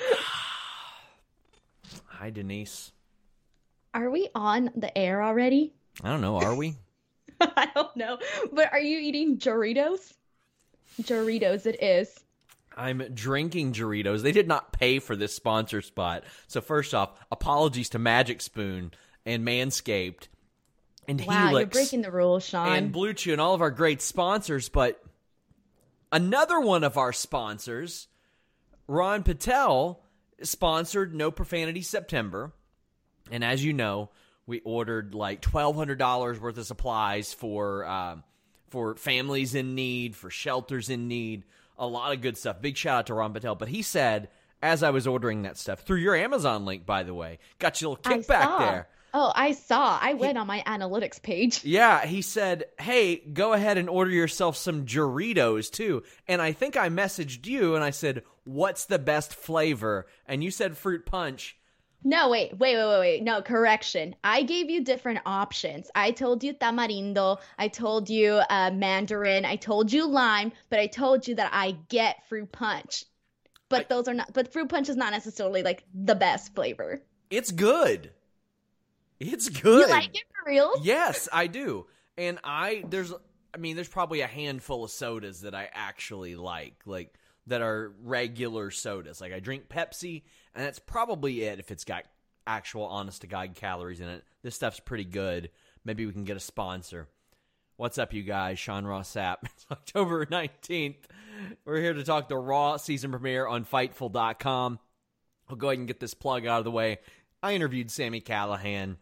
Hi, 2.06 2.30
Denise. 2.30 2.92
Are 3.94 4.10
we 4.10 4.28
on 4.34 4.70
the 4.76 4.96
air 4.96 5.22
already? 5.22 5.72
I 6.02 6.08
don't 6.08 6.20
know. 6.20 6.36
Are 6.36 6.54
we? 6.54 6.76
I 7.40 7.68
don't 7.74 7.94
know. 7.96 8.18
But 8.52 8.72
are 8.72 8.80
you 8.80 8.98
eating 8.98 9.38
Doritos? 9.38 10.12
Doritos, 11.02 11.66
it 11.66 11.82
is. 11.82 12.14
I'm 12.76 12.98
drinking 13.14 13.72
Doritos. 13.72 14.22
They 14.22 14.32
did 14.32 14.48
not 14.48 14.72
pay 14.72 14.98
for 15.00 15.16
this 15.16 15.34
sponsor 15.34 15.82
spot. 15.82 16.24
So, 16.46 16.60
first 16.60 16.94
off, 16.94 17.18
apologies 17.32 17.88
to 17.90 17.98
Magic 17.98 18.40
Spoon 18.40 18.92
and 19.26 19.46
Manscaped 19.46 20.28
and 21.08 21.20
Wow, 21.26 21.48
Helix 21.48 21.74
you're 21.74 21.82
breaking 21.82 22.02
the 22.02 22.10
rules, 22.10 22.46
Sean. 22.46 22.72
and 22.72 22.92
Blue 22.92 23.12
Chew 23.12 23.32
and 23.32 23.40
all 23.40 23.54
of 23.54 23.60
our 23.60 23.70
great 23.70 24.00
sponsors. 24.00 24.68
But 24.68 25.02
another 26.12 26.60
one 26.60 26.84
of 26.84 26.96
our 26.96 27.12
sponsors, 27.12 28.06
Ron 28.90 29.22
Patel, 29.22 30.02
sponsored 30.42 31.14
No 31.14 31.30
Profanity 31.30 31.80
September. 31.80 32.52
And 33.30 33.44
as 33.44 33.64
you 33.64 33.72
know, 33.72 34.10
we 34.46 34.60
ordered 34.64 35.14
like 35.14 35.40
twelve 35.40 35.76
hundred 35.76 35.98
dollars 35.98 36.40
worth 36.40 36.58
of 36.58 36.66
supplies 36.66 37.32
for 37.32 37.86
um, 37.86 38.24
for 38.68 38.96
families 38.96 39.54
in 39.54 39.76
need, 39.76 40.16
for 40.16 40.28
shelters 40.28 40.90
in 40.90 41.06
need, 41.06 41.44
a 41.78 41.86
lot 41.86 42.12
of 42.12 42.20
good 42.20 42.36
stuff. 42.36 42.60
Big 42.60 42.76
shout 42.76 42.98
out 42.98 43.06
to 43.06 43.14
Ron 43.14 43.32
Patel. 43.32 43.54
But 43.54 43.68
he 43.68 43.82
said, 43.82 44.28
as 44.60 44.82
I 44.82 44.90
was 44.90 45.06
ordering 45.06 45.42
that 45.42 45.56
stuff 45.56 45.82
through 45.82 45.98
your 45.98 46.16
Amazon 46.16 46.64
link, 46.64 46.84
by 46.84 47.04
the 47.04 47.14
way, 47.14 47.38
got 47.60 47.80
you 47.80 47.86
a 47.86 47.90
little 47.90 48.02
kickback 48.02 48.58
there. 48.58 48.88
Oh, 49.12 49.32
I 49.34 49.52
saw. 49.52 49.98
I 50.00 50.14
went 50.14 50.38
on 50.38 50.46
my 50.46 50.62
analytics 50.66 51.20
page. 51.22 51.64
Yeah, 51.70 52.04
he 52.04 52.22
said, 52.22 52.64
"Hey, 52.78 53.16
go 53.16 53.52
ahead 53.52 53.78
and 53.78 53.88
order 53.88 54.10
yourself 54.10 54.56
some 54.56 54.84
Doritos 54.84 55.70
too." 55.70 56.02
And 56.26 56.42
I 56.42 56.52
think 56.52 56.76
I 56.76 56.88
messaged 56.88 57.46
you 57.46 57.74
and 57.74 57.84
I 57.84 57.90
said, 57.90 58.22
"What's 58.44 58.84
the 58.86 58.98
best 58.98 59.34
flavor?" 59.34 60.06
And 60.26 60.42
you 60.42 60.50
said 60.50 60.76
fruit 60.76 61.06
punch. 61.06 61.56
No, 62.02 62.30
wait, 62.30 62.56
wait, 62.58 62.76
wait, 62.76 62.86
wait, 62.86 63.00
wait. 63.00 63.22
No, 63.22 63.42
correction. 63.42 64.16
I 64.24 64.42
gave 64.42 64.70
you 64.70 64.82
different 64.82 65.20
options. 65.26 65.90
I 65.94 66.12
told 66.12 66.42
you 66.42 66.54
tamarindo. 66.54 67.38
I 67.58 67.68
told 67.68 68.08
you 68.08 68.40
uh, 68.48 68.70
mandarin. 68.70 69.44
I 69.44 69.56
told 69.56 69.92
you 69.92 70.06
lime. 70.06 70.52
But 70.70 70.78
I 70.80 70.86
told 70.86 71.28
you 71.28 71.34
that 71.34 71.50
I 71.52 71.76
get 71.88 72.26
fruit 72.28 72.50
punch. 72.52 73.04
But 73.68 73.88
those 73.88 74.08
are 74.08 74.14
not. 74.14 74.32
But 74.32 74.52
fruit 74.52 74.68
punch 74.68 74.88
is 74.88 74.96
not 74.96 75.12
necessarily 75.12 75.62
like 75.62 75.84
the 75.94 76.14
best 76.14 76.54
flavor. 76.54 77.02
It's 77.30 77.52
good. 77.52 78.10
It's 79.20 79.48
good. 79.48 79.88
You 79.88 79.94
like 79.94 80.14
it 80.14 80.24
for 80.32 80.50
real? 80.50 80.72
Yes, 80.82 81.28
I 81.32 81.46
do. 81.46 81.86
And 82.16 82.38
I 82.42 82.84
there's 82.88 83.12
I 83.54 83.58
mean 83.58 83.76
there's 83.76 83.88
probably 83.88 84.22
a 84.22 84.26
handful 84.26 84.84
of 84.84 84.90
sodas 84.90 85.42
that 85.42 85.54
I 85.54 85.68
actually 85.72 86.36
like, 86.36 86.74
like 86.86 87.14
that 87.46 87.60
are 87.60 87.92
regular 88.02 88.70
sodas. 88.70 89.20
Like 89.20 89.32
I 89.32 89.40
drink 89.40 89.68
Pepsi 89.68 90.22
and 90.54 90.64
that's 90.64 90.78
probably 90.78 91.42
it 91.42 91.58
if 91.58 91.70
it's 91.70 91.84
got 91.84 92.04
actual 92.46 92.86
honest 92.86 93.20
to 93.20 93.26
god 93.26 93.54
calories 93.54 94.00
in 94.00 94.08
it. 94.08 94.24
This 94.42 94.54
stuff's 94.54 94.80
pretty 94.80 95.04
good. 95.04 95.50
Maybe 95.84 96.06
we 96.06 96.12
can 96.12 96.24
get 96.24 96.36
a 96.36 96.40
sponsor. 96.40 97.08
What's 97.76 97.96
up, 97.96 98.12
you 98.12 98.22
guys? 98.22 98.58
Sean 98.58 98.86
Ross 98.86 99.14
Sapp. 99.14 99.36
It's 99.44 99.66
October 99.70 100.26
19th. 100.26 100.96
We're 101.64 101.80
here 101.80 101.94
to 101.94 102.04
talk 102.04 102.28
the 102.28 102.36
Raw 102.36 102.76
season 102.76 103.10
premiere 103.10 103.46
on 103.46 103.64
Fightful.com. 103.64 104.78
I'll 105.48 105.56
go 105.56 105.68
ahead 105.68 105.78
and 105.78 105.88
get 105.88 105.98
this 105.98 106.12
plug 106.12 106.46
out 106.46 106.58
of 106.58 106.64
the 106.64 106.70
way. 106.70 106.98
I 107.42 107.54
interviewed 107.54 107.90
Sami 107.90 108.20
Callihan. 108.20 108.96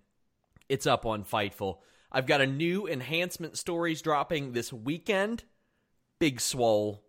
It's 0.68 0.86
up 0.86 1.06
on 1.06 1.24
Fightful. 1.24 1.78
I've 2.10 2.26
got 2.26 2.40
a 2.40 2.46
new 2.46 2.86
enhancement 2.86 3.56
stories 3.56 4.02
dropping 4.02 4.52
this 4.52 4.72
weekend. 4.72 5.44
Big 6.18 6.40
swole. 6.40 7.02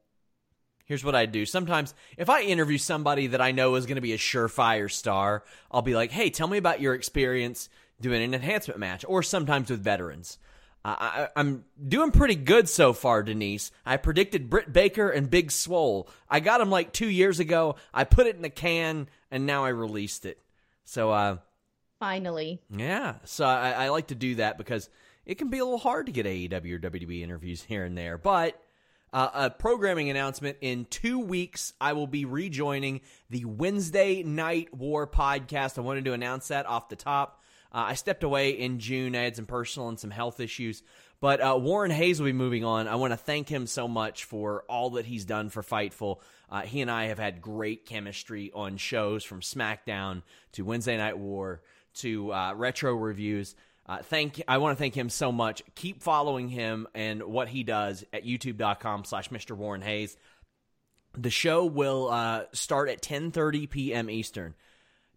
Here's 0.86 1.04
what 1.04 1.16
I 1.16 1.26
do. 1.26 1.46
Sometimes, 1.46 1.94
if 2.18 2.30
I 2.30 2.42
interview 2.42 2.78
somebody 2.78 3.28
that 3.28 3.42
I 3.42 3.52
know 3.52 3.76
is 3.76 3.86
going 3.86 3.96
to 3.96 4.02
be 4.02 4.14
a 4.14 4.18
surefire 4.18 4.92
star, 4.92 5.44
I'll 5.72 5.84
be 5.84 5.94
like, 5.94 6.12
hey, 6.12 6.30
tell 6.30 6.48
me 6.48 6.58
about 6.58 6.82
your 6.82 6.96
experience 6.96 7.70
doing 8.02 8.24
an 8.24 8.34
enhancement 8.34 8.80
match, 8.80 9.06
or 9.08 9.22
sometimes 9.22 9.70
with 9.70 9.84
veterans. 9.84 10.40
I, 10.84 11.28
I'm 11.36 11.66
doing 11.86 12.12
pretty 12.12 12.36
good 12.36 12.70
so 12.70 12.94
far, 12.94 13.22
Denise. 13.22 13.72
I 13.86 13.98
predicted 13.98 14.50
Britt 14.50 14.72
Baker 14.72 15.10
and 15.10 15.30
Big 15.30 15.52
Swole. 15.52 16.10
I 16.30 16.40
got 16.40 16.60
them 16.60 16.70
like 16.70 16.94
two 16.94 17.10
years 17.10 17.40
ago. 17.40 17.76
I 17.94 18.06
put 18.06 18.28
it 18.28 18.38
in 18.38 18.46
a 18.46 18.50
can, 18.50 19.10
and 19.30 19.46
now 19.46 19.66
I 19.66 19.70
released 19.70 20.26
it. 20.26 20.40
So, 20.86 21.12
uh, 21.12 21.38
Finally. 22.00 22.62
yeah, 22.70 23.16
so 23.26 23.46
I, 23.46 23.72
I 23.72 23.90
like 23.90 24.08
to 24.08 24.16
do 24.16 24.36
that 24.36 24.58
because 24.58 24.90
it 25.26 25.38
can 25.38 25.50
be 25.50 25.60
a 25.60 25.64
little 25.64 25.80
hard 25.80 26.06
to 26.06 26.12
get 26.12 26.26
AEW 26.26 26.74
or 26.74 26.80
WWE 26.80 27.22
interviews 27.22 27.64
here 27.68 27.84
and 27.84 27.98
there. 27.98 28.18
But 28.18 28.62
uh, 29.12 29.30
a 29.34 29.50
programming 29.50 30.10
announcement 30.10 30.58
in 30.62 30.86
two 30.86 31.20
weeks, 31.20 31.74
I 31.82 31.94
will 31.94 32.08
be 32.08 32.26
rejoining 32.26 33.02
the 33.30 33.46
Wednesday 33.46 34.24
Night 34.24 34.74
War 34.74 35.08
podcast. 35.08 35.78
I 35.78 35.82
wanted 35.82 36.06
to 36.06 36.14
announce 36.14 36.50
that 36.50 36.66
off 36.66 36.90
the 36.90 36.96
top. 36.96 37.42
Uh, 37.72 37.86
I 37.90 37.94
stepped 37.96 38.24
away 38.24 38.52
in 38.52 38.80
June. 38.80 39.16
I 39.16 39.24
had 39.24 39.36
some 39.36 39.46
personal 39.46 39.90
and 39.90 40.00
some 40.00 40.12
health 40.12 40.40
issues. 40.40 40.82
But 41.22 41.42
uh, 41.42 41.58
Warren 41.60 41.92
Hayes 41.92 42.20
will 42.20 42.28
be 42.28 42.34
moving 42.34 42.64
on. 42.64 42.88
I 42.88 42.96
want 42.96 43.12
to 43.12 43.18
thank 43.18 43.50
him 43.50 43.68
so 43.68 43.88
much 43.88 44.24
for 44.24 44.64
all 44.70 44.92
that 44.92 45.06
he's 45.06 45.26
done 45.26 45.50
for 45.50 45.62
Fightful. 45.62 46.20
Uh, 46.50 46.62
he 46.62 46.82
and 46.82 46.90
I 46.90 47.06
have 47.06 47.20
had 47.20 47.42
great 47.42 47.86
chemistry 47.86 48.52
on 48.56 48.78
shows 48.78 49.24
from 49.24 49.42
SmackDown 49.42 50.24
to 50.54 50.64
Wednesday 50.64 50.98
Night 50.98 51.18
War 51.18 51.62
to 51.96 52.34
uh, 52.34 52.54
retro 52.54 52.94
reviews. 52.96 53.56
Uh, 53.86 54.04
thank 54.04 54.42
I 54.48 54.60
want 54.60 54.78
to 54.78 54.82
thank 54.82 54.96
him 54.96 55.10
so 55.10 55.32
much. 55.32 55.64
Keep 55.76 56.04
following 56.04 56.48
him 56.48 56.88
and 56.94 57.24
what 57.24 57.48
he 57.48 57.64
does 57.64 58.04
at 58.14 58.24
youtube.com 58.24 59.04
slash 59.04 59.30
Mr. 59.30 59.56
Warren 59.56 59.82
Hayes. 59.82 60.16
The 61.18 61.32
show 61.32 61.66
will 61.66 62.10
uh, 62.10 62.44
start 62.54 62.90
at 62.90 63.02
10:30 63.02 63.70
p.m. 63.70 64.10
Eastern. 64.10 64.54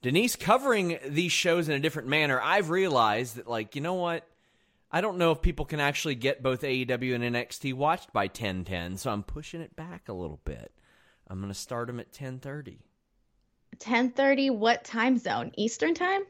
Denise 0.01 0.37
covering 0.37 0.99
these 1.07 1.33
shows 1.33 1.69
in 1.69 1.75
a 1.75 1.81
different 1.81 2.09
manner. 2.09 2.41
I've 2.41 2.71
realized 2.71 3.37
that, 3.37 3.47
like, 3.47 3.77
you 3.77 3.83
know 3.83 3.95
what? 3.95 4.27
I 4.91 5.01
don't 5.01 5.17
know 5.17 5.31
if 5.31 5.41
people 5.41 5.65
can 5.65 5.79
actually 5.79 6.17
get 6.17 6.43
both 6.43 6.63
AEW 6.63 7.15
and 7.15 7.25
NXT 7.25 7.75
watched 7.75 8.13
by 8.13 8.29
10:10, 8.29 8.99
so 8.99 9.11
I'm 9.11 9.23
pushing 9.23 9.61
it 9.61 9.77
back 9.77 10.09
a 10.09 10.13
little 10.13 10.41
bit. 10.45 10.73
I'm 11.29 11.41
going 11.41 11.53
to 11.53 11.59
start 11.59 11.87
them 11.87 12.01
at 12.01 12.13
10:30. 12.13 12.79
10:30 13.79 14.51
what 14.51 14.85
time 14.85 15.19
zone? 15.19 15.53
Eastern 15.57 15.95
time? 15.95 16.23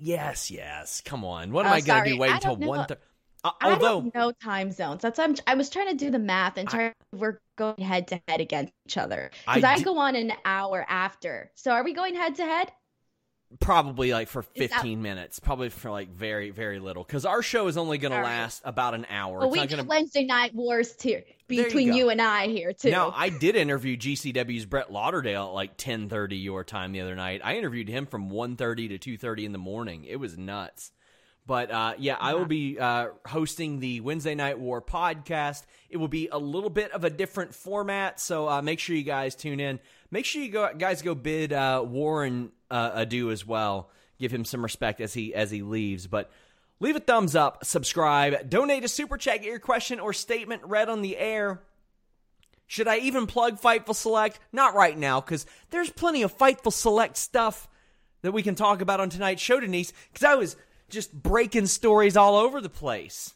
Yes, 0.00 0.50
yes. 0.50 1.00
Come 1.04 1.24
on. 1.24 1.52
What 1.52 1.66
am 1.66 1.72
Oh, 1.72 1.74
I 1.76 1.80
going 1.80 2.04
to 2.04 2.10
be 2.10 2.18
waiting 2.18 2.34
I 2.34 2.36
until 2.36 2.56
one? 2.56 2.86
Th- 2.86 3.00
Uh, 3.44 3.50
I 3.60 3.70
although 3.72 4.00
don't 4.00 4.14
know 4.14 4.32
time 4.32 4.72
zones. 4.72 5.02
That's 5.02 5.18
I'm, 5.18 5.36
I 5.46 5.54
was 5.54 5.70
trying 5.70 5.88
to 5.88 5.94
do 5.94 6.10
the 6.10 6.18
math 6.18 6.56
and 6.56 6.68
try. 6.68 6.92
we're 7.12 7.38
going 7.56 7.78
head 7.78 8.08
to 8.08 8.20
head 8.26 8.40
against 8.40 8.72
each 8.86 8.96
other 8.96 9.30
because 9.46 9.62
I 9.64 9.74
I, 9.74 9.80
go 9.82 9.98
on 9.98 10.16
an 10.16 10.32
hour 10.44 10.84
after. 10.88 11.50
So 11.54 11.70
are 11.70 11.84
we 11.84 11.92
going 11.92 12.14
head 12.16 12.34
to 12.36 12.44
head? 12.44 12.72
Probably 13.60 14.12
like 14.12 14.28
for 14.28 14.40
Is 14.54 14.68
that- 14.68 14.80
15 14.80 15.02
minutes, 15.02 15.38
probably 15.38 15.68
for 15.68 15.90
like 15.90 16.08
very 16.10 16.50
very 16.50 16.78
little 16.78 17.04
cuz 17.04 17.24
our 17.24 17.42
show 17.42 17.66
is 17.68 17.76
only 17.76 17.98
going 17.98 18.10
to 18.10 18.16
All 18.18 18.22
right. 18.22 18.28
last 18.40 18.62
about 18.64 18.94
an 18.94 19.06
hour. 19.08 19.38
Well, 19.38 19.54
it's 19.54 19.72
we 19.72 19.76
to 19.76 19.84
Wednesday 19.84 20.24
night 20.24 20.54
wars 20.54 20.92
too 20.96 21.22
you 21.48 21.64
between 21.64 21.90
go. 21.90 21.96
you, 21.96 22.08
and 22.10 22.20
I 22.20 22.48
here 22.48 22.72
too. 22.72 22.90
Now, 22.90 23.12
I 23.14 23.28
did 23.28 23.54
interview 23.54 23.96
GCW's 23.96 24.66
Brett 24.66 24.92
Lauderdale 24.92 25.44
at 25.48 25.54
like 25.54 25.76
10:30 25.76 26.42
your 26.42 26.64
time 26.64 26.92
the 26.92 27.00
other 27.00 27.14
night. 27.14 27.40
I 27.44 27.56
interviewed 27.56 27.88
him 27.88 28.06
from 28.06 28.30
1:30 28.30 28.88
to 28.88 28.98
2:30 28.98 29.44
in 29.44 29.52
the 29.52 29.58
morning. 29.58 30.04
It 30.04 30.16
was 30.16 30.36
nuts. 30.36 30.90
But 31.46 31.70
uh, 31.70 31.94
yeah, 31.98 32.16
I 32.18 32.34
will 32.34 32.46
be 32.46 32.76
uh, 32.80 33.10
hosting 33.28 33.78
the 33.78 34.00
Wednesday 34.00 34.34
Night 34.34 34.58
War 34.58 34.82
podcast. 34.82 35.62
It 35.88 35.98
will 35.98 36.08
be 36.08 36.28
a 36.32 36.38
little 36.38 36.70
bit 36.70 36.90
of 36.90 37.04
a 37.04 37.10
different 37.10 37.54
format, 37.54 38.18
so 38.18 38.48
uh, 38.48 38.62
make 38.62 38.80
sure 38.80 38.96
you 38.96 39.04
guys 39.04 39.36
tune 39.36 39.60
in. 39.60 39.78
Make 40.10 40.24
sure 40.24 40.42
you 40.42 40.50
go, 40.50 40.74
guys, 40.76 41.02
go 41.02 41.14
bid 41.14 41.52
uh, 41.52 41.84
Warren 41.86 42.50
uh, 42.70 42.90
adieu 42.94 43.30
as 43.30 43.46
well. 43.46 43.90
Give 44.18 44.32
him 44.32 44.44
some 44.44 44.62
respect 44.62 45.00
as 45.00 45.12
he 45.14 45.34
as 45.34 45.50
he 45.50 45.62
leaves. 45.62 46.06
But 46.06 46.30
leave 46.80 46.96
a 46.96 47.00
thumbs 47.00 47.36
up, 47.36 47.64
subscribe, 47.64 48.48
donate 48.48 48.84
a 48.84 48.88
super 48.88 49.16
chat, 49.16 49.42
get 49.42 49.50
your 49.50 49.58
question 49.58 50.00
or 50.00 50.12
statement 50.12 50.62
read 50.64 50.88
on 50.88 51.02
the 51.02 51.16
air. 51.16 51.60
Should 52.66 52.88
I 52.88 52.98
even 52.98 53.26
plug 53.26 53.60
Fightful 53.60 53.94
Select? 53.94 54.40
Not 54.52 54.74
right 54.74 54.98
now, 54.98 55.20
because 55.20 55.46
there's 55.70 55.90
plenty 55.90 56.22
of 56.22 56.36
Fightful 56.36 56.72
Select 56.72 57.16
stuff 57.16 57.68
that 58.22 58.32
we 58.32 58.42
can 58.42 58.56
talk 58.56 58.80
about 58.80 58.98
on 59.00 59.08
tonight's 59.08 59.40
show, 59.42 59.60
Denise. 59.60 59.92
Because 60.12 60.24
I 60.24 60.34
was 60.34 60.56
just 60.88 61.12
breaking 61.12 61.66
stories 61.66 62.16
all 62.16 62.34
over 62.36 62.60
the 62.60 62.68
place. 62.68 63.34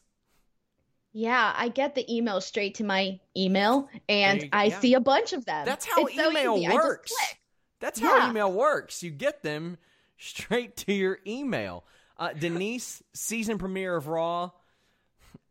yeah, 1.12 1.52
I 1.56 1.68
get 1.68 1.94
the 1.94 2.12
email 2.12 2.40
straight 2.40 2.76
to 2.76 2.84
my 2.84 3.18
email, 3.36 3.88
and 4.08 4.42
you- 4.42 4.48
I 4.52 4.64
yeah. 4.66 4.80
see 4.80 4.94
a 4.94 5.00
bunch 5.00 5.32
of 5.32 5.44
them. 5.44 5.64
That's 5.66 5.84
how 5.84 6.04
It's 6.06 6.16
so 6.16 6.30
email 6.30 6.60
just 6.60 6.74
works. 6.74 7.12
That's 7.80 7.98
how 7.98 8.16
Yeah. 8.16 8.30
email 8.30 8.52
works. 8.52 9.02
You 9.02 9.10
get 9.10 9.42
them 9.42 9.78
straight 10.18 10.76
to 10.78 10.92
your 10.92 11.18
email. 11.26 11.84
Uh, 12.16 12.32
Denise, 12.34 13.02
season 13.14 13.58
premiere 13.58 13.96
of 13.96 14.06
Raw. 14.06 14.50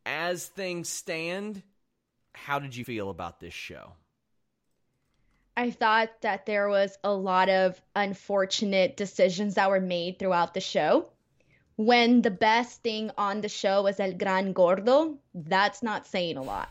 As 0.05 0.45
things 0.47 0.87
stand, 0.89 1.61
how 2.33 2.59
did 2.59 2.75
you 2.75 2.85
feel 2.85 3.09
about 3.09 3.39
this 3.39 3.53
show? 3.53 3.93
I 5.57 5.71
thought 5.71 6.21
that 6.21 6.45
there 6.45 6.69
was 6.69 6.97
a 7.03 7.11
lot 7.11 7.49
of 7.49 7.81
unfortunate 7.95 8.95
decisions 8.95 9.55
that 9.55 9.69
were 9.69 9.81
made 9.81 10.17
throughout 10.17 10.53
the 10.53 10.61
show. 10.61 11.09
When 11.75 12.21
the 12.21 12.31
best 12.31 12.81
thing 12.81 13.11
on 13.17 13.41
the 13.41 13.49
show 13.49 13.83
was 13.83 13.99
El 13.99 14.13
Gran 14.13 14.53
Gordo, 14.53 15.17
that's 15.33 15.83
not 15.83 16.07
saying 16.07 16.37
a 16.37 16.43
lot. 16.43 16.69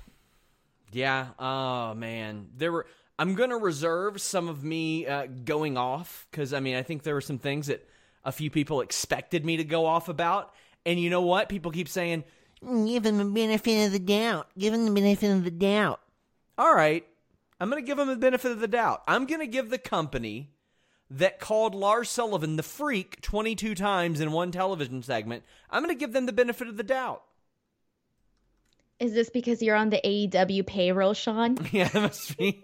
Yeah. 0.93 1.28
Oh 1.38 1.94
man, 1.94 2.49
there 2.56 2.72
were. 2.72 2.87
I'm 3.18 3.34
gonna 3.34 3.58
reserve 3.58 4.20
some 4.20 4.48
of 4.48 4.62
me 4.62 5.06
uh, 5.06 5.26
going 5.44 5.76
off 5.76 6.26
because 6.30 6.54
I 6.54 6.60
mean 6.60 6.76
I 6.76 6.82
think 6.82 7.02
there 7.02 7.14
were 7.14 7.20
some 7.20 7.38
things 7.38 7.66
that 7.66 7.86
a 8.24 8.32
few 8.32 8.50
people 8.50 8.80
expected 8.80 9.44
me 9.44 9.56
to 9.56 9.64
go 9.64 9.86
off 9.86 10.08
about, 10.08 10.54
and 10.86 11.00
you 11.00 11.10
know 11.10 11.22
what? 11.22 11.48
People 11.48 11.72
keep 11.72 11.88
saying, 11.88 12.24
"Give 12.62 13.02
them 13.02 13.18
the 13.18 13.24
benefit 13.24 13.86
of 13.86 13.92
the 13.92 13.98
doubt. 13.98 14.48
Give 14.56 14.72
them 14.72 14.84
the 14.84 14.92
benefit 14.92 15.30
of 15.30 15.44
the 15.44 15.50
doubt." 15.50 16.00
All 16.56 16.74
right, 16.74 17.04
I'm 17.60 17.68
gonna 17.68 17.82
give 17.82 17.96
them 17.96 18.08
the 18.08 18.16
benefit 18.16 18.52
of 18.52 18.60
the 18.60 18.68
doubt. 18.68 19.02
I'm 19.08 19.26
gonna 19.26 19.46
give 19.46 19.70
the 19.70 19.78
company 19.78 20.50
that 21.10 21.40
called 21.40 21.74
Lars 21.74 22.08
Sullivan 22.10 22.56
the 22.56 22.62
freak 22.62 23.20
22 23.20 23.74
times 23.74 24.20
in 24.20 24.30
one 24.30 24.52
television 24.52 25.02
segment. 25.02 25.42
I'm 25.70 25.82
gonna 25.82 25.94
give 25.94 26.12
them 26.12 26.26
the 26.26 26.32
benefit 26.32 26.68
of 26.68 26.76
the 26.76 26.82
doubt. 26.82 27.22
Is 29.00 29.12
this 29.14 29.30
because 29.30 29.62
you're 29.62 29.76
on 29.76 29.90
the 29.90 30.00
AEW 30.04 30.66
payroll, 30.66 31.14
Sean? 31.14 31.56
Yeah, 31.72 31.88
it 31.92 32.00
must 32.00 32.36
be. 32.36 32.62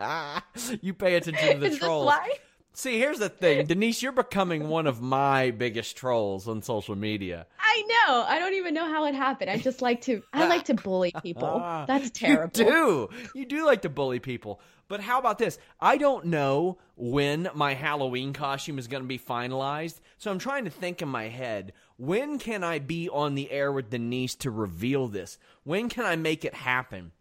you 0.80 0.94
pay 0.94 1.16
attention 1.16 1.54
to 1.54 1.58
the 1.58 1.66
Is 1.66 1.72
this 1.72 1.78
trolls. 1.80 2.06
why? 2.06 2.30
See, 2.72 2.98
here's 2.98 3.18
the 3.18 3.28
thing, 3.28 3.66
Denise. 3.66 4.00
You're 4.00 4.12
becoming 4.12 4.68
one 4.68 4.86
of 4.86 5.02
my 5.02 5.50
biggest 5.50 5.96
trolls 5.96 6.48
on 6.48 6.62
social 6.62 6.94
media. 6.96 7.46
I 7.58 7.82
know. 8.06 8.22
I 8.26 8.38
don't 8.38 8.54
even 8.54 8.74
know 8.74 8.88
how 8.88 9.04
it 9.06 9.14
happened. 9.14 9.50
I 9.50 9.58
just 9.58 9.82
like 9.82 10.02
to. 10.02 10.22
I 10.32 10.46
like 10.48 10.64
to 10.66 10.74
bully 10.74 11.12
people. 11.22 11.48
Ah, 11.62 11.84
That's 11.86 12.10
terrible. 12.10 12.58
You 12.58 12.64
do. 12.64 13.08
You 13.34 13.44
do 13.46 13.66
like 13.66 13.82
to 13.82 13.88
bully 13.88 14.20
people. 14.20 14.60
But 14.88 15.00
how 15.00 15.18
about 15.18 15.38
this? 15.38 15.58
I 15.80 15.98
don't 15.98 16.26
know 16.26 16.78
when 16.96 17.48
my 17.54 17.74
Halloween 17.74 18.32
costume 18.32 18.78
is 18.78 18.88
going 18.88 19.02
to 19.02 19.08
be 19.08 19.18
finalized. 19.18 20.00
So 20.18 20.30
I'm 20.30 20.38
trying 20.38 20.64
to 20.64 20.70
think 20.70 21.02
in 21.02 21.08
my 21.08 21.28
head 21.28 21.72
when 22.00 22.38
can 22.38 22.64
I 22.64 22.78
be 22.78 23.10
on 23.10 23.34
the 23.34 23.50
air 23.50 23.70
with 23.70 23.90
Denise 23.90 24.34
to 24.36 24.50
reveal 24.50 25.06
this? 25.06 25.36
When 25.64 25.90
can 25.90 26.06
I 26.06 26.16
make 26.16 26.46
it 26.46 26.54
happen? 26.54 27.12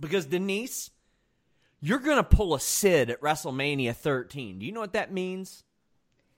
Because 0.00 0.26
Denise, 0.26 0.90
you're 1.80 2.00
going 2.00 2.16
to 2.16 2.24
pull 2.24 2.52
a 2.52 2.58
Sid 2.58 3.10
at 3.10 3.20
WrestleMania 3.20 3.94
13. 3.94 4.58
Do 4.58 4.66
you 4.66 4.72
know 4.72 4.80
what 4.80 4.94
that 4.94 5.12
means? 5.12 5.62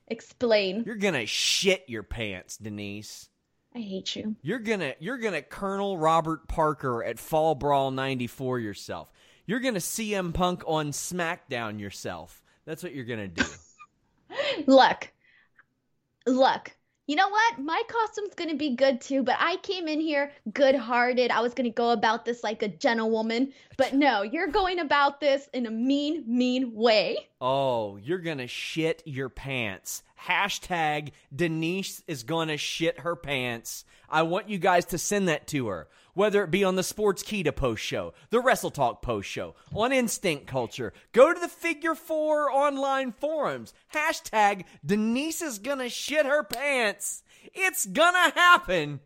Explain. 0.07 0.83
You're 0.85 0.95
going 0.95 1.15
to 1.15 1.25
shit 1.25 1.83
your 1.87 2.03
pants, 2.03 2.57
Denise. 2.57 3.29
I 3.73 3.79
hate 3.79 4.15
you. 4.15 4.35
You're 4.41 4.59
gonna 4.59 4.95
you're 4.99 5.17
gonna 5.17 5.41
Colonel 5.41 5.97
Robert 5.97 6.45
Parker 6.49 7.01
at 7.05 7.17
Fall 7.19 7.55
Brawl 7.55 7.89
'94 7.89 8.59
yourself. 8.59 9.09
You're 9.45 9.61
gonna 9.61 9.79
CM 9.79 10.33
Punk 10.33 10.63
on 10.67 10.91
SmackDown 10.91 11.79
yourself. 11.79 12.43
That's 12.65 12.83
what 12.83 12.93
you're 12.93 13.05
gonna 13.05 13.29
do. 13.29 13.45
Look, 14.67 15.13
look. 16.25 16.73
You 17.11 17.17
know 17.17 17.27
what? 17.27 17.59
My 17.59 17.83
costume's 17.89 18.35
gonna 18.35 18.55
be 18.55 18.73
good 18.73 19.01
too, 19.01 19.21
but 19.21 19.35
I 19.37 19.57
came 19.57 19.89
in 19.89 19.99
here 19.99 20.31
good 20.53 20.75
hearted. 20.75 21.29
I 21.29 21.41
was 21.41 21.53
gonna 21.53 21.69
go 21.69 21.89
about 21.89 22.23
this 22.23 22.41
like 22.41 22.63
a 22.63 22.69
gentlewoman, 22.69 23.51
but 23.75 23.93
no, 23.93 24.21
you're 24.21 24.47
going 24.47 24.79
about 24.79 25.19
this 25.19 25.49
in 25.51 25.65
a 25.65 25.71
mean, 25.71 26.23
mean 26.25 26.73
way. 26.73 27.17
oh, 27.41 27.97
you're 27.97 28.19
gonna 28.19 28.47
shit 28.47 29.03
your 29.05 29.27
pants. 29.27 30.03
Hashtag 30.25 31.11
Denise 31.35 32.01
is 32.07 32.23
gonna 32.23 32.55
shit 32.55 33.01
her 33.01 33.17
pants. 33.17 33.83
I 34.09 34.21
want 34.21 34.47
you 34.47 34.57
guys 34.57 34.85
to 34.85 34.97
send 34.97 35.27
that 35.27 35.47
to 35.47 35.67
her. 35.67 35.89
Whether 36.13 36.43
it 36.43 36.51
be 36.51 36.63
on 36.63 36.75
the 36.75 36.81
Sportskeeda 36.81 37.55
post 37.55 37.83
show, 37.83 38.13
the 38.29 38.39
Wrestle 38.39 38.71
Talk 38.71 39.01
post 39.01 39.29
show, 39.29 39.55
on 39.73 39.91
Instinct 39.91 40.47
Culture, 40.47 40.93
go 41.13 41.33
to 41.33 41.39
the 41.39 41.47
Figure 41.47 41.95
Four 41.95 42.51
online 42.51 43.11
forums. 43.13 43.73
Hashtag 43.93 44.65
Denise 44.85 45.41
is 45.41 45.59
gonna 45.59 45.89
shit 45.89 46.25
her 46.25 46.43
pants. 46.43 47.23
It's 47.53 47.85
gonna 47.85 48.31
happen. 48.35 48.99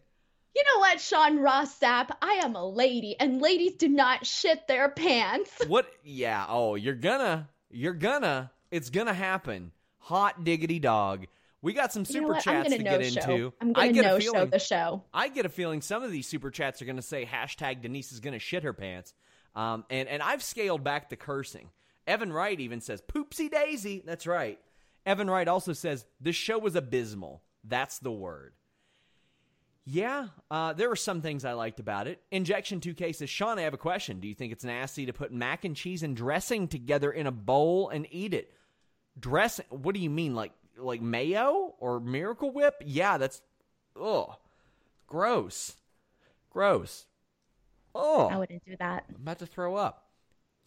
You 0.55 0.63
know 0.63 0.79
what, 0.79 1.01
Sean 1.01 1.39
Ross 1.39 1.77
Sapp? 1.77 2.09
I 2.21 2.39
am 2.43 2.55
a 2.55 2.65
lady, 2.65 3.15
and 3.19 3.41
ladies 3.41 3.75
do 3.75 3.89
not 3.89 4.25
shit 4.25 4.67
their 4.67 4.89
pants. 4.89 5.51
What? 5.67 5.87
Yeah. 6.03 6.45
Oh, 6.47 6.75
you're 6.75 6.95
gonna. 6.95 7.49
You're 7.69 7.93
gonna. 7.93 8.51
It's 8.71 8.89
gonna 8.89 9.13
happen. 9.13 9.71
Hot 9.99 10.43
diggity 10.43 10.79
dog. 10.79 11.27
We 11.65 11.73
got 11.73 11.91
some 11.91 12.05
You 12.07 12.21
know 12.21 12.27
super 12.27 12.39
chats 12.41 12.69
no 12.69 12.77
get 12.77 13.11
show. 13.11 13.31
into. 13.31 13.53
I'm 13.59 13.73
gonna 13.73 13.91
get 13.91 14.05
a 14.05 14.07
no 14.09 14.19
show 14.19 14.31
feeling. 14.33 14.49
the 14.51 14.59
show. 14.59 15.03
I 15.11 15.29
get 15.29 15.47
a 15.47 15.49
feeling 15.49 15.81
some 15.81 16.03
of 16.03 16.11
these 16.11 16.27
super 16.27 16.51
chats 16.51 16.79
are 16.79 16.85
gonna 16.85 17.01
say 17.01 17.25
hashtag 17.25 17.81
Denise 17.81 18.11
is 18.11 18.19
gonna 18.19 18.37
shit 18.37 18.61
her 18.61 18.71
pants. 18.71 19.15
Um, 19.55 19.83
and 19.89 20.07
and 20.07 20.21
I've 20.21 20.43
scaled 20.43 20.83
back 20.83 21.09
the 21.09 21.15
cursing. 21.15 21.71
Evan 22.05 22.31
Wright 22.31 22.59
even 22.59 22.81
says 22.81 23.01
poopsie 23.01 23.49
daisy. 23.49 24.03
That's 24.05 24.27
right. 24.27 24.59
Evan 25.07 25.27
Wright 25.27 25.47
also 25.47 25.73
says 25.73 26.05
this 26.21 26.35
show 26.35 26.59
was 26.59 26.75
abysmal. 26.75 27.41
That's 27.63 27.97
the 27.97 28.11
word. 28.11 28.53
Yeah, 29.85 30.27
uh, 30.51 30.73
there 30.73 30.89
were 30.89 30.95
some 30.95 31.21
things 31.21 31.45
I 31.45 31.53
liked 31.53 31.79
about 31.79 32.07
it. 32.07 32.21
Injection 32.31 32.79
2K 32.79 33.15
says, 33.15 33.29
Sean, 33.29 33.57
I 33.59 33.63
have 33.63 33.73
a 33.75 33.77
question. 33.77 34.19
Do 34.19 34.27
you 34.27 34.33
think 34.33 34.51
it's 34.51 34.63
nasty 34.63 35.05
to 35.07 35.13
put 35.13 35.31
mac 35.31 35.63
and 35.63 35.75
cheese 35.75 36.01
and 36.01 36.15
dressing 36.15 36.67
together 36.67 37.11
in 37.11 37.27
a 37.27 37.31
bowl 37.31 37.89
and 37.89 38.07
eat 38.09 38.33
it? 38.35 38.51
Dressing? 39.19 39.65
What 39.69 39.93
do 39.93 40.01
you 40.01 40.09
mean, 40.09 40.33
like 40.33 40.51
like 40.77 41.01
mayo 41.01 41.75
or 41.79 41.99
Miracle 41.99 42.51
Whip? 42.51 42.75
Yeah, 42.85 43.17
that's 43.17 43.41
ugh, 43.99 44.35
gross, 45.07 45.75
gross. 46.49 47.05
Oh, 47.93 48.27
I 48.27 48.37
wouldn't 48.37 48.65
do 48.65 48.75
that. 48.77 49.05
I'm 49.09 49.21
about 49.21 49.39
to 49.39 49.45
throw 49.45 49.75
up. 49.75 50.05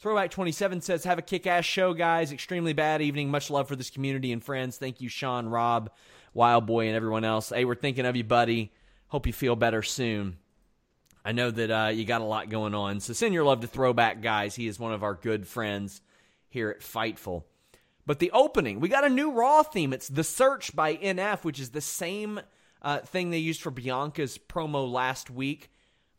Throwback 0.00 0.31
27 0.31 0.81
says, 0.81 1.05
Have 1.05 1.19
a 1.19 1.23
kick 1.23 1.47
ass 1.47 1.65
show, 1.65 1.93
guys. 1.93 2.31
Extremely 2.31 2.73
bad 2.73 3.03
evening. 3.03 3.31
Much 3.31 3.50
love 3.50 3.67
for 3.67 3.75
this 3.75 3.91
community 3.91 4.33
and 4.33 4.43
friends. 4.43 4.79
Thank 4.79 5.00
you, 5.00 5.09
Sean, 5.09 5.49
Rob, 5.49 5.91
Wild 6.33 6.67
Boy, 6.67 6.87
and 6.87 6.95
everyone 6.95 7.25
else. 7.25 7.49
Hey, 7.50 7.65
we're 7.65 7.75
thinking 7.75 8.07
of 8.07 8.15
you, 8.15 8.23
buddy. 8.23 8.73
Hope 9.09 9.27
you 9.27 9.33
feel 9.33 9.57
better 9.57 9.83
soon. 9.83 10.37
I 11.25 11.33
know 11.33 11.50
that 11.50 11.71
uh, 11.71 11.88
you 11.88 12.05
got 12.05 12.21
a 12.21 12.25
lot 12.25 12.49
going 12.49 12.75
on. 12.75 13.00
So 13.00 13.12
send 13.12 13.35
your 13.35 13.45
love 13.45 13.61
to 13.62 13.67
Throwback, 13.67 14.23
guys. 14.23 14.55
He 14.55 14.69
is 14.69 14.79
one 14.79 14.93
of 14.93 15.03
our 15.03 15.15
good 15.15 15.47
friends 15.49 16.00
here 16.49 16.71
at 16.71 16.81
Fightful. 16.81 17.43
But 18.09 18.21
the 18.21 18.31
opening, 18.31 18.81
we 18.81 18.88
got 18.88 19.05
a 19.05 19.11
new 19.11 19.33
Raw 19.33 19.62
theme. 19.62 19.93
It's 19.93 20.09
The 20.09 20.25
Search 20.25 20.75
by 20.75 20.97
NF, 20.97 21.45
which 21.45 21.61
is 21.61 21.73
the 21.73 21.83
same 21.83 22.41
uh, 22.81 23.00
thing 23.00 23.29
they 23.29 23.37
used 23.37 23.61
for 23.61 23.71
Bianca's 23.71 24.38
promo 24.38 24.91
last 24.91 25.29
week. 25.29 25.71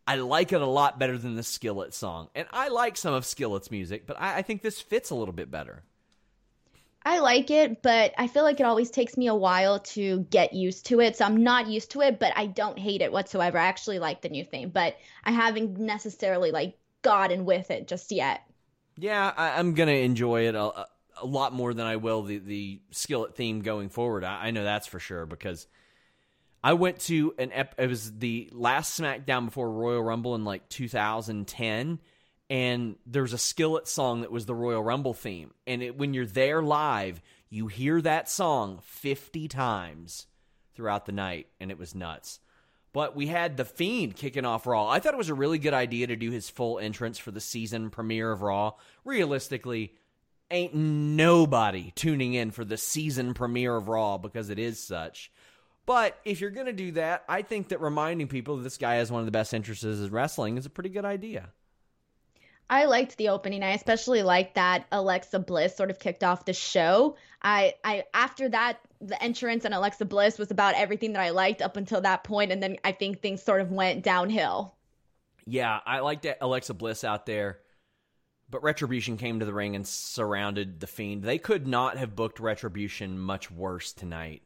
I 0.06 0.18
like 0.18 0.54
it 0.54 0.62
a 0.62 0.68
lot 0.68 1.00
better 1.00 1.18
than 1.18 1.36
the 1.36 1.42
Skillet 1.42 1.96
song. 1.96 2.30
And 2.36 2.48
I 2.52 2.68
like 2.68 2.96
some 2.96 3.16
of 3.16 3.26
Skillet's 3.26 3.72
music, 3.72 4.06
but 4.06 4.22
I, 4.22 4.38
I 4.38 4.42
think 4.44 4.62
this 4.62 4.80
fits 4.80 5.10
a 5.10 5.16
little 5.16 5.34
bit 5.34 5.50
better. 5.50 5.82
I 7.04 7.22
like 7.22 7.50
it, 7.50 7.82
but 7.82 8.14
I 8.20 8.28
feel 8.28 8.44
like 8.44 8.60
it 8.60 8.68
always 8.68 8.92
takes 8.92 9.18
me 9.18 9.26
a 9.26 9.34
while 9.34 9.80
to 9.80 10.28
get 10.30 10.54
used 10.54 10.86
to 10.88 11.00
it. 11.00 11.18
So 11.18 11.26
I'm 11.26 11.42
not 11.44 11.66
used 11.66 11.90
to 11.92 12.02
it, 12.02 12.20
but 12.20 12.34
I 12.36 12.46
don't 12.46 12.78
hate 12.78 13.02
it 13.02 13.12
whatsoever. 13.12 13.58
I 13.58 13.66
actually 13.66 13.98
like 13.98 14.22
the 14.22 14.30
new 14.30 14.46
theme, 14.46 14.70
but 14.70 14.96
I 15.24 15.32
haven't 15.32 15.80
necessarily 15.80 16.52
like 16.52 16.78
gotten 17.02 17.46
with 17.46 17.72
it 17.72 17.88
just 17.88 18.12
yet. 18.12 18.42
Yeah, 18.96 19.34
I, 19.36 19.60
am 19.60 19.74
gonna 19.74 19.94
enjoy 19.94 20.48
it 20.48 20.54
a, 20.54 20.86
a, 21.22 21.26
lot 21.26 21.54
more 21.54 21.74
than 21.74 21.86
I 21.86 21.98
will 21.98 22.24
the 22.24 22.40
the 22.40 22.82
skillet 22.92 23.36
theme 23.36 23.62
going 23.62 23.90
forward. 23.90 24.24
I, 24.24 24.48
I 24.48 24.52
know 24.52 24.64
that's 24.64 24.88
for 24.88 25.00
sure 25.00 25.26
because 25.26 25.68
I 26.64 26.74
went 26.74 27.00
to 27.02 27.34
an 27.38 27.52
ep- 27.54 27.76
it 27.78 27.88
was 27.88 28.18
the 28.18 28.50
last 28.52 29.00
SmackDown 29.00 29.46
before 29.46 29.72
Royal 29.72 30.04
Rumble 30.04 30.36
in 30.36 30.46
like 30.46 30.68
2010 30.70 32.00
and 32.50 32.96
there's 33.06 33.34
a 33.34 33.38
skillet 33.38 33.88
song 33.88 34.22
that 34.22 34.32
was 34.32 34.46
the 34.46 34.56
Royal 34.56 34.84
Rumble 34.84 35.14
theme. 35.14 35.52
And 35.68 35.84
it, 35.84 35.98
when 35.98 36.14
you're 36.14 36.26
there 36.26 36.64
live, 36.64 37.22
you 37.50 37.68
hear 37.68 38.02
that 38.02 38.30
song 38.30 38.80
50 38.84 39.48
times 39.48 40.26
throughout 40.74 41.06
the 41.06 41.12
night, 41.12 41.48
and 41.60 41.70
it 41.70 41.78
was 41.78 41.94
nuts. 41.94 42.40
But 42.92 43.16
we 43.16 43.28
had 43.28 43.56
The 43.56 43.66
Fiend 43.66 44.16
kicking 44.16 44.46
off 44.46 44.66
Raw. 44.66 44.88
I 44.88 45.00
thought 45.00 45.14
it 45.14 45.18
was 45.18 45.30
a 45.30 45.36
really 45.36 45.60
good 45.60 45.76
idea 45.76 46.08
to 46.08 46.16
do 46.16 46.32
his 46.32 46.50
full 46.50 46.80
entrance 46.80 47.20
for 47.20 47.30
the 47.30 47.40
season 47.40 47.92
premiere 47.92 48.32
of 48.32 48.42
Raw. 48.42 48.74
Realistically, 49.06 49.94
ain't 50.52 50.74
nobody 50.74 51.92
tuning 51.96 52.34
in 52.34 52.52
for 52.52 52.66
the 52.66 52.78
season 52.78 53.34
premiere 53.34 53.76
of 53.76 53.88
Raw 53.88 54.18
because 54.18 54.50
it 54.50 54.60
is 54.60 54.84
such. 54.84 55.32
But 55.86 56.20
if 56.24 56.40
you're 56.40 56.52
going 56.52 56.68
to 56.68 56.74
do 56.74 56.92
that, 56.92 57.24
I 57.28 57.42
think 57.42 57.70
that 57.70 57.82
reminding 57.82 58.28
people 58.28 58.58
that 58.58 58.64
this 58.64 58.78
guy 58.78 58.96
has 58.96 59.12
one 59.12 59.22
of 59.22 59.26
the 59.26 59.32
best 59.32 59.54
entrances 59.54 60.02
in 60.02 60.12
wrestling 60.12 60.58
is 60.58 60.66
a 60.66 60.70
pretty 60.70 60.90
good 60.90 61.06
idea. 61.06 61.50
I 62.70 62.86
liked 62.86 63.18
the 63.18 63.30
opening. 63.30 63.64
I 63.64 63.72
especially 63.72 64.22
liked 64.22 64.56
that 64.56 64.86
Alexa 64.92 65.40
Bliss 65.40 65.76
sort 65.76 65.90
of 65.90 65.98
kicked 65.98 66.24
off 66.24 66.46
the 66.46 66.54
show. 66.54 67.16
I, 67.42 67.74
I 67.84 68.04
after 68.14 68.48
that, 68.50 68.80
the 69.02 69.22
entrance 69.24 69.66
and 69.66 69.74
Alexa 69.74 70.06
Bliss 70.06 70.38
was 70.38 70.52
about 70.52 70.76
everything 70.76 71.14
that 71.14 71.22
I 71.22 71.32
liked 71.32 71.64
up 71.64 71.78
until 71.78 72.02
that 72.02 72.24
point, 72.24 72.52
and 72.52 72.62
then 72.62 72.78
I 72.84 72.92
think 72.92 73.22
things 73.22 73.42
sort 73.42 73.62
of 73.62 73.72
went 73.72 74.04
downhill. 74.04 74.76
Yeah, 75.46 75.80
I 75.84 76.02
liked 76.02 76.28
Alexa 76.40 76.76
Bliss 76.76 77.04
out 77.04 77.26
there, 77.26 77.60
but 78.50 78.64
Retribution 78.64 79.18
came 79.18 79.40
to 79.40 79.46
the 79.46 79.54
ring 79.54 79.76
and 79.76 79.88
surrounded 79.88 80.80
the 80.80 80.88
Fiend. 80.88 81.24
They 81.24 81.38
could 81.38 81.68
not 81.68 81.98
have 81.98 82.16
booked 82.16 82.40
Retribution 82.40 83.20
much 83.20 83.52
worse 83.52 83.94
tonight. 83.94 84.42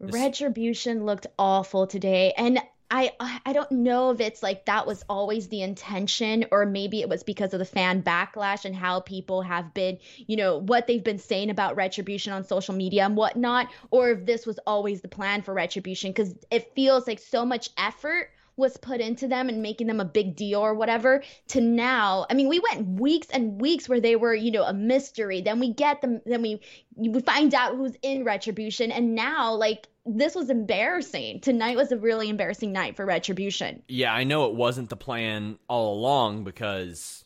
Retribution 0.00 1.04
looked 1.04 1.26
awful 1.38 1.86
today, 1.86 2.32
and 2.36 2.60
I 2.90 3.12
I 3.46 3.52
don't 3.52 3.72
know 3.72 4.10
if 4.10 4.20
it's 4.20 4.42
like 4.42 4.66
that 4.66 4.86
was 4.86 5.02
always 5.08 5.48
the 5.48 5.62
intention 5.62 6.44
or 6.50 6.66
maybe 6.66 7.00
it 7.00 7.08
was 7.08 7.22
because 7.22 7.52
of 7.52 7.58
the 7.58 7.64
fan 7.64 8.02
backlash 8.02 8.64
and 8.64 8.76
how 8.76 9.00
people 9.00 9.42
have 9.42 9.72
been, 9.72 9.98
you 10.16 10.36
know, 10.36 10.58
what 10.58 10.86
they've 10.86 11.02
been 11.02 11.18
saying 11.18 11.50
about 11.50 11.76
retribution 11.76 12.32
on 12.32 12.44
social 12.44 12.74
media 12.74 13.04
and 13.04 13.16
whatnot, 13.16 13.68
or 13.90 14.10
if 14.10 14.26
this 14.26 14.46
was 14.46 14.60
always 14.66 15.00
the 15.00 15.08
plan 15.08 15.42
for 15.42 15.54
retribution 15.54 16.10
because 16.10 16.34
it 16.50 16.72
feels 16.74 17.06
like 17.06 17.18
so 17.18 17.44
much 17.44 17.70
effort 17.78 18.30
was 18.56 18.76
put 18.76 19.00
into 19.00 19.26
them 19.26 19.48
and 19.48 19.62
making 19.62 19.86
them 19.86 20.00
a 20.00 20.04
big 20.04 20.36
deal 20.36 20.60
or 20.60 20.74
whatever 20.74 21.22
to 21.48 21.60
now 21.60 22.26
i 22.30 22.34
mean 22.34 22.48
we 22.48 22.60
went 22.60 23.00
weeks 23.00 23.28
and 23.32 23.60
weeks 23.60 23.88
where 23.88 24.00
they 24.00 24.16
were 24.16 24.34
you 24.34 24.50
know 24.50 24.64
a 24.64 24.74
mystery 24.74 25.40
then 25.40 25.60
we 25.60 25.72
get 25.72 26.00
them 26.00 26.20
then 26.26 26.42
we 26.42 26.60
we 26.96 27.20
find 27.20 27.54
out 27.54 27.76
who's 27.76 27.96
in 28.02 28.24
retribution 28.24 28.90
and 28.90 29.14
now 29.14 29.54
like 29.54 29.88
this 30.06 30.34
was 30.34 30.50
embarrassing. 30.50 31.40
Tonight 31.40 31.76
was 31.76 31.90
a 31.90 31.96
really 31.96 32.28
embarrassing 32.28 32.72
night 32.72 32.96
for 32.96 33.06
Retribution. 33.06 33.82
Yeah, 33.88 34.12
I 34.12 34.24
know 34.24 34.46
it 34.46 34.54
wasn't 34.54 34.90
the 34.90 34.96
plan 34.96 35.58
all 35.68 35.94
along 35.94 36.44
because 36.44 37.24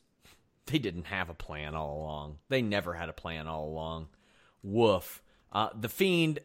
they 0.66 0.78
didn't 0.78 1.06
have 1.06 1.28
a 1.28 1.34
plan 1.34 1.74
all 1.74 1.98
along. 1.98 2.38
They 2.48 2.62
never 2.62 2.94
had 2.94 3.08
a 3.08 3.12
plan 3.12 3.46
all 3.46 3.68
along. 3.68 4.08
Woof. 4.62 5.22
Uh, 5.52 5.70
the 5.78 5.88
Fiend 5.88 6.40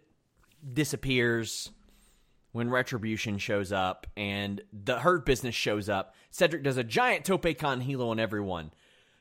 disappears 0.73 1.71
when 2.53 2.69
Retribution 2.69 3.37
shows 3.39 3.71
up 3.71 4.07
and 4.15 4.61
the 4.71 4.99
Hurt 4.99 5.25
Business 5.25 5.55
shows 5.55 5.89
up. 5.89 6.15
Cedric 6.29 6.63
does 6.63 6.77
a 6.77 6.83
giant 6.83 7.25
tope 7.25 7.57
con 7.57 7.81
hilo 7.81 8.09
on 8.09 8.19
everyone. 8.19 8.71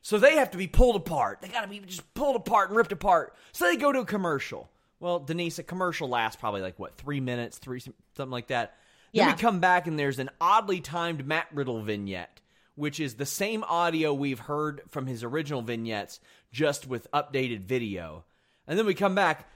So 0.03 0.19
they 0.19 0.37
have 0.37 0.51
to 0.53 0.59
be 0.59 0.67
pulled 0.67 0.97
apart. 0.97 1.41
They 1.41 1.49
got 1.49 1.63
to 1.63 1.69
be 1.69 1.81
just 1.81 2.13
pulled 2.15 2.37
apart 2.37 2.69
and 2.69 2.77
ripped 2.77 2.93
apart. 2.93 3.35
So 3.53 3.65
they 3.65 3.77
go 3.77 3.91
to 3.91 4.01
a 4.01 4.05
commercial. 4.05 4.71
Well, 5.01 5.19
Denise, 5.19 5.59
a 5.59 5.63
commercial 5.63 6.09
lasts 6.09 6.39
probably 6.41 6.61
like 6.61 6.79
what 6.79 6.97
three 6.97 7.21
minutes, 7.21 7.59
three 7.59 7.81
something 7.81 8.31
like 8.31 8.49
that. 8.49 8.77
Then 9.13 9.27
yeah. 9.27 9.33
we 9.35 9.41
come 9.41 9.61
back 9.61 9.87
and 9.87 9.99
there's 9.99 10.19
an 10.19 10.31
oddly 10.41 10.81
timed 10.81 11.27
Matt 11.27 11.49
Riddle 11.53 11.83
vignette, 11.83 12.41
which 12.75 13.01
is 13.01 13.15
the 13.15 13.27
same 13.27 13.65
audio 13.65 14.13
we've 14.13 14.39
heard 14.41 14.83
from 14.89 15.07
his 15.07 15.25
original 15.25 15.63
vignettes, 15.63 16.21
just 16.53 16.87
with 16.87 17.11
updated 17.13 17.65
video. 17.65 18.25
And 18.67 18.79
then 18.79 18.87
we 18.87 18.95
come 18.95 19.15
back, 19.15 19.49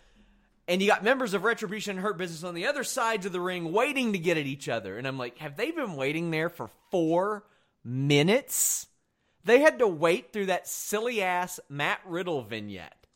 and 0.68 0.82
you 0.82 0.88
got 0.88 1.04
members 1.04 1.34
of 1.34 1.44
Retribution 1.44 1.96
and 1.96 2.00
Hurt 2.00 2.18
Business 2.18 2.44
on 2.44 2.54
the 2.54 2.66
other 2.66 2.84
sides 2.84 3.26
of 3.26 3.32
the 3.32 3.40
ring 3.40 3.72
waiting 3.72 4.12
to 4.12 4.18
get 4.18 4.36
at 4.36 4.46
each 4.46 4.68
other. 4.68 4.98
And 4.98 5.06
I'm 5.06 5.18
like, 5.18 5.38
have 5.38 5.56
they 5.56 5.70
been 5.70 5.94
waiting 5.94 6.30
there 6.30 6.48
for 6.48 6.70
four 6.90 7.44
minutes? 7.84 8.86
They 9.44 9.60
had 9.60 9.78
to 9.78 9.86
wait 9.86 10.32
through 10.32 10.46
that 10.46 10.66
silly 10.66 11.22
ass 11.22 11.60
Matt 11.68 12.00
Riddle 12.04 12.42
vignette. 12.42 13.06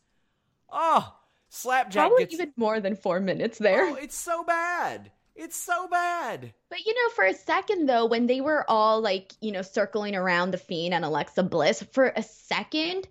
Oh, 0.71 1.13
Slapjack 1.49 2.07
Probably 2.07 2.23
gets 2.23 2.35
even 2.35 2.53
more 2.55 2.79
than 2.79 2.95
four 2.95 3.19
minutes 3.19 3.57
there. 3.57 3.87
Oh, 3.87 3.95
it's 3.95 4.15
so 4.15 4.43
bad. 4.45 5.11
It's 5.35 5.57
so 5.57 5.87
bad. 5.87 6.53
But 6.69 6.85
you 6.85 6.93
know, 6.93 7.09
for 7.13 7.25
a 7.25 7.33
second 7.33 7.87
though, 7.87 8.05
when 8.05 8.27
they 8.27 8.39
were 8.39 8.63
all 8.69 9.01
like, 9.01 9.33
you 9.41 9.51
know, 9.51 9.61
circling 9.61 10.15
around 10.15 10.51
the 10.51 10.57
Fiend 10.57 10.93
and 10.93 11.03
Alexa 11.03 11.43
Bliss, 11.43 11.83
for 11.91 12.13
a 12.15 12.23
second, 12.23 13.07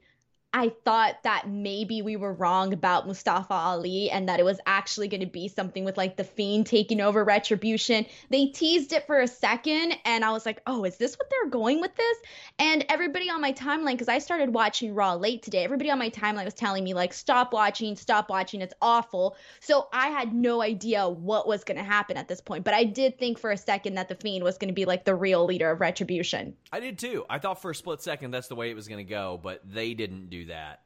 I 0.53 0.73
thought 0.85 1.23
that 1.23 1.49
maybe 1.49 2.03
we 2.03 2.17
were 2.17 2.33
wrong 2.33 2.73
about 2.73 3.07
Mustafa 3.07 3.55
Ali 3.55 4.11
and 4.11 4.29
that 4.29 4.41
it 4.41 4.45
was 4.45 4.59
actually 4.67 5.07
going 5.07 5.21
to 5.21 5.27
be 5.27 5.47
something 5.47 5.85
with 5.85 5.97
like 5.97 6.17
the 6.17 6.25
Fiend 6.25 6.67
taking 6.67 7.01
over 7.01 7.23
Retribution. 7.23 8.05
They 8.31 8.47
teased 8.47 8.93
it 8.93 9.07
for 9.07 9.21
a 9.21 9.29
second 9.29 9.95
and 10.05 10.25
I 10.25 10.33
was 10.33 10.45
like, 10.45 10.61
oh, 10.67 10.85
is 10.85 10.97
this 10.97 11.17
what 11.17 11.31
they're 11.31 11.51
going 11.51 11.81
with 11.81 11.95
this? 11.95 12.17
And 12.59 12.85
everybody 12.89 13.31
on 13.31 13.41
my 13.41 13.53
timeline, 13.53 13.93
because 13.93 14.09
I 14.09 14.19
started 14.19 14.53
watching 14.53 14.93
Raw 14.93 15.15
late 15.15 15.43
today, 15.43 15.63
everybody 15.63 15.91
on 15.91 16.01
my 16.01 16.11
timeline 16.11 16.45
was 16.45 16.55
telling 16.55 16.83
me, 16.83 16.95
like, 16.95 17.13
stop 17.13 17.53
watching, 17.53 17.95
stop 17.95 18.29
watching, 18.29 18.61
it's 18.61 18.75
awful. 18.83 19.37
So 19.61 19.89
I 19.93 20.09
had 20.09 20.35
no 20.35 20.63
idea 20.63 21.09
what 21.09 21.47
was 21.47 21.63
going 21.63 21.79
to 21.79 21.85
happen 21.85 22.17
at 22.17 22.27
this 22.27 22.41
point. 22.41 22.65
But 22.65 22.75
I 22.75 22.85
did 22.85 23.19
think 23.21 23.39
for 23.39 23.53
a 23.53 23.57
second 23.57 23.95
that 23.95 24.09
the 24.09 24.17
Fiend 24.17 24.43
was 24.43 24.59
going 24.59 24.69
to 24.69 24.75
be 24.75 24.85
like 24.85 25.05
the 25.05 25.15
real 25.15 25.45
leader 25.45 25.71
of 25.71 25.81
Retribution. 25.81 26.57
I 26.73 26.81
did 26.81 26.99
too. 26.99 27.25
I 27.31 27.39
thought 27.39 27.63
for 27.63 27.71
a 27.71 27.75
split 27.75 28.03
second 28.03 28.33
that's 28.33 28.49
the 28.49 28.57
way 28.57 28.71
it 28.71 28.75
was 28.75 28.89
going 28.89 28.99
to 28.99 29.09
go, 29.09 29.39
but 29.41 29.61
they 29.65 29.95
didn't 29.95 30.29
do 30.29 30.40
that. 30.47 30.83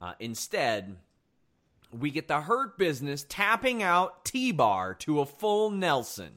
Uh, 0.00 0.14
instead, 0.18 0.96
we 1.98 2.10
get 2.10 2.28
the 2.28 2.40
Hurt 2.40 2.78
Business 2.78 3.24
tapping 3.28 3.82
out 3.82 4.24
T 4.24 4.52
Bar 4.52 4.94
to 4.94 5.20
a 5.20 5.26
full 5.26 5.70
Nelson. 5.70 6.32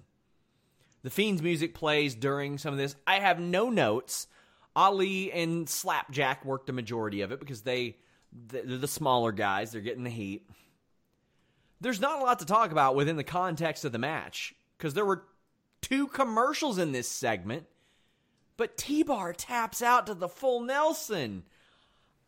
The 1.04 1.10
Fiend's 1.10 1.42
music 1.42 1.74
plays 1.74 2.16
during 2.16 2.58
some 2.58 2.74
of 2.74 2.78
this. 2.78 2.96
I 3.06 3.20
have 3.20 3.40
no 3.40 3.70
notes. 3.70 4.28
Ali 4.76 5.32
and 5.32 5.70
Slapjack 5.70 6.46
work 6.46 6.66
the 6.66 6.74
majority 6.74 7.22
of 7.22 7.32
it 7.32 7.40
because 7.40 7.62
they 7.62 7.98
they're 8.32 8.66
the 8.66 8.88
smaller 8.88 9.32
guys. 9.32 9.72
They're 9.72 9.82
getting 9.82 10.04
the 10.04 10.10
heat. 10.10 10.50
There's 11.80 12.00
not 12.00 12.20
a 12.20 12.24
lot 12.24 12.40
to 12.40 12.46
talk 12.46 12.72
about 12.72 12.96
within 12.96 13.18
the 13.18 13.24
context 13.24 13.86
of 13.86 13.92
the 13.92 14.00
match 14.00 14.56
because 14.78 14.94
there 14.94 15.06
were 15.06 15.24
two 15.82 16.08
commercials 16.08 16.78
in 16.80 16.94
this 16.94 17.10
segment, 17.10 17.66
but 18.58 18.78
T 18.78 19.04
Bar 19.04 19.34
taps 19.34 19.82
out 19.82 20.08
to 20.08 20.14
the 20.14 20.30
full 20.30 20.62
Nelson 20.62 21.44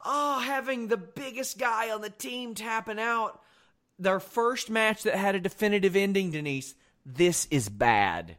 oh, 0.05 0.39
having 0.39 0.87
the 0.87 0.97
biggest 0.97 1.57
guy 1.57 1.91
on 1.91 2.01
the 2.01 2.09
team 2.09 2.55
tapping 2.55 2.99
out. 2.99 3.41
Their 3.97 4.19
first 4.19 4.69
match 4.69 5.03
that 5.03 5.15
had 5.15 5.35
a 5.35 5.39
definitive 5.39 5.95
ending, 5.95 6.31
Denise. 6.31 6.75
This 7.05 7.47
is 7.49 7.69
bad. 7.69 8.37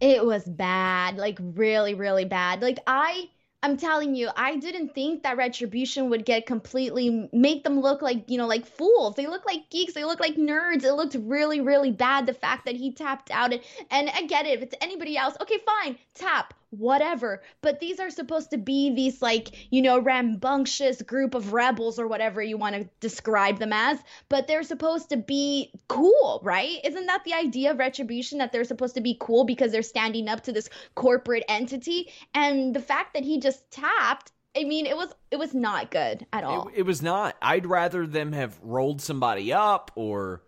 It 0.00 0.24
was 0.24 0.44
bad, 0.44 1.16
like 1.16 1.38
really, 1.40 1.94
really 1.94 2.24
bad. 2.24 2.62
Like 2.62 2.78
I 2.86 3.28
I'm 3.64 3.76
telling 3.76 4.16
you, 4.16 4.28
I 4.36 4.56
didn't 4.56 4.92
think 4.92 5.22
that 5.22 5.36
Retribution 5.36 6.10
would 6.10 6.24
get 6.24 6.46
completely 6.46 7.28
make 7.32 7.62
them 7.62 7.80
look 7.80 8.02
like, 8.02 8.28
you 8.28 8.36
know, 8.36 8.48
like 8.48 8.66
fools. 8.66 9.14
They 9.14 9.28
look 9.28 9.46
like 9.46 9.70
geeks. 9.70 9.94
They 9.94 10.04
look 10.04 10.18
like 10.18 10.34
nerds. 10.34 10.82
It 10.82 10.94
looked 10.94 11.14
really, 11.14 11.60
really 11.60 11.92
bad. 11.92 12.26
The 12.26 12.34
fact 12.34 12.64
that 12.64 12.74
he 12.74 12.92
tapped 12.92 13.30
out 13.30 13.52
and, 13.52 13.62
and 13.90 14.10
I 14.10 14.26
get 14.26 14.46
it. 14.46 14.58
If 14.58 14.62
it's 14.62 14.74
anybody 14.80 15.16
else, 15.16 15.36
okay, 15.40 15.58
fine, 15.64 15.96
tap 16.14 16.54
whatever. 16.72 17.42
But 17.60 17.80
these 17.80 18.00
are 18.00 18.10
supposed 18.10 18.50
to 18.50 18.56
be 18.56 18.94
these, 18.94 19.20
like, 19.20 19.50
you 19.70 19.82
know, 19.82 20.00
rambunctious 20.00 21.02
group 21.02 21.34
of 21.34 21.52
rebels 21.52 21.98
or 21.98 22.08
whatever 22.08 22.42
you 22.42 22.56
want 22.56 22.74
to 22.74 22.88
describe 23.00 23.58
them 23.58 23.72
as. 23.72 23.98
But 24.28 24.46
they're 24.46 24.62
supposed 24.62 25.10
to 25.10 25.16
be 25.16 25.70
cool, 25.88 26.40
right? 26.42 26.78
Isn't 26.82 27.06
that 27.06 27.24
the 27.24 27.34
idea 27.34 27.70
of 27.70 27.78
retribution 27.78 28.38
that 28.38 28.52
they're 28.52 28.64
supposed 28.64 28.94
to 28.94 29.00
be 29.00 29.16
cool 29.20 29.44
because 29.44 29.70
they're 29.70 29.82
standing 29.82 30.28
up 30.28 30.44
to 30.44 30.52
this 30.52 30.68
corporate 30.94 31.44
entity? 31.48 32.10
And 32.34 32.74
the 32.74 32.80
fact 32.80 33.14
that 33.14 33.24
he 33.24 33.38
just 33.38 33.70
tapped. 33.70 34.32
I 34.54 34.64
mean, 34.64 34.84
it 34.84 34.96
was 34.96 35.10
it 35.30 35.38
was 35.38 35.54
not 35.54 35.90
good 35.90 36.26
at 36.30 36.44
all. 36.44 36.68
It, 36.68 36.80
it 36.80 36.82
was 36.82 37.00
not. 37.00 37.36
I'd 37.40 37.64
rather 37.64 38.06
them 38.06 38.32
have 38.32 38.58
rolled 38.62 39.00
somebody 39.00 39.50
up 39.50 39.90
or 39.94 40.42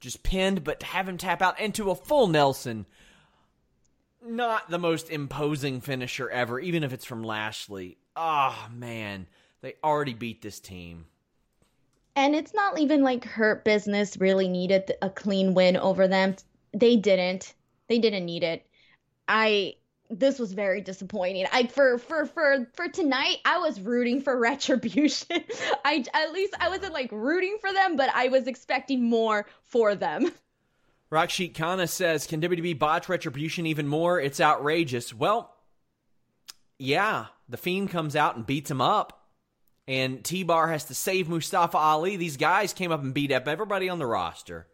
just 0.00 0.22
pinned, 0.22 0.64
but 0.64 0.80
to 0.80 0.86
have 0.86 1.08
him 1.08 1.16
tap 1.16 1.40
out 1.40 1.58
into 1.58 1.90
a 1.90 1.94
full 1.94 2.28
Nelson 2.28 2.86
not 4.24 4.70
the 4.70 4.78
most 4.78 5.10
imposing 5.10 5.80
finisher 5.80 6.28
ever, 6.30 6.58
even 6.60 6.82
if 6.84 6.92
it's 6.92 7.04
from 7.04 7.22
Lashley. 7.22 7.98
Oh 8.16 8.68
man, 8.72 9.26
they 9.60 9.74
already 9.82 10.14
beat 10.14 10.42
this 10.42 10.60
team. 10.60 11.06
And 12.16 12.34
it's 12.34 12.52
not 12.52 12.78
even 12.78 13.02
like 13.02 13.24
Hurt 13.24 13.64
Business 13.64 14.16
really 14.16 14.48
needed 14.48 14.92
a 15.02 15.08
clean 15.08 15.54
win 15.54 15.76
over 15.76 16.08
them. 16.08 16.34
They 16.72 16.96
didn't. 16.96 17.54
They 17.88 17.98
didn't 17.98 18.24
need 18.24 18.42
it. 18.42 18.66
I 19.28 19.74
this 20.10 20.38
was 20.38 20.52
very 20.52 20.80
disappointing. 20.80 21.46
I 21.52 21.66
for 21.66 21.98
for 21.98 22.26
for 22.26 22.66
for 22.74 22.88
tonight, 22.88 23.36
I 23.44 23.58
was 23.58 23.80
rooting 23.80 24.20
for 24.20 24.36
Retribution. 24.40 25.44
I 25.84 26.04
at 26.14 26.32
least 26.32 26.54
I 26.58 26.68
wasn't 26.68 26.92
like 26.92 27.12
rooting 27.12 27.58
for 27.60 27.72
them, 27.72 27.96
but 27.96 28.10
I 28.14 28.28
was 28.28 28.46
expecting 28.46 29.08
more 29.08 29.46
for 29.62 29.94
them. 29.94 30.30
Rocksheet 31.10 31.54
Kana 31.54 31.86
says, 31.86 32.26
"Can 32.26 32.40
WWE 32.40 32.78
botch 32.78 33.08
Retribution 33.08 33.66
even 33.66 33.88
more? 33.88 34.20
It's 34.20 34.40
outrageous." 34.40 35.14
Well, 35.14 35.54
yeah, 36.78 37.26
the 37.48 37.56
Fiend 37.56 37.90
comes 37.90 38.14
out 38.14 38.36
and 38.36 38.46
beats 38.46 38.70
him 38.70 38.80
up, 38.80 39.26
and 39.86 40.22
T 40.22 40.42
Bar 40.42 40.68
has 40.68 40.84
to 40.84 40.94
save 40.94 41.28
Mustafa 41.28 41.78
Ali. 41.78 42.16
These 42.16 42.36
guys 42.36 42.72
came 42.72 42.92
up 42.92 43.02
and 43.02 43.14
beat 43.14 43.32
up 43.32 43.48
everybody 43.48 43.88
on 43.88 43.98
the 43.98 44.06
roster. 44.06 44.66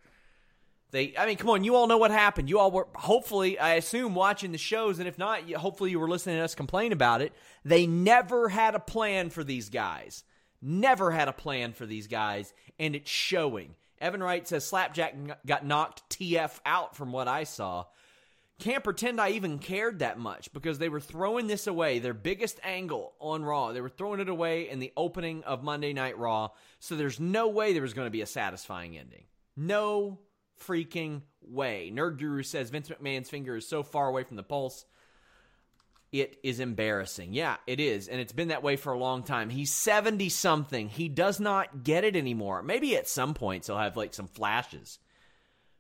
They, 0.91 1.13
I 1.19 1.27
mean, 1.27 1.37
come 1.37 1.51
on, 1.51 1.65
you 1.65 1.75
all 1.75 1.89
know 1.89 1.99
what 1.99 2.13
happened. 2.13 2.49
You 2.49 2.61
all 2.61 2.71
were 2.71 2.87
hopefully, 2.95 3.59
I 3.59 3.75
assume, 3.75 4.15
watching 4.15 4.53
the 4.53 4.59
shows, 4.59 5.01
and 5.01 5.09
if 5.09 5.19
not, 5.19 5.51
hopefully 5.53 5.91
you 5.91 5.99
were 5.99 6.09
listening 6.09 6.37
to 6.37 6.45
us 6.45 6.55
complain 6.55 6.93
about 6.93 7.21
it. 7.21 7.33
They 7.65 7.87
never 7.87 8.49
had 8.49 8.77
a 8.77 8.81
plan 8.81 9.31
for 9.31 9.43
these 9.43 9.71
guys. 9.71 10.23
Never 10.63 11.11
had 11.11 11.27
a 11.27 11.33
plan 11.33 11.73
for 11.73 11.85
these 11.85 12.07
guys, 12.07 12.55
and 12.79 12.95
it's 12.95 13.11
showing. 13.11 13.75
Evan 14.05 14.23
Wright 14.23 14.47
says 14.47 14.67
Slapjack 14.67 15.15
got 15.47 15.65
knocked 15.65 16.07
TF 16.11 16.61
out 16.67 16.95
from 16.95 17.11
what 17.11 17.27
I 17.27 17.45
saw. 17.45 17.87
Can't 18.59 18.85
pretend 18.85 19.19
I 19.19 19.31
even 19.31 19.59
cared 19.59 20.01
that 20.01 20.19
much 20.19 20.53
because 20.53 20.79
they 20.79 20.91
were 20.91 21.01
throwing 21.01 21.47
this 21.47 21.67
away, 21.67 22.01
their 22.01 22.13
biggest 22.13 22.61
angle 22.63 23.15
on 23.19 23.43
Raw. 23.43 23.73
They 23.73 23.81
were 23.81 23.89
throwing 23.89 24.21
it 24.21 24.29
away 24.29 24.69
in 24.69 24.79
the 24.79 24.93
opening 24.95 25.43
of 25.45 25.63
Monday 25.63 25.95
Night 25.95 26.19
Raw, 26.19 26.51
so 26.81 26.97
there's 26.97 27.19
no 27.19 27.49
way 27.49 27.73
there 27.73 27.81
was 27.81 27.95
going 27.95 28.05
to 28.05 28.11
be 28.11 28.21
a 28.21 28.27
satisfying 28.27 28.99
ending. 28.99 29.25
No 29.57 30.19
freaking 30.63 31.23
way. 31.41 31.91
Nerd 31.93 32.19
Guru 32.19 32.43
says 32.43 32.69
Vince 32.69 32.91
McMahon's 32.91 33.31
finger 33.31 33.57
is 33.57 33.67
so 33.67 33.83
far 33.83 34.09
away 34.09 34.23
from 34.25 34.37
the 34.37 34.43
pulse. 34.43 34.85
It 36.15 36.39
is 36.45 36.61
embarrassing. 36.61 37.33
Yeah, 37.33 37.57
it 37.67 37.81
is. 37.81 38.07
And 38.07 38.21
it's 38.21 38.33
been 38.33 38.47
that 38.49 38.63
way 38.63 38.77
for 38.77 38.93
a 38.93 38.99
long 38.99 39.25
time. 39.25 39.51
He's 39.51 39.73
70 39.73 40.29
something. 40.29 40.89
He 40.89 41.09
does 41.09 41.41
not 41.41 41.83
get 41.83 42.05
it 42.05 42.15
anymore. 42.15 42.63
Maybe 42.63 42.97
at 42.97 43.09
some 43.09 43.35
points 43.35 43.67
he'll 43.67 43.79
have 43.79 43.97
like 43.97 44.15
some 44.15 44.29
flashes. 44.29 45.01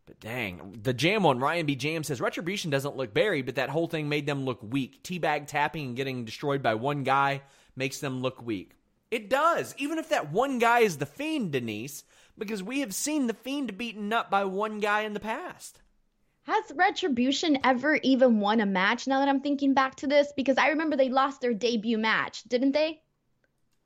But 0.07 0.19
dang, 0.19 0.81
the 0.83 0.93
jam 0.93 1.25
on 1.25 1.39
Ryan 1.39 1.67
B. 1.67 1.77
Jam 1.77 2.03
says 2.03 2.21
Retribution 2.21 2.73
doesn't 2.73 2.97
look 2.97 3.15
buried, 3.15 3.47
but 3.47 3.55
that 3.55 3.71
whole 3.71 3.87
thing 3.87 4.09
made 4.09 4.27
them 4.27 4.45
look 4.45 4.61
weak. 4.61 5.05
Teabag 5.05 5.47
tapping 5.47 5.87
and 5.87 5.97
getting 5.97 6.25
destroyed 6.25 6.65
by 6.65 6.75
one 6.75 7.05
guy 7.05 7.43
makes 7.77 8.01
them 8.01 8.21
look 8.21 8.43
weak. 8.43 8.73
It 9.13 9.31
does. 9.31 9.73
Even 9.79 9.99
if 9.99 10.09
that 10.09 10.33
one 10.33 10.59
guy 10.59 10.81
is 10.81 10.97
the 10.97 11.07
Fiend, 11.07 11.53
Denise, 11.53 12.03
because 12.37 12.61
we 12.61 12.81
have 12.81 12.93
seen 12.93 13.29
the 13.29 13.35
Fiend 13.35 13.79
beaten 13.79 14.13
up 14.13 14.33
by 14.33 14.43
one 14.47 14.81
guy 14.81 15.03
in 15.03 15.15
the 15.15 15.21
past. 15.21 15.81
Has 16.45 16.73
Retribution 16.75 17.59
ever 17.65 17.97
even 18.03 18.39
won 18.39 18.61
a 18.61 18.67
match 18.67 19.07
now 19.07 19.21
that 19.21 19.29
I'm 19.29 19.41
thinking 19.41 19.73
back 19.73 19.95
to 19.97 20.07
this? 20.07 20.33
Because 20.37 20.59
I 20.59 20.69
remember 20.69 20.95
they 20.95 21.09
lost 21.09 21.41
their 21.41 21.55
debut 21.55 21.97
match, 21.97 22.43
didn't 22.45 22.73
they? 22.73 23.01